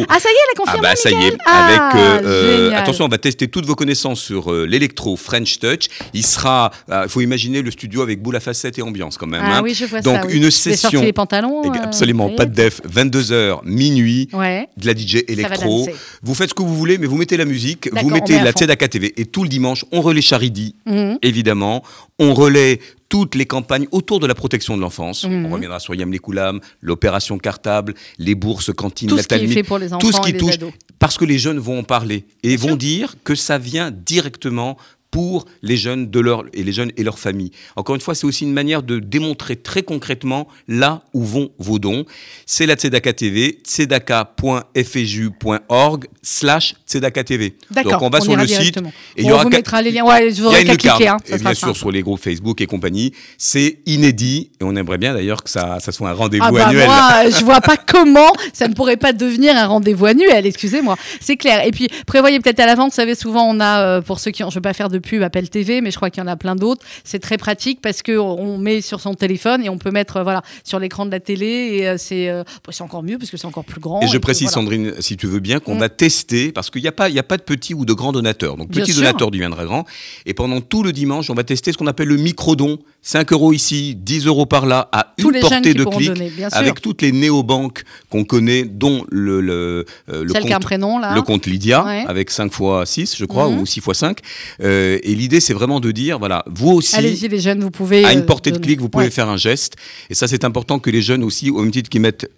Ah 0.09 0.19
ça 0.21 0.29
y 0.29 0.33
est, 0.33 0.37
la 0.37 0.53
Ah 0.53 0.57
confirmation. 0.57 0.83
bah 0.83 0.97
ça 0.97 1.11
y 1.11 1.27
est, 1.29 1.37
Ah, 1.45 1.67
avec 1.67 1.95
euh, 2.01 2.27
euh, 2.29 2.65
génial. 2.65 2.83
attention, 2.83 3.05
on 3.05 3.09
va 3.09 3.19
tester 3.19 3.49
toutes 3.49 3.67
vos 3.67 3.75
connaissances 3.75 4.21
sur 4.21 4.53
euh, 4.53 4.67
l'électro 4.67 5.17
French 5.17 5.59
Touch. 5.59 5.89
Il 6.15 6.25
sera, 6.25 6.71
euh, 6.91 7.03
il 7.05 7.09
faut 7.11 7.21
imaginer 7.21 7.63
le 7.63 7.71
studio 7.71 8.03
avec 8.03 8.23
boule 8.23 8.37
à 8.37 8.41
facettes 8.41 8.79
et 8.79 8.83
ambiance 8.83 9.17
quand 9.17 9.27
même. 9.27 9.43
Ah 9.45 9.59
hein. 9.59 9.61
oui, 9.63 9.75
je 9.75 9.85
vois 9.85 10.01
Donc 10.01 10.17
ça. 10.23 10.27
oui. 10.27 10.37
une 10.37 10.51
session, 10.51 11.03
les 11.03 11.13
pantalons. 11.13 11.63
Euh, 11.65 11.71
absolument 11.83 12.31
pas 12.31 12.47
de 12.47 12.55
def, 12.55 12.81
22h 12.89 13.61
minuit. 13.65 14.29
Ouais. 14.33 14.69
De 14.77 14.87
la 14.87 14.95
DJ 14.95 15.25
électro. 15.29 15.89
Vous 16.23 16.35
faites 16.35 16.51
ce 16.51 16.55
que 16.55 16.63
vous 16.63 16.77
voulez, 16.77 16.99
mais 16.99 17.07
vous 17.07 17.17
mettez 17.17 17.37
la 17.37 17.45
musique, 17.45 17.89
vous 17.93 18.11
mettez 18.11 18.35
met 18.35 18.45
la. 18.45 18.53
Tzedaka 18.53 18.89
TV. 18.89 19.13
Et 19.21 19.27
tout 19.27 19.43
le 19.43 19.49
dimanche, 19.49 19.85
on 19.93 20.01
relaie 20.01 20.23
Charidi, 20.23 20.75
Mhm. 20.87 21.19
évidemment. 21.23 21.83
On 22.19 22.33
relaie 22.33 22.81
toutes 23.09 23.35
les 23.35 23.47
campagnes 23.47 23.87
autour 23.93 24.21
de 24.21 24.27
la 24.27 24.35
protection 24.35 24.77
de 24.77 24.83
l'enfance. 24.83 25.25
Mhm. 25.25 25.47
On 25.47 25.51
reviendra 25.51 25.79
sur 25.81 25.95
Yam 25.95 26.17
Koulam, 26.19 26.61
l'opération 26.81 27.39
cartable, 27.39 27.95
les 28.19 28.35
bourses 28.35 28.73
cantines, 28.73 29.09
Tout 29.09 29.17
la 29.17 29.23
ce 29.23 29.29
qui 29.29 29.35
est 29.35 29.39
Talmud, 29.39 29.55
fait 29.55 29.63
pour 29.63 29.79
les 29.79 29.93
enfants 29.93 29.99
tout 29.99 30.13
ce 30.13 30.21
qui 30.21 30.31
et 30.31 30.33
les 30.33 30.39
touche, 30.39 30.55
ados. 30.55 30.73
parce 30.99 31.17
que 31.19 31.25
les 31.25 31.39
jeunes 31.39 31.59
vont 31.59 31.79
en 31.81 31.85
parler 31.85 32.27
et 32.43 32.57
vont 32.57 32.69
sûr. 32.69 32.77
dire 32.77 33.15
que 33.25 33.35
ça 33.35 33.59
vient 33.59 33.91
directement 33.91 34.77
pour 35.17 35.47
les 35.63 35.79
jeunes 35.79 36.11
de 36.11 36.21
leur 36.21 36.45
et 36.53 36.63
les 36.63 36.73
jeunes 36.73 36.93
et 36.99 37.03
leurs 37.03 37.19
familles. 37.19 37.51
Encore 37.75 37.95
une 37.95 38.03
fois, 38.03 38.15
c'est 38.15 38.27
aussi 38.27 38.45
une 38.45 38.53
manière 38.53 38.83
de 38.83 38.99
démontrer 38.99 39.57
très 39.57 39.83
concrètement 39.83 40.47
là 40.69 41.05
où 41.15 41.25
vont 41.25 41.49
vos 41.59 41.79
dons. 41.79 42.05
C'est 42.45 42.67
la 42.67 42.75
Tzedaka 42.75 43.15
TV, 43.15 43.59
tzedaka.fju.org 43.65 46.05
slash 46.21 46.75
Tzedaka 46.87 47.25
TV. 47.25 47.57
Donc 47.71 48.03
on 48.03 48.11
va 48.11 48.21
sur 48.21 48.33
ira 48.33 48.43
le 48.43 48.49
site 48.49 48.77
et 49.17 49.23
il 49.23 49.25
on 49.25 49.29
y 49.29 49.33
aura 49.33 49.45
vous 49.45 49.49
mettra 49.49 49.81
les 49.81 49.91
liens. 49.91 50.05
Ouais, 50.05 50.31
je 50.31 50.43
il 50.43 50.43
y 50.43 50.55
a 50.55 50.61
une. 50.61 50.69
Hein, 51.09 51.17
et 51.29 51.39
bien 51.39 51.55
sûr 51.55 51.69
simple. 51.69 51.79
sur 51.79 51.91
les 51.91 52.03
groupes 52.03 52.21
Facebook 52.21 52.61
et 52.61 52.67
compagnie, 52.67 53.15
c'est 53.39 53.79
inédit 53.87 54.51
et 54.61 54.65
on 54.65 54.77
aimerait 54.77 54.99
bien 54.99 55.15
d'ailleurs 55.15 55.43
que 55.43 55.49
ça, 55.49 55.81
ça 55.81 55.93
soit 55.93 56.11
un 56.11 56.13
rendez-vous 56.13 56.45
Ah 56.47 56.53
bah 56.53 56.67
annuel. 56.67 56.89
moi, 56.89 57.31
je 57.41 57.43
vois 57.43 57.63
pas 57.63 57.79
comment 57.79 58.35
ça 58.53 58.69
ne 58.69 58.75
pourrait 58.75 58.99
pas 58.99 59.15
devenir 59.15 59.57
un 59.57 59.67
rendez-vous 59.67 60.05
annuel, 60.05 60.45
excusez-moi. 60.45 60.95
C'est 61.23 61.39
clair. 61.39 61.67
Et 61.67 61.71
puis, 61.71 61.89
prévoyez 62.07 62.39
peut-être 62.39 62.61
à 62.61 62.67
l'avance, 62.67 62.91
vous 62.91 62.97
savez, 62.97 63.15
souvent 63.15 63.49
on 63.49 63.61
a, 63.61 63.81
euh, 63.81 64.03
pour 64.03 64.21
ceux 64.21 64.31
qui 64.31 64.45
ont, 64.45 64.51
je 64.51 64.57
veux 64.57 64.61
pas 64.61 64.75
faire 64.75 64.91
de 64.91 64.99
pub, 65.07 65.23
Appel 65.23 65.49
TV, 65.49 65.81
mais 65.81 65.91
je 65.91 65.97
crois 65.97 66.11
qu'il 66.11 66.23
y 66.23 66.25
en 66.25 66.29
a 66.29 66.37
plein 66.37 66.57
d'autres. 66.57 66.85
C'est 67.05 67.19
très 67.21 67.39
pratique 67.39 67.81
parce 67.81 68.03
que 68.03 68.19
on 68.19 68.59
met 68.59 68.81
sur 68.81 69.01
son 69.01 69.15
téléphone 69.15 69.65
et 69.65 69.69
on 69.69 69.79
peut 69.79 69.91
mettre, 69.91 70.23
voilà, 70.23 70.43
sur 70.65 70.79
l'écran 70.79 71.07
de 71.07 71.11
la 71.11 71.21
télé 71.21 71.47
et 71.47 71.89
euh, 71.89 71.97
c'est, 71.99 72.29
euh, 72.29 72.43
bah, 72.45 72.73
c'est 72.73 72.83
encore 72.83 73.03
mieux 73.03 73.19
parce 73.19 73.31
que 73.31 73.37
c'est 73.37 73.47
encore 73.47 73.65
plus 73.65 73.81
grand. 73.81 74.01
Et 74.03 74.09
je 74.09 74.19
précise, 74.19 74.49
voilà. 74.49 74.55
Sandrine, 74.55 74.95
si 75.01 75.17
tu 75.17 75.27
veux 75.27 75.41
bien, 75.41 75.61
qu'on 75.61 75.77
Mm. 75.77 75.81
va 75.81 75.89
tester, 75.89 76.53
parce 76.53 76.71
qu'il 76.71 76.83
n'y 76.83 76.89
a, 76.89 76.93
pas- 76.93 77.09
il 77.09 77.15
y 77.15 77.19
a 77.19 77.23
pas 77.23 77.37
de 77.37 77.43
petits 77.43 77.75
ou 77.75 77.85
de 77.85 77.93
grands 77.93 78.13
donateurs. 78.13 78.57
Donc, 78.57 78.69
Bien 78.71 78.83
petit 78.83 78.93
sûr. 78.93 79.03
donateur 79.03 79.31
deviendra 79.31 79.65
grand. 79.65 79.85
Et 80.27 80.35
pendant 80.35 80.61
tout 80.61 80.83
le 80.83 80.93
dimanche, 80.93 81.31
on 81.31 81.35
va 81.35 81.45
tester 81.45 81.73
ce 81.73 81.79
qu'on 81.79 81.87
appelle 81.87 82.09
le 82.09 82.17
micro-don. 82.17 82.79
5 83.09 83.33
euros 83.33 83.53
ici, 83.53 83.95
10 83.97 84.27
euros 84.27 84.47
par 84.47 84.67
là, 84.67 84.89
à 84.91 85.15
Tous 85.17 85.31
une 85.31 85.41
portée 85.41 85.75
de 85.75 85.85
clic, 85.85 86.09
donner, 86.09 86.33
avec 86.51 86.81
toutes 86.83 87.03
les 87.03 87.13
néobanques 87.13 87.85
qu'on 88.11 88.25
connaît, 88.25 88.65
dont 88.65 89.05
le, 89.13 89.87
euh, 90.09 90.27
compte 90.27 90.63
prénom 90.63 90.99
là. 90.99 91.15
le 91.15 91.23
compte 91.23 91.47
Lydia, 91.47 91.85
Ouais. 91.85 92.05
avec 92.09 92.33
5 92.33 92.53
fois 92.53 92.85
6, 92.85 93.15
je 93.17 93.25
crois, 93.25 93.49
Mhm. 93.49 93.61
ou 93.61 93.67
6 93.67 93.81
fois 93.81 93.95
5. 93.95 94.19
Euh, 94.61 94.99
et 95.05 95.15
l'idée, 95.15 95.39
c'est 95.39 95.55
vraiment 95.55 95.79
de 95.79 95.93
dire, 95.93 96.19
voilà, 96.19 96.45
vous 96.51 96.71
aussi, 96.73 96.97
Allez-y 96.97 97.29
les 97.29 97.39
jeunes, 97.39 97.61
vous 97.61 97.71
pouvez. 97.71 98.05
à 98.05 98.13
une 98.13 98.19
euh, 98.19 98.27
portée 98.27 98.51
de 98.51 98.59
clic, 98.59 98.81
vous 98.81 98.89
pouvez 98.89 99.05
Ouais. 99.05 99.11
faire 99.13 99.29
un 99.29 99.37
geste. 99.37 99.77
Et 100.11 100.15
ça, 100.15 100.27
c'est 100.27 100.43
important 100.43 100.81
que 100.81 100.91
les 100.91 101.01
jeunes 101.01 101.23
aussi, 101.23 101.49
au 101.51 101.61
même 101.63 101.71
titre 101.71 101.89
qu'ils 101.89 102.01
mettent 102.01 102.29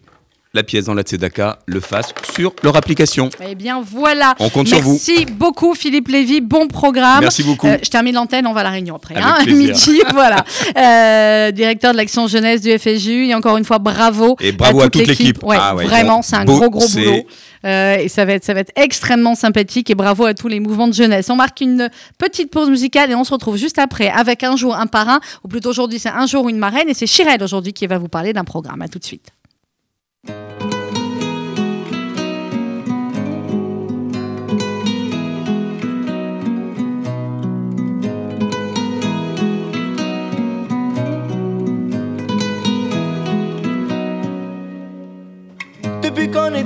la 0.54 0.62
pièce 0.62 0.86
dans 0.86 0.94
la 0.94 1.02
Tzedaka, 1.02 1.58
le 1.66 1.80
fassent 1.80 2.14
sur 2.34 2.54
leur 2.62 2.76
application. 2.76 3.28
Eh 3.46 3.54
bien 3.54 3.82
voilà. 3.84 4.34
On 4.38 4.48
compte 4.48 4.68
sur 4.68 4.80
vous. 4.80 4.92
Merci 4.92 5.26
beaucoup 5.26 5.74
Philippe 5.74 6.08
Lévy, 6.08 6.40
bon 6.40 6.68
programme. 6.68 7.20
Merci 7.20 7.42
beaucoup. 7.42 7.66
Euh, 7.66 7.76
je 7.82 7.90
termine 7.90 8.14
l'antenne, 8.14 8.46
on 8.46 8.52
va 8.52 8.60
à 8.60 8.64
la 8.64 8.70
réunion 8.70 8.96
après. 8.96 9.16
Hein. 9.16 9.36
Midi, 9.46 10.00
voilà. 10.12 10.44
Euh, 10.76 11.50
directeur 11.50 11.92
de 11.92 11.98
l'action 11.98 12.26
jeunesse 12.26 12.62
du 12.62 12.76
FSJU. 12.76 13.26
Et 13.26 13.34
encore 13.34 13.56
une 13.58 13.64
fois, 13.64 13.78
bravo. 13.78 14.36
Et 14.40 14.52
bravo 14.52 14.80
à 14.80 14.88
toute 14.88 15.06
l'équipe. 15.06 15.42
Ouais, 15.44 15.56
Ah 15.60 15.74
ouais, 15.74 15.84
vraiment, 15.84 16.22
c'est 16.22 16.36
un 16.36 16.44
beau, 16.44 16.58
gros 16.58 16.70
gros 16.70 16.88
boulot. 16.88 17.26
Euh, 17.64 17.96
et 17.96 18.08
ça 18.08 18.24
va, 18.24 18.34
être, 18.34 18.44
ça 18.44 18.54
va 18.54 18.60
être 18.60 18.72
extrêmement 18.76 19.34
sympathique. 19.34 19.90
Et 19.90 19.94
bravo 19.94 20.24
à 20.24 20.34
tous 20.34 20.48
les 20.48 20.60
mouvements 20.60 20.88
de 20.88 20.94
jeunesse. 20.94 21.28
On 21.28 21.36
marque 21.36 21.60
une 21.60 21.90
petite 22.16 22.50
pause 22.50 22.70
musicale 22.70 23.10
et 23.10 23.14
on 23.14 23.24
se 23.24 23.32
retrouve 23.32 23.56
juste 23.56 23.78
après 23.78 24.08
avec 24.08 24.44
un 24.44 24.56
jour 24.56 24.74
un 24.74 24.86
parrain. 24.86 25.20
Ou 25.44 25.48
plutôt 25.48 25.68
aujourd'hui, 25.70 25.98
c'est 25.98 26.08
un 26.08 26.26
jour 26.26 26.48
une 26.48 26.58
marraine. 26.58 26.88
Et 26.88 26.94
c'est 26.94 27.06
Chirel 27.06 27.42
aujourd'hui 27.42 27.72
qui 27.72 27.86
va 27.86 27.98
vous 27.98 28.08
parler 28.08 28.32
d'un 28.32 28.44
programme. 28.44 28.80
À 28.80 28.88
tout 28.88 28.98
de 28.98 29.04
suite. 29.04 29.30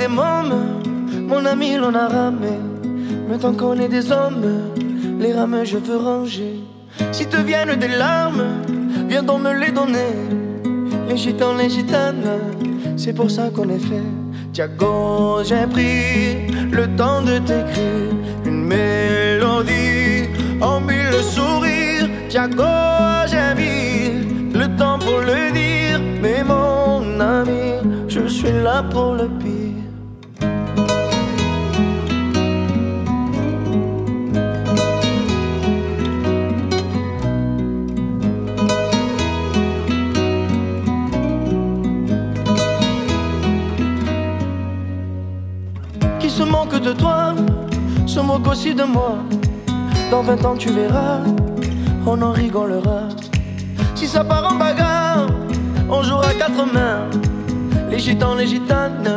Mon 0.09 1.45
ami 1.47 1.77
l'on 1.77 1.95
a 1.95 2.09
ramé. 2.09 2.59
Mais 3.29 3.39
tant 3.39 3.53
qu'on 3.53 3.79
est 3.79 3.89
des 3.89 4.11
hommes, 4.11 4.45
les 5.19 5.33
rames 5.33 5.65
je 5.65 5.79
veux 5.79 5.97
ranger. 5.97 6.61
Si 7.13 7.27
te 7.27 7.37
viennent 7.37 7.77
des 7.77 7.89
larmes, 7.89 8.45
viens 9.09 9.23
donc 9.23 9.43
me 9.43 9.53
les 9.53 9.71
donner. 9.71 10.13
Les 11.09 11.17
gitans, 11.17 11.55
les 11.55 11.69
gitanes, 11.69 12.39
c'est 12.97 13.13
pour 13.13 13.31
ça 13.31 13.51
qu'on 13.51 13.69
est 13.69 13.79
fait. 13.79 14.09
Tiago, 14.53 15.43
j'ai 15.45 15.67
pris 15.67 16.47
le 16.71 16.87
temps 16.97 17.23
de 17.23 17.39
t'écrire 17.39 18.13
une 18.45 18.65
mélodie 18.65 20.29
en 20.61 20.81
mille 20.81 21.23
sourires. 21.23 22.09
Tiago, 22.29 22.65
j'ai 23.27 23.55
mis 23.61 24.53
le 24.53 24.77
temps 24.77 24.99
pour 24.99 25.21
le 25.21 25.53
dire. 25.53 26.01
Mais 26.21 26.45
mon 26.45 27.19
ami, 27.21 28.07
je 28.09 28.27
suis 28.27 28.53
là 28.63 28.83
pour 28.83 29.15
le 29.15 29.29
pire. 29.29 29.62
De 46.83 46.93
toi, 46.93 47.35
se 48.07 48.21
moque 48.21 48.47
aussi 48.49 48.75
de 48.75 48.83
moi. 48.83 49.19
Dans 50.11 50.23
20 50.23 50.45
ans, 50.45 50.57
tu 50.57 50.71
verras, 50.71 51.21
on 52.07 52.21
en 52.21 52.33
rigolera. 52.33 53.09
Si 53.95 54.07
ça 54.07 54.25
part 54.25 54.53
en 54.53 54.57
bagarre, 54.57 55.27
on 55.89 56.03
jouera 56.03 56.33
quatre 56.35 56.65
mains. 56.73 57.09
Les 57.91 57.99
gitans, 57.99 58.35
les 58.35 58.47
gitanes, 58.47 59.17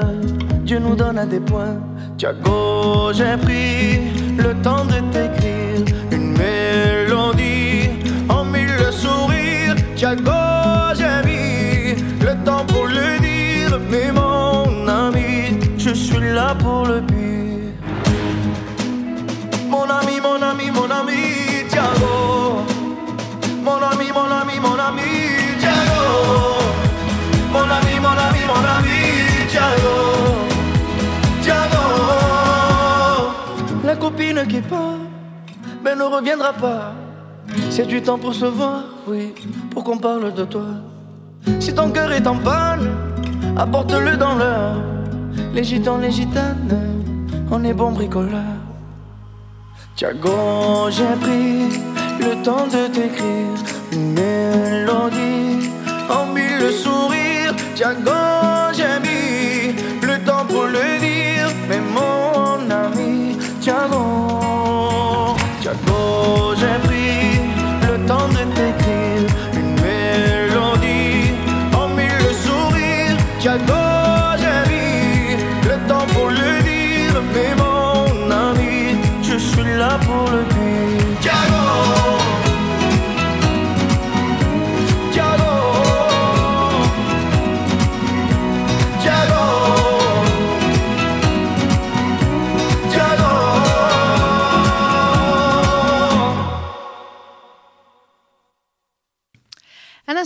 Dieu 0.63 0.79
nous 0.79 0.95
donne 0.95 1.17
à 1.17 1.25
des 1.25 1.39
points. 1.39 1.77
Tiago, 2.17 3.11
j'ai 3.13 3.37
pris 3.37 3.99
le 4.37 4.53
temps 4.61 4.85
de 4.85 4.99
t'écrire 5.11 5.85
une 6.11 6.37
mélodie 6.37 7.89
en 8.29 8.45
mille 8.45 8.91
sourires. 8.91 9.75
Tiago, 9.95 10.31
j'ai 10.95 11.27
mis 11.27 11.95
le 12.21 12.35
temps 12.45 12.65
pour 12.67 12.85
le 12.85 13.19
dire, 13.19 13.79
mais 13.89 14.11
mon 14.11 14.87
ami, 14.87 15.59
je 15.77 15.93
suis 15.93 16.33
là 16.33 16.55
pour 16.59 16.85
le 16.85 17.01
pire. 17.01 17.14
Ami, 20.55 20.71
mon 20.71 20.83
ami, 20.83 20.87
mon 20.87 20.91
ami, 20.91 21.67
Tiago. 21.69 22.63
Mon 23.63 23.81
ami, 23.81 24.07
mon 24.13 24.31
ami, 24.31 24.59
mon 24.59 24.79
ami, 24.79 25.11
Tiago. 25.59 26.03
Mon 27.51 27.69
ami, 27.77 27.99
mon 27.99 28.17
ami, 28.25 28.41
mon 28.51 28.65
ami, 28.75 28.99
Tiago. 29.49 29.95
Tiago. 31.41 31.85
La 33.83 33.95
copine 33.95 34.45
qui 34.47 34.61
part, 34.61 34.99
mais 35.83 35.95
ne 35.95 36.03
reviendra 36.03 36.53
pas. 36.53 36.93
C'est 37.69 37.85
du 37.87 38.01
temps 38.01 38.17
pour 38.17 38.33
se 38.33 38.45
voir, 38.45 38.83
oui, 39.07 39.33
pour 39.71 39.83
qu'on 39.83 39.97
parle 39.97 40.33
de 40.33 40.45
toi. 40.45 40.67
Si 41.59 41.73
ton 41.73 41.91
cœur 41.91 42.11
est 42.11 42.25
en 42.25 42.37
panne, 42.37 42.89
apporte-le 43.57 44.17
dans 44.17 44.35
l'heure. 44.35 44.81
Les 45.53 45.63
gitans, 45.63 45.97
les 45.97 46.11
gitanes, 46.11 46.79
on 47.51 47.63
est 47.63 47.73
bon 47.73 47.91
bricoleur. 47.91 48.54
Tiago, 49.95 50.89
j'ai 50.89 51.15
pris 51.21 51.79
le 52.19 52.43
temps 52.43 52.67
de 52.67 52.87
t'écrire 52.87 53.55
une 53.93 54.11
mélodie 54.11 55.69
en 56.09 56.25
mille 56.33 56.69
sourires. 56.73 57.55
Tiago, 57.75 58.11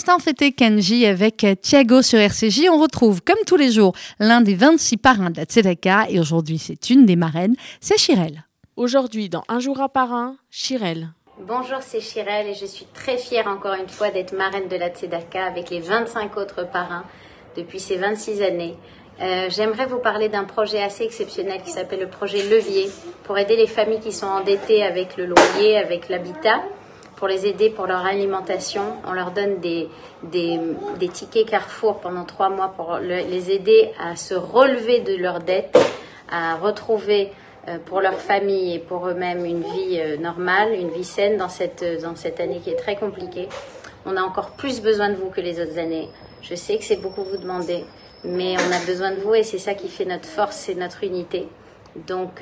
l'instant, 0.10 0.26
c'était 0.26 0.52
Kenji 0.52 1.06
avec 1.06 1.46
Thiago 1.62 2.02
sur 2.02 2.18
RCJ. 2.18 2.68
On 2.72 2.80
retrouve, 2.80 3.22
comme 3.22 3.38
tous 3.46 3.58
les 3.58 3.72
jours, 3.72 3.94
l'un 4.20 4.42
des 4.42 4.56
26 4.56 4.98
parrains 4.98 5.30
de 5.30 5.38
la 5.38 5.44
Tzedaka. 5.44 6.08
Et 6.10 6.20
aujourd'hui, 6.20 6.58
c'est 6.58 6.90
une 6.90 7.06
des 7.06 7.16
marraines, 7.16 7.56
c'est 7.80 8.00
Chirel. 8.00 8.44
Aujourd'hui, 8.76 9.30
dans 9.30 9.44
Un 9.50 9.60
jour 9.60 9.80
à 9.82 9.88
parrain, 9.88 10.36
Chirel. 10.50 11.10
Bonjour, 11.42 11.78
c'est 11.82 12.02
Chirel 12.02 12.48
et 12.48 12.56
je 12.56 12.66
suis 12.66 12.86
très 12.92 13.18
fière 13.18 13.48
encore 13.48 13.76
une 13.76 13.88
fois 13.88 14.10
d'être 14.10 14.36
marraine 14.36 14.68
de 14.68 14.76
la 14.78 14.90
Tzedaka 14.90 15.46
avec 15.46 15.70
les 15.70 15.80
25 15.80 16.36
autres 16.38 16.68
parrains 16.68 17.04
depuis 17.56 17.80
ces 17.80 17.98
26 17.98 18.42
années. 18.42 18.76
Euh, 19.22 19.48
J'aimerais 19.50 19.86
vous 19.86 20.00
parler 20.00 20.28
d'un 20.28 20.46
projet 20.46 20.82
assez 20.82 21.04
exceptionnel 21.04 21.62
qui 21.62 21.70
s'appelle 21.70 22.00
le 22.00 22.10
projet 22.10 22.42
Levier 22.50 22.90
pour 23.26 23.38
aider 23.38 23.56
les 23.56 23.68
familles 23.68 24.00
qui 24.00 24.12
sont 24.12 24.26
endettées 24.26 24.82
avec 24.82 25.18
le 25.18 25.28
loyer, 25.28 25.78
avec 25.78 26.10
l'habitat, 26.10 26.64
pour 27.20 27.28
les 27.28 27.46
aider 27.46 27.70
pour 27.70 27.86
leur 27.86 28.06
alimentation. 28.06 28.82
On 29.06 29.12
leur 29.12 29.32
donne 29.32 29.60
des, 29.60 29.90
des, 30.24 30.58
tickets 31.10 31.50
Carrefour 31.50 32.00
pendant 32.00 32.24
trois 32.24 32.48
mois 32.50 32.70
pour 32.70 32.98
le- 33.02 33.30
les 33.30 33.52
aider 33.52 33.92
à 34.00 34.16
se 34.16 34.34
relever 34.36 35.02
de 35.02 35.18
leurs 35.18 35.40
dettes, 35.40 35.78
à 36.32 36.56
retrouver 36.56 37.34
euh, 37.68 37.78
pour 37.86 38.00
leur 38.00 38.14
famille 38.16 38.74
et 38.74 38.80
pour 38.80 39.06
eux-mêmes 39.10 39.44
une 39.44 39.64
vie 39.64 40.00
euh, 40.00 40.16
normale, 40.16 40.74
une 40.74 40.90
vie 40.92 41.04
saine 41.04 41.36
dans 41.36 41.50
cette, 41.50 41.84
euh, 41.84 42.02
dans 42.02 42.16
cette 42.16 42.40
année 42.40 42.62
qui 42.64 42.70
est 42.70 42.78
très 42.78 42.96
compliquée. 42.96 43.50
On 44.06 44.16
a 44.16 44.22
encore 44.22 44.52
plus 44.52 44.82
besoin 44.82 45.10
de 45.10 45.16
vous 45.16 45.30
que 45.30 45.42
les 45.42 45.60
autres 45.62 45.78
années. 45.78 46.08
Je 46.42 46.56
sais 46.56 46.78
que 46.78 46.86
c'est 46.86 47.02
beaucoup 47.02 47.24
vous 47.24 47.36
demander, 47.38 47.84
mais 48.24 48.56
on 48.56 48.72
a 48.72 48.80
besoin 48.86 49.12
de 49.12 49.20
vous 49.20 49.36
et 49.36 49.44
c'est 49.44 49.58
ça 49.58 49.74
qui 49.74 49.90
fait 49.90 50.06
notre 50.06 50.26
force 50.30 50.70
et 50.70 50.76
notre 50.76 51.04
unité. 51.04 51.50
Donc 52.08 52.42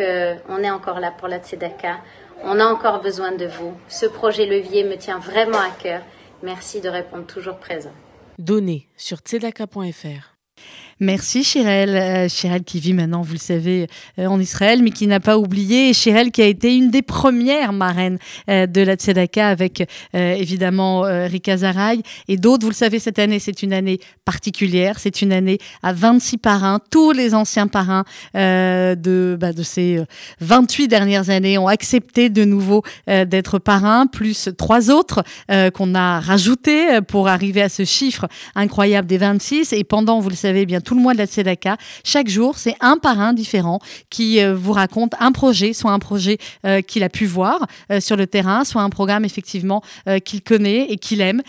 on 0.49 0.61
est 0.63 0.69
encore 0.69 0.99
là 0.99 1.11
pour 1.17 1.27
la 1.27 1.39
Tzedaka. 1.39 1.97
On 2.43 2.60
a 2.60 2.65
encore 2.65 3.02
besoin 3.02 3.32
de 3.32 3.45
vous. 3.45 3.73
Ce 3.88 4.06
projet 4.06 4.45
levier 4.45 4.84
me 4.84 4.95
tient 4.95 5.19
vraiment 5.19 5.60
à 5.60 5.71
cœur. 5.71 6.02
Merci 6.43 6.82
de 6.82 6.89
répondre 6.89 7.26
toujours 7.26 7.58
présent. 7.58 7.93
Donné 8.38 8.88
sur 8.95 9.17
tzedaka.fr. 9.17 10.37
Merci 10.99 11.43
Chirel, 11.43 11.95
Euh, 11.95 12.27
qui 12.65 12.79
vit 12.79 12.93
maintenant, 12.93 13.21
vous 13.21 13.33
le 13.33 13.39
savez, 13.39 13.88
euh, 14.19 14.25
en 14.27 14.39
Israël, 14.39 14.81
mais 14.83 14.91
qui 14.91 15.07
n'a 15.07 15.19
pas 15.19 15.38
oublié. 15.38 15.89
Et 15.89 15.93
Chirel 15.93 16.31
qui 16.31 16.41
a 16.41 16.45
été 16.45 16.75
une 16.75 16.89
des 16.89 17.01
premières 17.01 17.73
marraines 17.73 18.17
euh, 18.49 18.65
de 18.65 18.81
la 18.81 18.95
Tzedaka 18.95 19.47
avec 19.47 19.88
euh, 20.15 20.33
évidemment 20.33 21.01
Rika 21.01 21.57
Zaraï 21.57 22.01
et 22.27 22.38
d'autres. 22.38 22.63
Vous 22.63 22.69
le 22.69 22.75
savez, 22.75 22.99
cette 22.99 23.19
année, 23.19 23.39
c'est 23.39 23.63
une 23.63 23.73
année 23.73 23.99
particulière. 24.25 24.99
C'est 24.99 25.21
une 25.21 25.31
année 25.31 25.57
à 25.83 25.93
26 25.93 26.38
parrains. 26.38 26.79
Tous 26.91 27.12
les 27.12 27.33
anciens 27.33 27.67
parrains 27.67 28.03
de, 28.33 29.38
bah, 29.39 29.53
de 29.53 29.63
ces 29.63 29.97
euh, 29.97 30.05
28 30.41 30.88
dernières 30.88 31.29
années 31.29 31.57
ont 31.57 31.67
accepté 31.67 32.29
de 32.29 32.43
nouveau 32.43 32.83
d'être 33.07 33.60
parrains, 33.60 34.07
plus 34.07 34.49
trois 34.57 34.89
autres 34.91 35.23
qu'on 35.73 35.95
a 35.95 36.19
rajoutés 36.19 37.01
pour 37.07 37.27
arriver 37.27 37.62
à 37.62 37.69
ce 37.69 37.86
chiffre 37.86 38.27
incroyable 38.55 39.07
des 39.07 39.17
26. 39.17 39.73
Et 39.73 39.83
pendant, 39.83 40.19
vous 40.19 40.29
le 40.29 40.36
savez 40.36 40.65
bien, 40.65 40.81
tout 40.88 40.95
le 40.95 41.02
mois 41.02 41.12
de 41.13 41.17
la 41.17 41.26
Tzedaka, 41.26 41.76
chaque 42.06 42.30
jour, 42.30 42.58
c'est 42.58 42.76
un 42.80 42.97
parrain 42.97 43.34
différent 43.34 43.80
qui 44.10 44.41
euh, 44.41 44.56
vous 44.56 44.71
raconte 44.71 45.12
un 45.19 45.34
projet, 45.34 45.73
soit 45.73 45.91
un 45.91 46.00
projet 46.00 46.38
euh, 46.65 46.80
qu'il 46.80 47.04
a 47.04 47.10
pu 47.10 47.26
voir 47.26 47.67
euh, 47.91 48.00
sur 48.00 48.15
le 48.15 48.26
terrain, 48.26 48.63
soit 48.63 48.82
un 48.82 48.89
programme 48.89 49.26
effectivement 49.26 49.82
qu'il 50.23 50.41
connaît 50.41 50.86
et 50.89 50.97
qu'il 50.97 51.19
aime. 51.21 51.41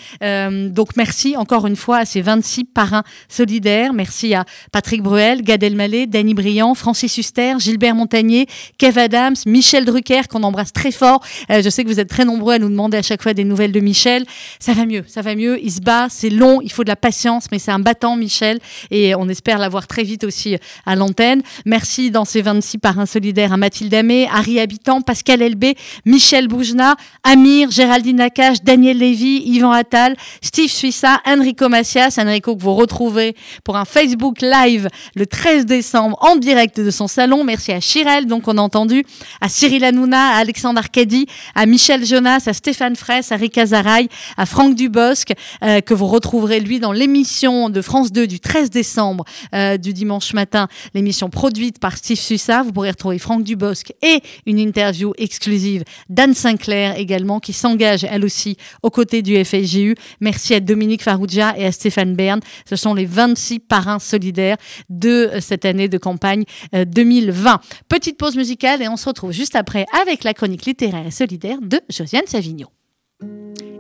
Donc 0.70 0.96
merci 0.96 1.36
encore 1.36 1.66
une 1.66 1.76
fois 1.76 1.98
à 1.98 2.04
ces 2.04 2.20
26 2.20 2.64
parrains 2.64 3.04
solidaires. 3.28 3.92
Merci 3.92 4.34
à 4.34 4.44
Patrick 4.72 5.02
Bruel, 5.02 5.42
Gad 5.42 5.62
Elmaleh, 5.62 6.06
Danny 6.06 6.34
Briand, 6.34 6.74
Francis 6.74 7.16
Huster, 7.16 7.54
Gilbert 7.58 7.94
Montagnier, 7.94 8.46
Kev 8.78 8.98
Adams, 8.98 9.36
Michel 9.46 9.84
Drucker, 9.84 10.22
qu'on 10.28 10.42
embrasse 10.42 10.72
très 10.72 10.90
fort. 10.90 11.20
Je 11.48 11.68
sais 11.68 11.84
que 11.84 11.88
vous 11.88 12.00
êtes 12.00 12.08
très 12.08 12.24
nombreux 12.24 12.54
à 12.54 12.58
nous 12.58 12.68
demander 12.68 12.96
à 12.96 13.02
chaque 13.02 13.22
fois 13.22 13.34
des 13.34 13.44
nouvelles 13.44 13.72
de 13.72 13.80
Michel. 13.80 14.24
Ça 14.58 14.72
va 14.72 14.86
mieux, 14.86 15.04
ça 15.06 15.22
va 15.22 15.34
mieux. 15.34 15.62
Il 15.62 15.70
se 15.70 15.80
bat, 15.80 16.08
c'est 16.10 16.30
long, 16.30 16.60
il 16.62 16.72
faut 16.72 16.84
de 16.84 16.88
la 16.88 16.96
patience, 16.96 17.46
mais 17.52 17.58
c'est 17.58 17.72
un 17.72 17.80
battant, 17.80 18.16
Michel. 18.16 18.58
Et 18.90 19.14
on 19.14 19.27
on 19.28 19.30
espère 19.30 19.58
l'avoir 19.58 19.86
très 19.86 20.04
vite 20.04 20.24
aussi 20.24 20.56
à 20.86 20.96
l'antenne. 20.96 21.42
Merci 21.66 22.10
dans 22.10 22.24
ces 22.24 22.40
26 22.40 22.78
parrains 22.78 23.04
solidaires 23.04 23.52
à 23.52 23.58
Mathilde 23.58 23.92
Amé, 23.92 24.26
Harry 24.32 24.58
Habitant, 24.58 25.02
Pascal 25.02 25.42
Elbé, 25.42 25.74
Michel 26.06 26.48
Boujna, 26.48 26.96
Amir, 27.24 27.70
Géraldine 27.70 28.16
Nakache, 28.16 28.62
Daniel 28.62 28.96
Lévy, 28.96 29.42
Yvan 29.44 29.72
Attal, 29.72 30.16
Steve 30.40 30.70
Suissa, 30.70 31.20
Enrico 31.26 31.68
Macias. 31.68 32.16
Enrico 32.18 32.56
que 32.56 32.62
vous 32.62 32.74
retrouvez 32.74 33.36
pour 33.64 33.76
un 33.76 33.84
Facebook 33.84 34.40
Live 34.40 34.88
le 35.14 35.26
13 35.26 35.66
décembre 35.66 36.16
en 36.22 36.36
direct 36.36 36.80
de 36.80 36.90
son 36.90 37.06
salon. 37.06 37.44
Merci 37.44 37.72
à 37.72 37.80
Chirel, 37.80 38.24
donc 38.24 38.48
on 38.48 38.56
a 38.56 38.62
entendu, 38.62 39.04
à 39.42 39.50
Cyril 39.50 39.84
Hanouna, 39.84 40.36
à 40.36 40.38
Alexandre 40.38 40.78
Arcadi, 40.78 41.26
à 41.54 41.66
Michel 41.66 42.06
Jonas, 42.06 42.44
à 42.46 42.54
Stéphane 42.54 42.96
Fraisse, 42.96 43.30
à 43.30 43.36
Rika 43.36 43.66
Zaraï, 43.66 44.08
à 44.38 44.46
Franck 44.46 44.74
Dubosc, 44.74 45.34
euh, 45.62 45.82
que 45.82 45.92
vous 45.92 46.06
retrouverez 46.06 46.60
lui 46.60 46.80
dans 46.80 46.92
l'émission 46.92 47.68
de 47.68 47.82
France 47.82 48.10
2 48.10 48.26
du 48.26 48.40
13 48.40 48.70
décembre 48.70 49.17
euh, 49.54 49.76
du 49.76 49.92
dimanche 49.92 50.32
matin, 50.34 50.68
l'émission 50.94 51.28
produite 51.30 51.78
par 51.78 51.96
Steve 51.96 52.18
Sussa. 52.18 52.62
Vous 52.62 52.72
pourrez 52.72 52.90
retrouver 52.90 53.18
Franck 53.18 53.44
Dubosc 53.44 53.92
et 54.02 54.20
une 54.46 54.58
interview 54.58 55.12
exclusive 55.18 55.84
d'Anne 56.08 56.34
Sinclair 56.34 56.98
également, 56.98 57.40
qui 57.40 57.52
s'engage 57.52 58.04
elle 58.04 58.24
aussi 58.24 58.56
aux 58.82 58.90
côtés 58.90 59.22
du 59.22 59.42
FSGU. 59.44 59.94
Merci 60.20 60.54
à 60.54 60.60
Dominique 60.60 61.02
Farrugia 61.02 61.54
et 61.56 61.66
à 61.66 61.72
Stéphane 61.72 62.14
Bern. 62.14 62.40
Ce 62.68 62.76
sont 62.76 62.94
les 62.94 63.06
26 63.06 63.60
parrains 63.60 63.98
solidaires 63.98 64.56
de 64.88 65.30
euh, 65.32 65.40
cette 65.40 65.64
année 65.64 65.88
de 65.88 65.98
campagne 65.98 66.44
2020. 66.72 67.60
Petite 67.88 68.18
pause 68.18 68.36
musicale 68.36 68.82
et 68.82 68.88
on 68.88 68.96
se 68.96 69.08
retrouve 69.08 69.32
juste 69.32 69.56
après 69.56 69.86
avec 70.02 70.24
la 70.24 70.34
chronique 70.34 70.66
littéraire 70.66 71.06
et 71.06 71.10
solidaire 71.10 71.58
de 71.62 71.80
Josiane 71.88 72.26
Savigno. 72.26 72.66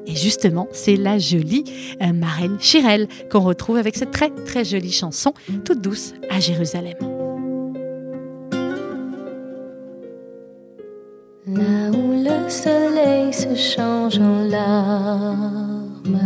Et 0.08 0.16
justement, 0.16 0.68
c'est 0.72 0.96
la 0.96 1.18
jolie 1.18 1.64
euh, 2.00 2.14
marraine 2.14 2.56
Chirel 2.58 3.08
qu'on 3.30 3.40
retrouve 3.40 3.76
avec 3.76 3.94
cette 3.94 4.10
très 4.10 4.30
très 4.30 4.64
jolie 4.64 4.90
chanson 4.90 5.34
toute 5.66 5.82
douce 5.82 6.14
à 6.30 6.40
Jérusalem. 6.40 6.96
Là 11.46 11.90
où 11.90 12.12
le 12.12 12.48
soleil 12.48 13.34
se 13.34 13.54
change 13.54 14.18
en 14.18 14.44
larmes, 14.44 16.20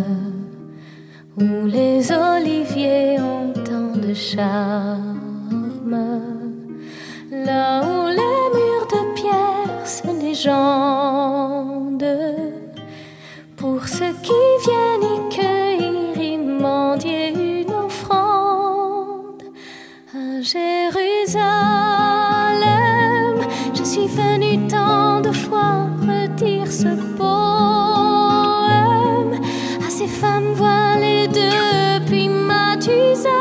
où 1.36 1.66
les 1.66 2.12
oliviers 2.12 3.18
ont 3.18 3.52
tant 3.52 3.96
de 4.00 4.14
charme, 4.14 5.10
là 7.32 7.82
où 7.82 8.06
les 8.06 8.48
murs 8.54 8.86
de 8.92 9.14
pierre 9.14 9.86
se 9.86 10.06
légendent 10.22 11.02
ceux 13.98 14.14
qui 14.22 14.42
viennent 14.64 15.08
y 15.16 15.18
cueillir, 15.34 16.16
y 16.16 16.38
mendier 16.38 17.28
une 17.28 17.74
offrande 17.74 19.42
à 20.14 20.40
Jérusalem. 20.40 21.42
Je 23.74 23.84
suis 23.84 24.06
venu 24.06 24.66
tant 24.66 25.20
de 25.20 25.30
fois 25.30 25.88
redire 26.08 26.72
ce 26.72 26.92
poème 27.18 27.72
à 29.86 29.90
ces 29.90 30.06
femmes 30.06 30.54
voilées 30.54 31.28
depuis 31.28 32.28
Mathusalem. 32.30 33.34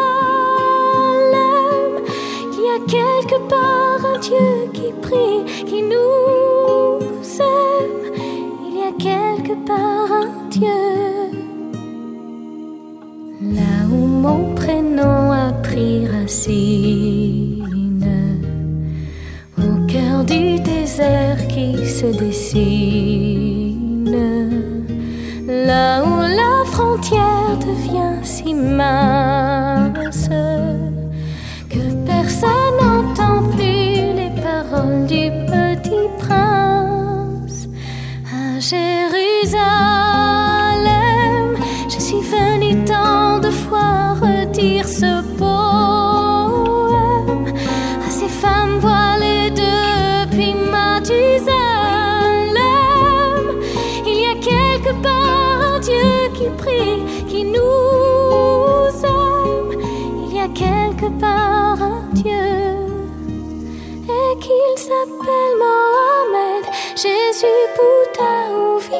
Il 2.56 2.60
y 2.68 2.72
a 2.78 2.80
quelque 2.98 3.38
part 3.48 4.02
un 4.14 4.20
Dieu 4.20 4.70
qui 4.74 4.92
prie, 5.02 5.46
qui 5.66 5.82
nous 5.82 7.00
aime. 7.40 8.04
Il 8.68 8.74
y 8.80 8.84
a 8.84 8.92
quelque 9.52 9.68
part 9.68 10.12
un 10.12 10.50
Dieu. 10.50 10.68
Là 13.42 13.88
où 13.92 14.06
mon 14.06 14.54
prénom 14.56 15.32
a 15.32 15.52
pris 15.64 16.08
racine, 16.08 17.60
au 19.58 19.88
cœur 19.88 20.24
du 20.24 20.60
désert 20.60 21.48
qui 21.48 21.86
se 21.86 22.06
dessine, 22.06 23.31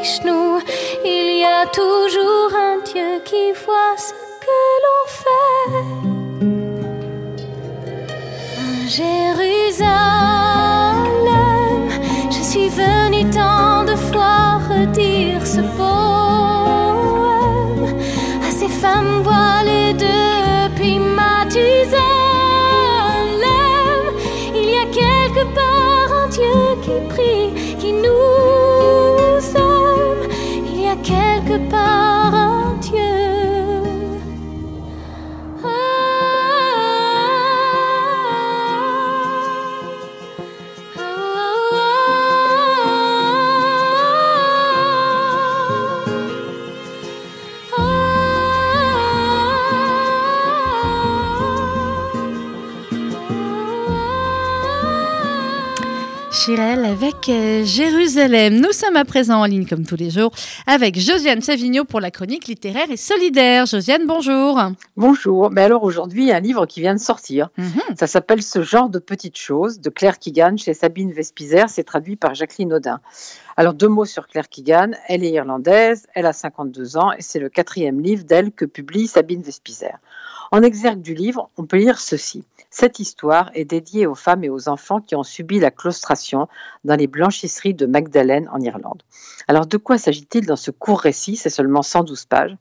Il 0.04 1.38
y 1.38 1.46
a 1.46 1.68
toujours 1.68 2.52
un 2.56 2.80
Dieu 2.84 3.22
qui 3.24 3.52
voit 3.52 3.96
ce 3.98 4.14
que 4.44 4.62
l'on 4.84 5.06
fait. 5.22 5.76
Jérusalem, 8.88 10.41
Jérusalem. 57.66 58.60
Nous 58.60 58.72
sommes 58.72 58.96
à 58.96 59.06
présent 59.06 59.42
en 59.42 59.46
ligne 59.46 59.66
comme 59.66 59.86
tous 59.86 59.96
les 59.96 60.10
jours 60.10 60.32
avec 60.68 61.00
Josiane 61.00 61.42
Savigno 61.42 61.84
pour 61.86 62.00
la 62.00 62.12
chronique 62.12 62.48
littéraire 62.48 62.90
et 62.90 62.98
solidaire. 62.98 63.66
Josiane, 63.66 64.06
bonjour. 64.08 64.60
Bonjour. 64.98 65.52
Mais 65.52 65.62
alors 65.62 65.84
aujourd'hui, 65.84 66.24
il 66.24 66.28
y 66.28 66.32
a 66.32 66.38
un 66.38 66.42
livre 66.42 66.66
qui 66.66 66.82
vient 66.82 66.94
de 66.94 67.00
sortir. 67.00 67.50
Mhm. 67.58 67.96
Ça 67.98 68.08
s'appelle 68.08 68.42
Ce 68.42 68.64
genre 68.64 68.90
de 68.90 69.00
petites 69.00 69.38
choses 69.38 69.80
de 69.80 69.90
Claire 69.90 70.20
Keegan 70.20 70.58
chez 70.58 70.74
Sabine 70.74 71.12
Vespizer. 71.12 71.70
C'est 71.70 71.84
traduit 71.84 72.16
par 72.16 72.36
Jacqueline 72.36 72.74
Audin. 72.74 73.00
Alors 73.58 73.74
deux 73.74 73.88
mots 73.90 74.06
sur 74.06 74.28
Claire 74.28 74.50
Keegan. 74.50 74.92
Elle 75.08 75.24
est 75.24 75.32
irlandaise, 75.32 76.08
elle 76.14 76.26
a 76.26 76.34
52 76.34 76.98
ans 76.98 77.12
et 77.12 77.22
c'est 77.22 77.40
le 77.40 77.50
quatrième 77.50 78.02
livre 78.02 78.24
d'elle 78.24 78.52
que 78.52 78.66
publie 78.66 79.08
Sabine 79.08 79.42
Vespizer. 79.42 79.98
En 80.52 80.62
exergue 80.64 81.02
du 81.02 81.14
livre, 81.14 81.50
on 81.58 81.66
peut 81.66 81.78
lire 81.78 82.00
ceci. 82.00 82.44
Cette 82.74 83.00
histoire 83.00 83.52
est 83.54 83.66
dédiée 83.66 84.08
aux 84.08 84.16
femmes 84.16 84.46
et 84.46 84.50
aux 84.50 84.70
enfants 84.70 85.02
qui 85.02 85.14
ont 85.16 85.24
subi 85.24 85.60
la 85.60 85.72
claustration 85.72 86.48
dans 86.86 86.96
les 86.96 87.06
blanchisseries 87.06 87.74
de 87.74 87.86
Magdalene 87.86 88.50
en 88.54 88.62
Irlande. 88.62 89.04
Alors 89.50 89.68
de 89.68 89.76
quoi 89.76 89.98
s'agit-il 89.98 90.46
dans 90.46 90.56
ce 90.56 90.72
court 90.72 91.02
récit? 91.02 91.36
C'est 91.36 91.50
seulement 91.50 91.82
112 91.82 92.26
pages. 92.26 92.56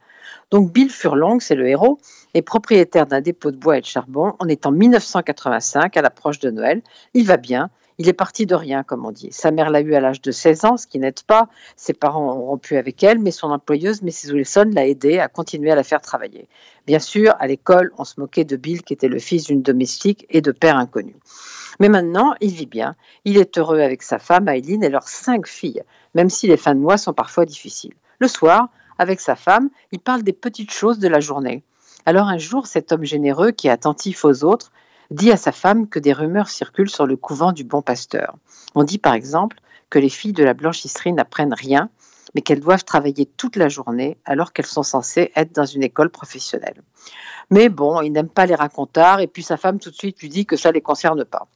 Donc 0.50 0.72
Bill 0.72 0.90
Furlong, 0.90 1.38
c'est 1.38 1.54
le 1.54 1.68
héros, 1.68 2.00
est 2.34 2.42
propriétaire 2.42 3.06
d'un 3.06 3.20
dépôt 3.20 3.52
de 3.52 3.56
bois 3.56 3.78
et 3.78 3.80
de 3.80 3.86
charbon. 3.86 4.34
On 4.40 4.48
est 4.48 4.66
en 4.66 4.72
1985, 4.72 5.96
à 5.96 6.02
l'approche 6.02 6.40
de 6.40 6.50
Noël. 6.50 6.82
Il 7.14 7.26
va 7.26 7.36
bien. 7.36 7.70
Il 8.00 8.08
est 8.08 8.14
parti 8.14 8.46
de 8.46 8.54
rien, 8.54 8.82
comme 8.82 9.04
on 9.04 9.10
dit. 9.10 9.28
Sa 9.30 9.50
mère 9.50 9.68
l'a 9.68 9.82
eu 9.82 9.92
à 9.94 10.00
l'âge 10.00 10.22
de 10.22 10.30
16 10.30 10.64
ans, 10.64 10.78
ce 10.78 10.86
qui 10.86 10.98
n'aide 10.98 11.20
pas. 11.20 11.48
Ses 11.76 11.92
parents 11.92 12.34
ont 12.34 12.46
rompu 12.46 12.78
avec 12.78 13.02
elle, 13.02 13.18
mais 13.18 13.30
son 13.30 13.50
employeuse, 13.50 14.00
Mrs. 14.00 14.32
Wilson, 14.32 14.70
l'a 14.72 14.86
aidé 14.86 15.18
à 15.18 15.28
continuer 15.28 15.70
à 15.70 15.74
la 15.74 15.82
faire 15.82 16.00
travailler. 16.00 16.48
Bien 16.86 16.98
sûr, 16.98 17.34
à 17.38 17.46
l'école, 17.46 17.92
on 17.98 18.04
se 18.04 18.18
moquait 18.18 18.44
de 18.44 18.56
Bill, 18.56 18.80
qui 18.84 18.94
était 18.94 19.06
le 19.06 19.18
fils 19.18 19.44
d'une 19.44 19.60
domestique 19.60 20.24
et 20.30 20.40
de 20.40 20.50
père 20.50 20.78
inconnu. 20.78 21.14
Mais 21.78 21.90
maintenant, 21.90 22.32
il 22.40 22.52
vit 22.52 22.64
bien. 22.64 22.96
Il 23.26 23.36
est 23.36 23.58
heureux 23.58 23.80
avec 23.80 24.02
sa 24.02 24.18
femme, 24.18 24.48
Eileen, 24.48 24.82
et 24.82 24.88
leurs 24.88 25.06
cinq 25.06 25.46
filles, 25.46 25.82
même 26.14 26.30
si 26.30 26.46
les 26.46 26.56
fins 26.56 26.74
de 26.74 26.80
mois 26.80 26.96
sont 26.96 27.12
parfois 27.12 27.44
difficiles. 27.44 27.92
Le 28.18 28.28
soir, 28.28 28.70
avec 28.96 29.20
sa 29.20 29.36
femme, 29.36 29.68
il 29.92 30.00
parle 30.00 30.22
des 30.22 30.32
petites 30.32 30.72
choses 30.72 31.00
de 31.00 31.08
la 31.08 31.20
journée. 31.20 31.64
Alors 32.06 32.28
un 32.28 32.38
jour, 32.38 32.66
cet 32.66 32.92
homme 32.92 33.04
généreux, 33.04 33.50
qui 33.50 33.68
est 33.68 33.70
attentif 33.70 34.24
aux 34.24 34.42
autres, 34.42 34.72
dit 35.10 35.32
à 35.32 35.36
sa 35.36 35.52
femme 35.52 35.88
que 35.88 35.98
des 35.98 36.12
rumeurs 36.12 36.48
circulent 36.48 36.90
sur 36.90 37.06
le 37.06 37.16
couvent 37.16 37.52
du 37.52 37.64
Bon 37.64 37.82
Pasteur. 37.82 38.36
On 38.74 38.84
dit 38.84 38.98
par 38.98 39.14
exemple 39.14 39.58
que 39.88 39.98
les 39.98 40.08
filles 40.08 40.32
de 40.32 40.44
la 40.44 40.54
blanchisserie 40.54 41.12
n'apprennent 41.12 41.54
rien, 41.54 41.90
mais 42.34 42.42
qu'elles 42.42 42.60
doivent 42.60 42.84
travailler 42.84 43.26
toute 43.26 43.56
la 43.56 43.68
journée 43.68 44.16
alors 44.24 44.52
qu'elles 44.52 44.66
sont 44.66 44.84
censées 44.84 45.32
être 45.34 45.52
dans 45.52 45.64
une 45.64 45.82
école 45.82 46.10
professionnelle. 46.10 46.82
Mais 47.50 47.68
bon, 47.68 48.00
il 48.00 48.12
n'aime 48.12 48.28
pas 48.28 48.46
les 48.46 48.54
racontards 48.54 49.20
et 49.20 49.26
puis 49.26 49.42
sa 49.42 49.56
femme 49.56 49.80
tout 49.80 49.90
de 49.90 49.96
suite 49.96 50.20
lui 50.20 50.28
dit 50.28 50.46
que 50.46 50.56
ça 50.56 50.68
ne 50.68 50.74
les 50.74 50.80
concerne 50.80 51.24
pas. 51.24 51.48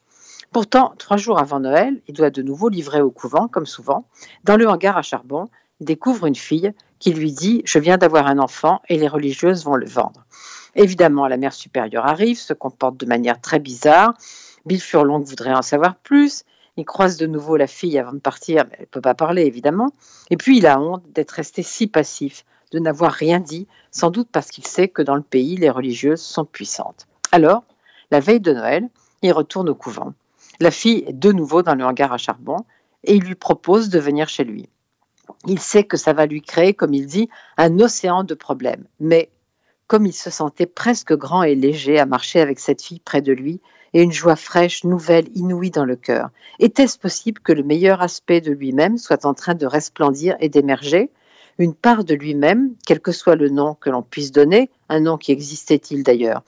Pourtant, 0.52 0.92
trois 0.98 1.16
jours 1.16 1.38
avant 1.38 1.60
Noël, 1.60 2.00
il 2.08 2.14
doit 2.14 2.30
de 2.30 2.42
nouveau 2.42 2.68
livrer 2.68 3.00
au 3.00 3.10
couvent, 3.10 3.48
comme 3.48 3.66
souvent. 3.66 4.06
Dans 4.42 4.56
le 4.56 4.68
hangar 4.68 4.96
à 4.96 5.02
charbon, 5.02 5.48
il 5.80 5.86
découvre 5.86 6.26
une 6.26 6.34
fille 6.34 6.72
qui 6.98 7.12
lui 7.12 7.32
dit 7.32 7.62
Je 7.64 7.78
viens 7.78 7.98
d'avoir 7.98 8.26
un 8.26 8.38
enfant 8.38 8.80
et 8.88 8.96
les 8.96 9.08
religieuses 9.08 9.64
vont 9.64 9.76
le 9.76 9.86
vendre. 9.86 10.24
Évidemment, 10.76 11.26
la 11.28 11.36
mère 11.36 11.52
supérieure 11.52 12.06
arrive, 12.06 12.38
se 12.38 12.52
comporte 12.52 12.96
de 12.96 13.06
manière 13.06 13.40
très 13.40 13.58
bizarre. 13.58 14.14
Bill 14.66 14.80
Furlong 14.80 15.20
voudrait 15.20 15.54
en 15.54 15.62
savoir 15.62 15.96
plus. 15.96 16.44
Il 16.76 16.84
croise 16.84 17.16
de 17.16 17.26
nouveau 17.26 17.56
la 17.56 17.68
fille 17.68 17.98
avant 17.98 18.12
de 18.12 18.18
partir, 18.18 18.64
mais 18.64 18.76
elle 18.78 18.82
ne 18.82 18.86
peut 18.86 19.00
pas 19.00 19.14
parler 19.14 19.42
évidemment. 19.42 19.92
Et 20.30 20.36
puis 20.36 20.58
il 20.58 20.66
a 20.66 20.80
honte 20.80 21.04
d'être 21.12 21.32
resté 21.32 21.62
si 21.62 21.86
passif, 21.86 22.44
de 22.72 22.80
n'avoir 22.80 23.12
rien 23.12 23.38
dit, 23.38 23.68
sans 23.92 24.10
doute 24.10 24.28
parce 24.32 24.50
qu'il 24.50 24.66
sait 24.66 24.88
que 24.88 25.02
dans 25.02 25.14
le 25.14 25.22
pays, 25.22 25.56
les 25.56 25.70
religieuses 25.70 26.20
sont 26.20 26.44
puissantes. 26.44 27.06
Alors, 27.30 27.62
la 28.10 28.20
veille 28.20 28.40
de 28.40 28.52
Noël, 28.52 28.88
il 29.22 29.32
retourne 29.32 29.68
au 29.68 29.74
couvent. 29.74 30.14
La 30.60 30.70
fille 30.70 31.04
est 31.06 31.12
de 31.12 31.32
nouveau 31.32 31.62
dans 31.62 31.74
le 31.74 31.84
hangar 31.84 32.12
à 32.12 32.18
charbon 32.18 32.64
et 33.04 33.14
il 33.14 33.22
lui 33.22 33.34
propose 33.34 33.88
de 33.88 33.98
venir 33.98 34.28
chez 34.28 34.44
lui. 34.44 34.68
Il 35.46 35.58
sait 35.58 35.84
que 35.84 35.96
ça 35.96 36.12
va 36.12 36.26
lui 36.26 36.42
créer, 36.42 36.74
comme 36.74 36.94
il 36.94 37.06
dit, 37.06 37.28
un 37.56 37.78
océan 37.78 38.24
de 38.24 38.34
problèmes. 38.34 38.84
Mais 39.00 39.30
comme 39.86 40.06
il 40.06 40.12
se 40.12 40.30
sentait 40.30 40.66
presque 40.66 41.14
grand 41.14 41.42
et 41.42 41.54
léger 41.54 41.98
à 41.98 42.06
marcher 42.06 42.40
avec 42.40 42.58
cette 42.58 42.82
fille 42.82 43.00
près 43.00 43.22
de 43.22 43.32
lui, 43.32 43.60
et 43.92 44.02
une 44.02 44.12
joie 44.12 44.36
fraîche, 44.36 44.84
nouvelle, 44.84 45.28
inouïe 45.34 45.70
dans 45.70 45.84
le 45.84 45.96
cœur. 45.96 46.30
Était-ce 46.58 46.98
possible 46.98 47.40
que 47.40 47.52
le 47.52 47.62
meilleur 47.62 48.02
aspect 48.02 48.40
de 48.40 48.50
lui-même 48.50 48.98
soit 48.98 49.24
en 49.24 49.34
train 49.34 49.54
de 49.54 49.66
resplendir 49.66 50.36
et 50.40 50.48
d'émerger? 50.48 51.10
Une 51.58 51.74
part 51.74 52.02
de 52.02 52.14
lui-même, 52.14 52.74
quel 52.84 52.98
que 52.98 53.12
soit 53.12 53.36
le 53.36 53.48
nom 53.48 53.74
que 53.74 53.90
l'on 53.90 54.02
puisse 54.02 54.32
donner, 54.32 54.68
un 54.88 54.98
nom 54.98 55.16
qui 55.16 55.30
existait-il 55.30 56.02
d'ailleurs, 56.02 56.42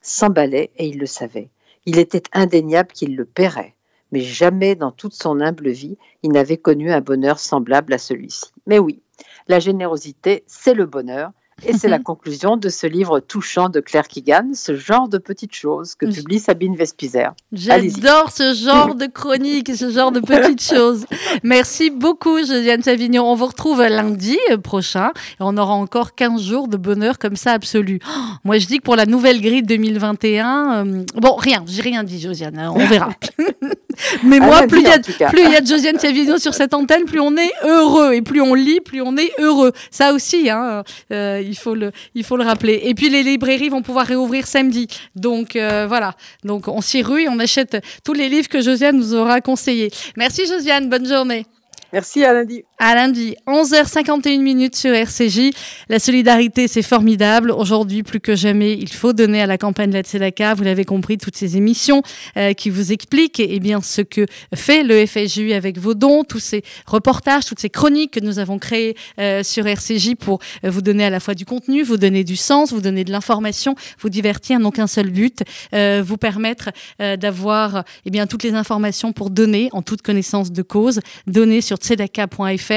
s'emballait 0.00 0.70
et 0.78 0.86
il 0.86 0.98
le 0.98 1.06
savait. 1.06 1.50
Il 1.84 1.98
était 1.98 2.22
indéniable 2.32 2.92
qu'il 2.92 3.16
le 3.16 3.26
paierait, 3.26 3.74
mais 4.10 4.20
jamais 4.20 4.74
dans 4.74 4.90
toute 4.90 5.12
son 5.12 5.40
humble 5.40 5.68
vie, 5.68 5.98
il 6.22 6.32
n'avait 6.32 6.56
connu 6.56 6.90
un 6.90 7.02
bonheur 7.02 7.38
semblable 7.38 7.92
à 7.92 7.98
celui-ci. 7.98 8.46
Mais 8.66 8.78
oui, 8.78 9.02
la 9.46 9.60
générosité, 9.60 10.44
c'est 10.46 10.74
le 10.74 10.86
bonheur, 10.86 11.32
et 11.64 11.72
c'est 11.72 11.88
la 11.88 11.98
conclusion 11.98 12.56
de 12.56 12.68
ce 12.68 12.86
livre 12.86 13.20
touchant 13.20 13.68
de 13.68 13.80
Claire 13.80 14.06
Keegan, 14.08 14.50
ce 14.54 14.76
genre 14.76 15.08
de 15.08 15.18
petites 15.18 15.54
choses 15.54 15.94
que 15.94 16.06
publie 16.06 16.38
Sabine 16.38 16.76
Vespizer. 16.76 17.32
J'adore 17.52 18.30
ce 18.30 18.54
genre 18.54 18.94
de 18.94 19.06
chronique, 19.06 19.74
ce 19.74 19.90
genre 19.90 20.12
de 20.12 20.20
petites 20.20 20.62
choses. 20.74 21.06
Merci 21.42 21.90
beaucoup, 21.90 22.38
Josiane 22.38 22.82
Savignon. 22.82 23.24
On 23.24 23.34
vous 23.34 23.46
retrouve 23.46 23.82
lundi 23.82 24.38
prochain 24.62 25.08
et 25.08 25.40
on 25.40 25.56
aura 25.56 25.74
encore 25.74 26.14
15 26.14 26.42
jours 26.42 26.68
de 26.68 26.76
bonheur 26.76 27.18
comme 27.18 27.36
ça 27.36 27.52
absolu. 27.52 28.00
Oh, 28.08 28.20
moi, 28.44 28.58
je 28.58 28.66
dis 28.66 28.78
que 28.78 28.82
pour 28.82 28.96
la 28.96 29.06
nouvelle 29.06 29.40
grille 29.40 29.62
2021, 29.62 30.86
euh, 30.86 31.04
bon, 31.16 31.34
rien, 31.36 31.64
j'ai 31.66 31.82
rien 31.82 32.04
dit, 32.04 32.20
Josiane, 32.20 32.58
hein, 32.58 32.72
on 32.74 32.86
verra. 32.86 33.10
Mais 34.22 34.40
moi, 34.40 34.62
plus 34.66 34.80
il 34.80 34.86
y, 34.86 34.90
a, 34.90 35.58
y 35.58 35.62
de 35.62 35.66
Josiane 35.66 35.98
Savignon 35.98 36.38
sur 36.38 36.54
cette 36.54 36.74
antenne, 36.74 37.04
plus 37.04 37.20
on 37.20 37.36
est 37.36 37.52
heureux. 37.64 38.14
Et 38.14 38.22
plus 38.22 38.40
on 38.40 38.54
lit, 38.54 38.80
plus 38.80 39.02
on 39.02 39.16
est 39.16 39.32
heureux. 39.38 39.72
Ça 39.90 40.12
aussi, 40.12 40.50
hein, 40.50 40.82
euh, 41.12 41.42
il, 41.44 41.56
faut 41.56 41.74
le, 41.74 41.92
il 42.14 42.24
faut 42.24 42.36
le 42.36 42.44
rappeler. 42.44 42.80
Et 42.84 42.94
puis 42.94 43.08
les 43.08 43.22
librairies 43.22 43.68
vont 43.68 43.82
pouvoir 43.82 44.06
réouvrir 44.06 44.46
samedi. 44.46 44.88
Donc 45.14 45.56
euh, 45.56 45.86
voilà. 45.88 46.14
Donc 46.44 46.68
on 46.68 46.80
s'y 46.80 47.02
rue, 47.02 47.28
on 47.28 47.38
achète 47.38 47.78
tous 48.04 48.12
les 48.12 48.28
livres 48.28 48.48
que 48.48 48.60
Josiane 48.60 48.96
nous 48.96 49.14
aura 49.14 49.40
conseillés. 49.40 49.90
Merci 50.16 50.46
Josiane, 50.46 50.88
bonne 50.88 51.06
journée. 51.06 51.46
Merci, 51.92 52.24
à 52.24 52.32
lundi. 52.34 52.64
À 52.80 52.94
lundi, 52.94 53.34
11h51 53.48 54.40
minutes 54.40 54.76
sur 54.76 54.94
RCJ. 54.94 55.50
La 55.88 55.98
solidarité, 55.98 56.68
c'est 56.68 56.82
formidable. 56.82 57.50
Aujourd'hui, 57.50 58.04
plus 58.04 58.20
que 58.20 58.36
jamais, 58.36 58.74
il 58.74 58.92
faut 58.92 59.12
donner 59.12 59.42
à 59.42 59.46
la 59.46 59.58
campagne 59.58 59.90
de 59.90 59.96
la 59.96 60.02
Tzedaka. 60.02 60.54
Vous 60.54 60.62
l'avez 60.62 60.84
compris, 60.84 61.18
toutes 61.18 61.34
ces 61.34 61.56
émissions 61.56 62.02
euh, 62.36 62.52
qui 62.52 62.70
vous 62.70 62.92
expliquent 62.92 63.40
eh 63.40 63.58
bien, 63.58 63.82
ce 63.82 64.00
que 64.00 64.26
fait 64.54 64.84
le 64.84 65.04
FSJU 65.04 65.54
avec 65.54 65.76
vos 65.76 65.94
dons, 65.94 66.22
tous 66.22 66.38
ces 66.38 66.62
reportages, 66.86 67.46
toutes 67.46 67.58
ces 67.58 67.68
chroniques 67.68 68.12
que 68.12 68.20
nous 68.20 68.38
avons 68.38 68.60
créées 68.60 68.94
euh, 69.18 69.42
sur 69.42 69.66
RCJ 69.66 70.14
pour 70.14 70.38
euh, 70.64 70.70
vous 70.70 70.80
donner 70.80 71.04
à 71.04 71.10
la 71.10 71.18
fois 71.18 71.34
du 71.34 71.44
contenu, 71.44 71.82
vous 71.82 71.96
donner 71.96 72.22
du 72.22 72.36
sens, 72.36 72.72
vous 72.72 72.80
donner 72.80 73.02
de 73.02 73.10
l'information, 73.10 73.74
vous 73.98 74.08
divertir, 74.08 74.60
n'ont 74.60 74.70
qu'un 74.70 74.86
seul 74.86 75.10
but, 75.10 75.42
vous 75.72 76.16
permettre 76.16 76.70
d'avoir 76.98 77.82
eh 78.06 78.10
bien, 78.10 78.28
toutes 78.28 78.44
les 78.44 78.54
informations 78.54 79.12
pour 79.12 79.30
donner 79.30 79.68
en 79.72 79.82
toute 79.82 80.02
connaissance 80.02 80.52
de 80.52 80.62
cause, 80.62 81.00
donner 81.26 81.60
sur 81.60 81.78
tzedaka.fr. 81.78 82.67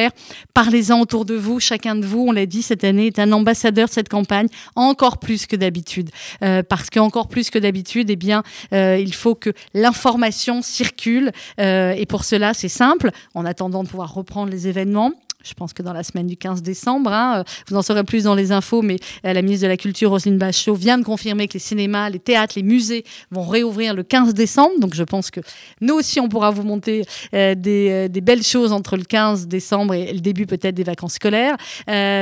Parlez-en 0.54 1.00
autour 1.00 1.26
de 1.26 1.36
vous. 1.36 1.60
Chacun 1.60 1.96
de 1.96 2.06
vous, 2.06 2.26
on 2.28 2.32
l'a 2.32 2.46
dit 2.46 2.62
cette 2.62 2.84
année, 2.84 3.08
est 3.08 3.20
un 3.20 3.32
ambassadeur 3.32 3.88
de 3.88 3.94
cette 3.94 4.10
campagne, 4.10 4.48
encore 4.76 5.18
plus 5.18 5.46
que 5.46 5.56
d'habitude. 5.56 6.10
Euh, 6.44 6.64
parce 6.64 6.90
qu'encore 6.90 7.28
plus 7.28 7.50
que 7.50 7.60
d'habitude, 7.60 8.10
eh 8.10 8.16
bien, 8.16 8.44
euh, 8.74 8.98
il 9.00 9.14
faut 9.14 9.36
que 9.36 9.52
l'information 9.74 10.62
circule. 10.62 11.32
Euh, 11.60 11.94
et 11.94 12.06
pour 12.06 12.24
cela, 12.24 12.54
c'est 12.54 12.70
simple. 12.70 13.12
En 13.34 13.46
attendant 13.46 13.84
de 13.84 13.90
pouvoir 13.90 14.14
reprendre 14.14 14.52
les 14.52 14.68
événements, 14.68 15.12
je 15.44 15.54
pense 15.54 15.74
que 15.74 15.84
dans 15.84 15.94
la 15.94 16.04
semaine 16.04 16.28
du 16.28 16.38
15 16.38 16.62
décembre. 16.62 17.12
Hein, 17.12 17.40
euh, 17.40 17.44
vous 17.68 17.76
en 17.76 17.82
saurez 17.82 18.04
plus 18.04 18.24
dans 18.24 18.36
les 18.36 18.52
infos, 18.52 18.82
mais 18.82 18.98
euh, 19.26 19.34
la 19.34 19.42
ministre 19.42 19.64
de 19.64 19.70
la 19.70 19.78
Culture, 19.78 20.10
Roselyne 20.10 20.38
Bachot, 20.38 20.76
vient 20.76 20.98
de 20.98 21.04
confirmer 21.04 21.48
que 21.48 21.54
les 21.54 21.60
cinémas, 21.60 22.10
les 22.10 22.20
théâtres, 22.20 22.54
les 22.56 22.64
musées 22.64 23.04
vont 23.32 23.46
réouvrir 23.46 23.94
le 23.94 24.04
15 24.04 24.34
décembre. 24.34 24.80
Donc 24.80 24.94
je 24.94 25.04
pense 25.04 25.32
que 25.32 25.42
nous 25.80 25.96
aussi, 25.96 26.20
on 26.20 26.30
pourra 26.30 26.52
vous 26.52 26.64
monter 26.64 27.04
euh, 27.34 27.56
des, 27.56 28.22
belles 28.22 28.44
choses 28.44 28.72
entre 28.72 28.98
le 28.98 29.04
15 29.04 29.48
décembre 29.48 29.94
et 29.96 30.14
le 30.14 30.20
début 30.20 30.46
peut-être 30.46 30.76
des 30.76 30.84
vacances 30.84 31.14
scolaires. 31.14 31.58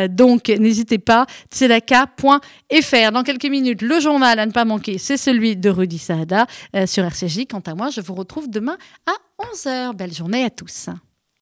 Donc 0.09 0.47
n'hésitez 0.47 0.97
pas, 0.97 1.25
tzedaka.fr. 1.51 3.11
Dans 3.11 3.23
quelques 3.23 3.45
minutes, 3.45 3.81
le 3.81 3.99
journal 3.99 4.39
à 4.39 4.45
ne 4.45 4.51
pas 4.51 4.65
manquer, 4.65 4.97
c'est 4.97 5.17
celui 5.17 5.57
de 5.57 5.69
Rudy 5.69 5.97
Saada 5.97 6.45
sur 6.85 7.03
RCJ. 7.03 7.45
Quant 7.49 7.63
à 7.65 7.75
moi, 7.75 7.89
je 7.89 8.01
vous 8.01 8.13
retrouve 8.13 8.49
demain 8.49 8.77
à 9.05 9.43
11h. 9.43 9.95
Belle 9.95 10.13
journée 10.13 10.45
à 10.45 10.49
tous. 10.49 10.89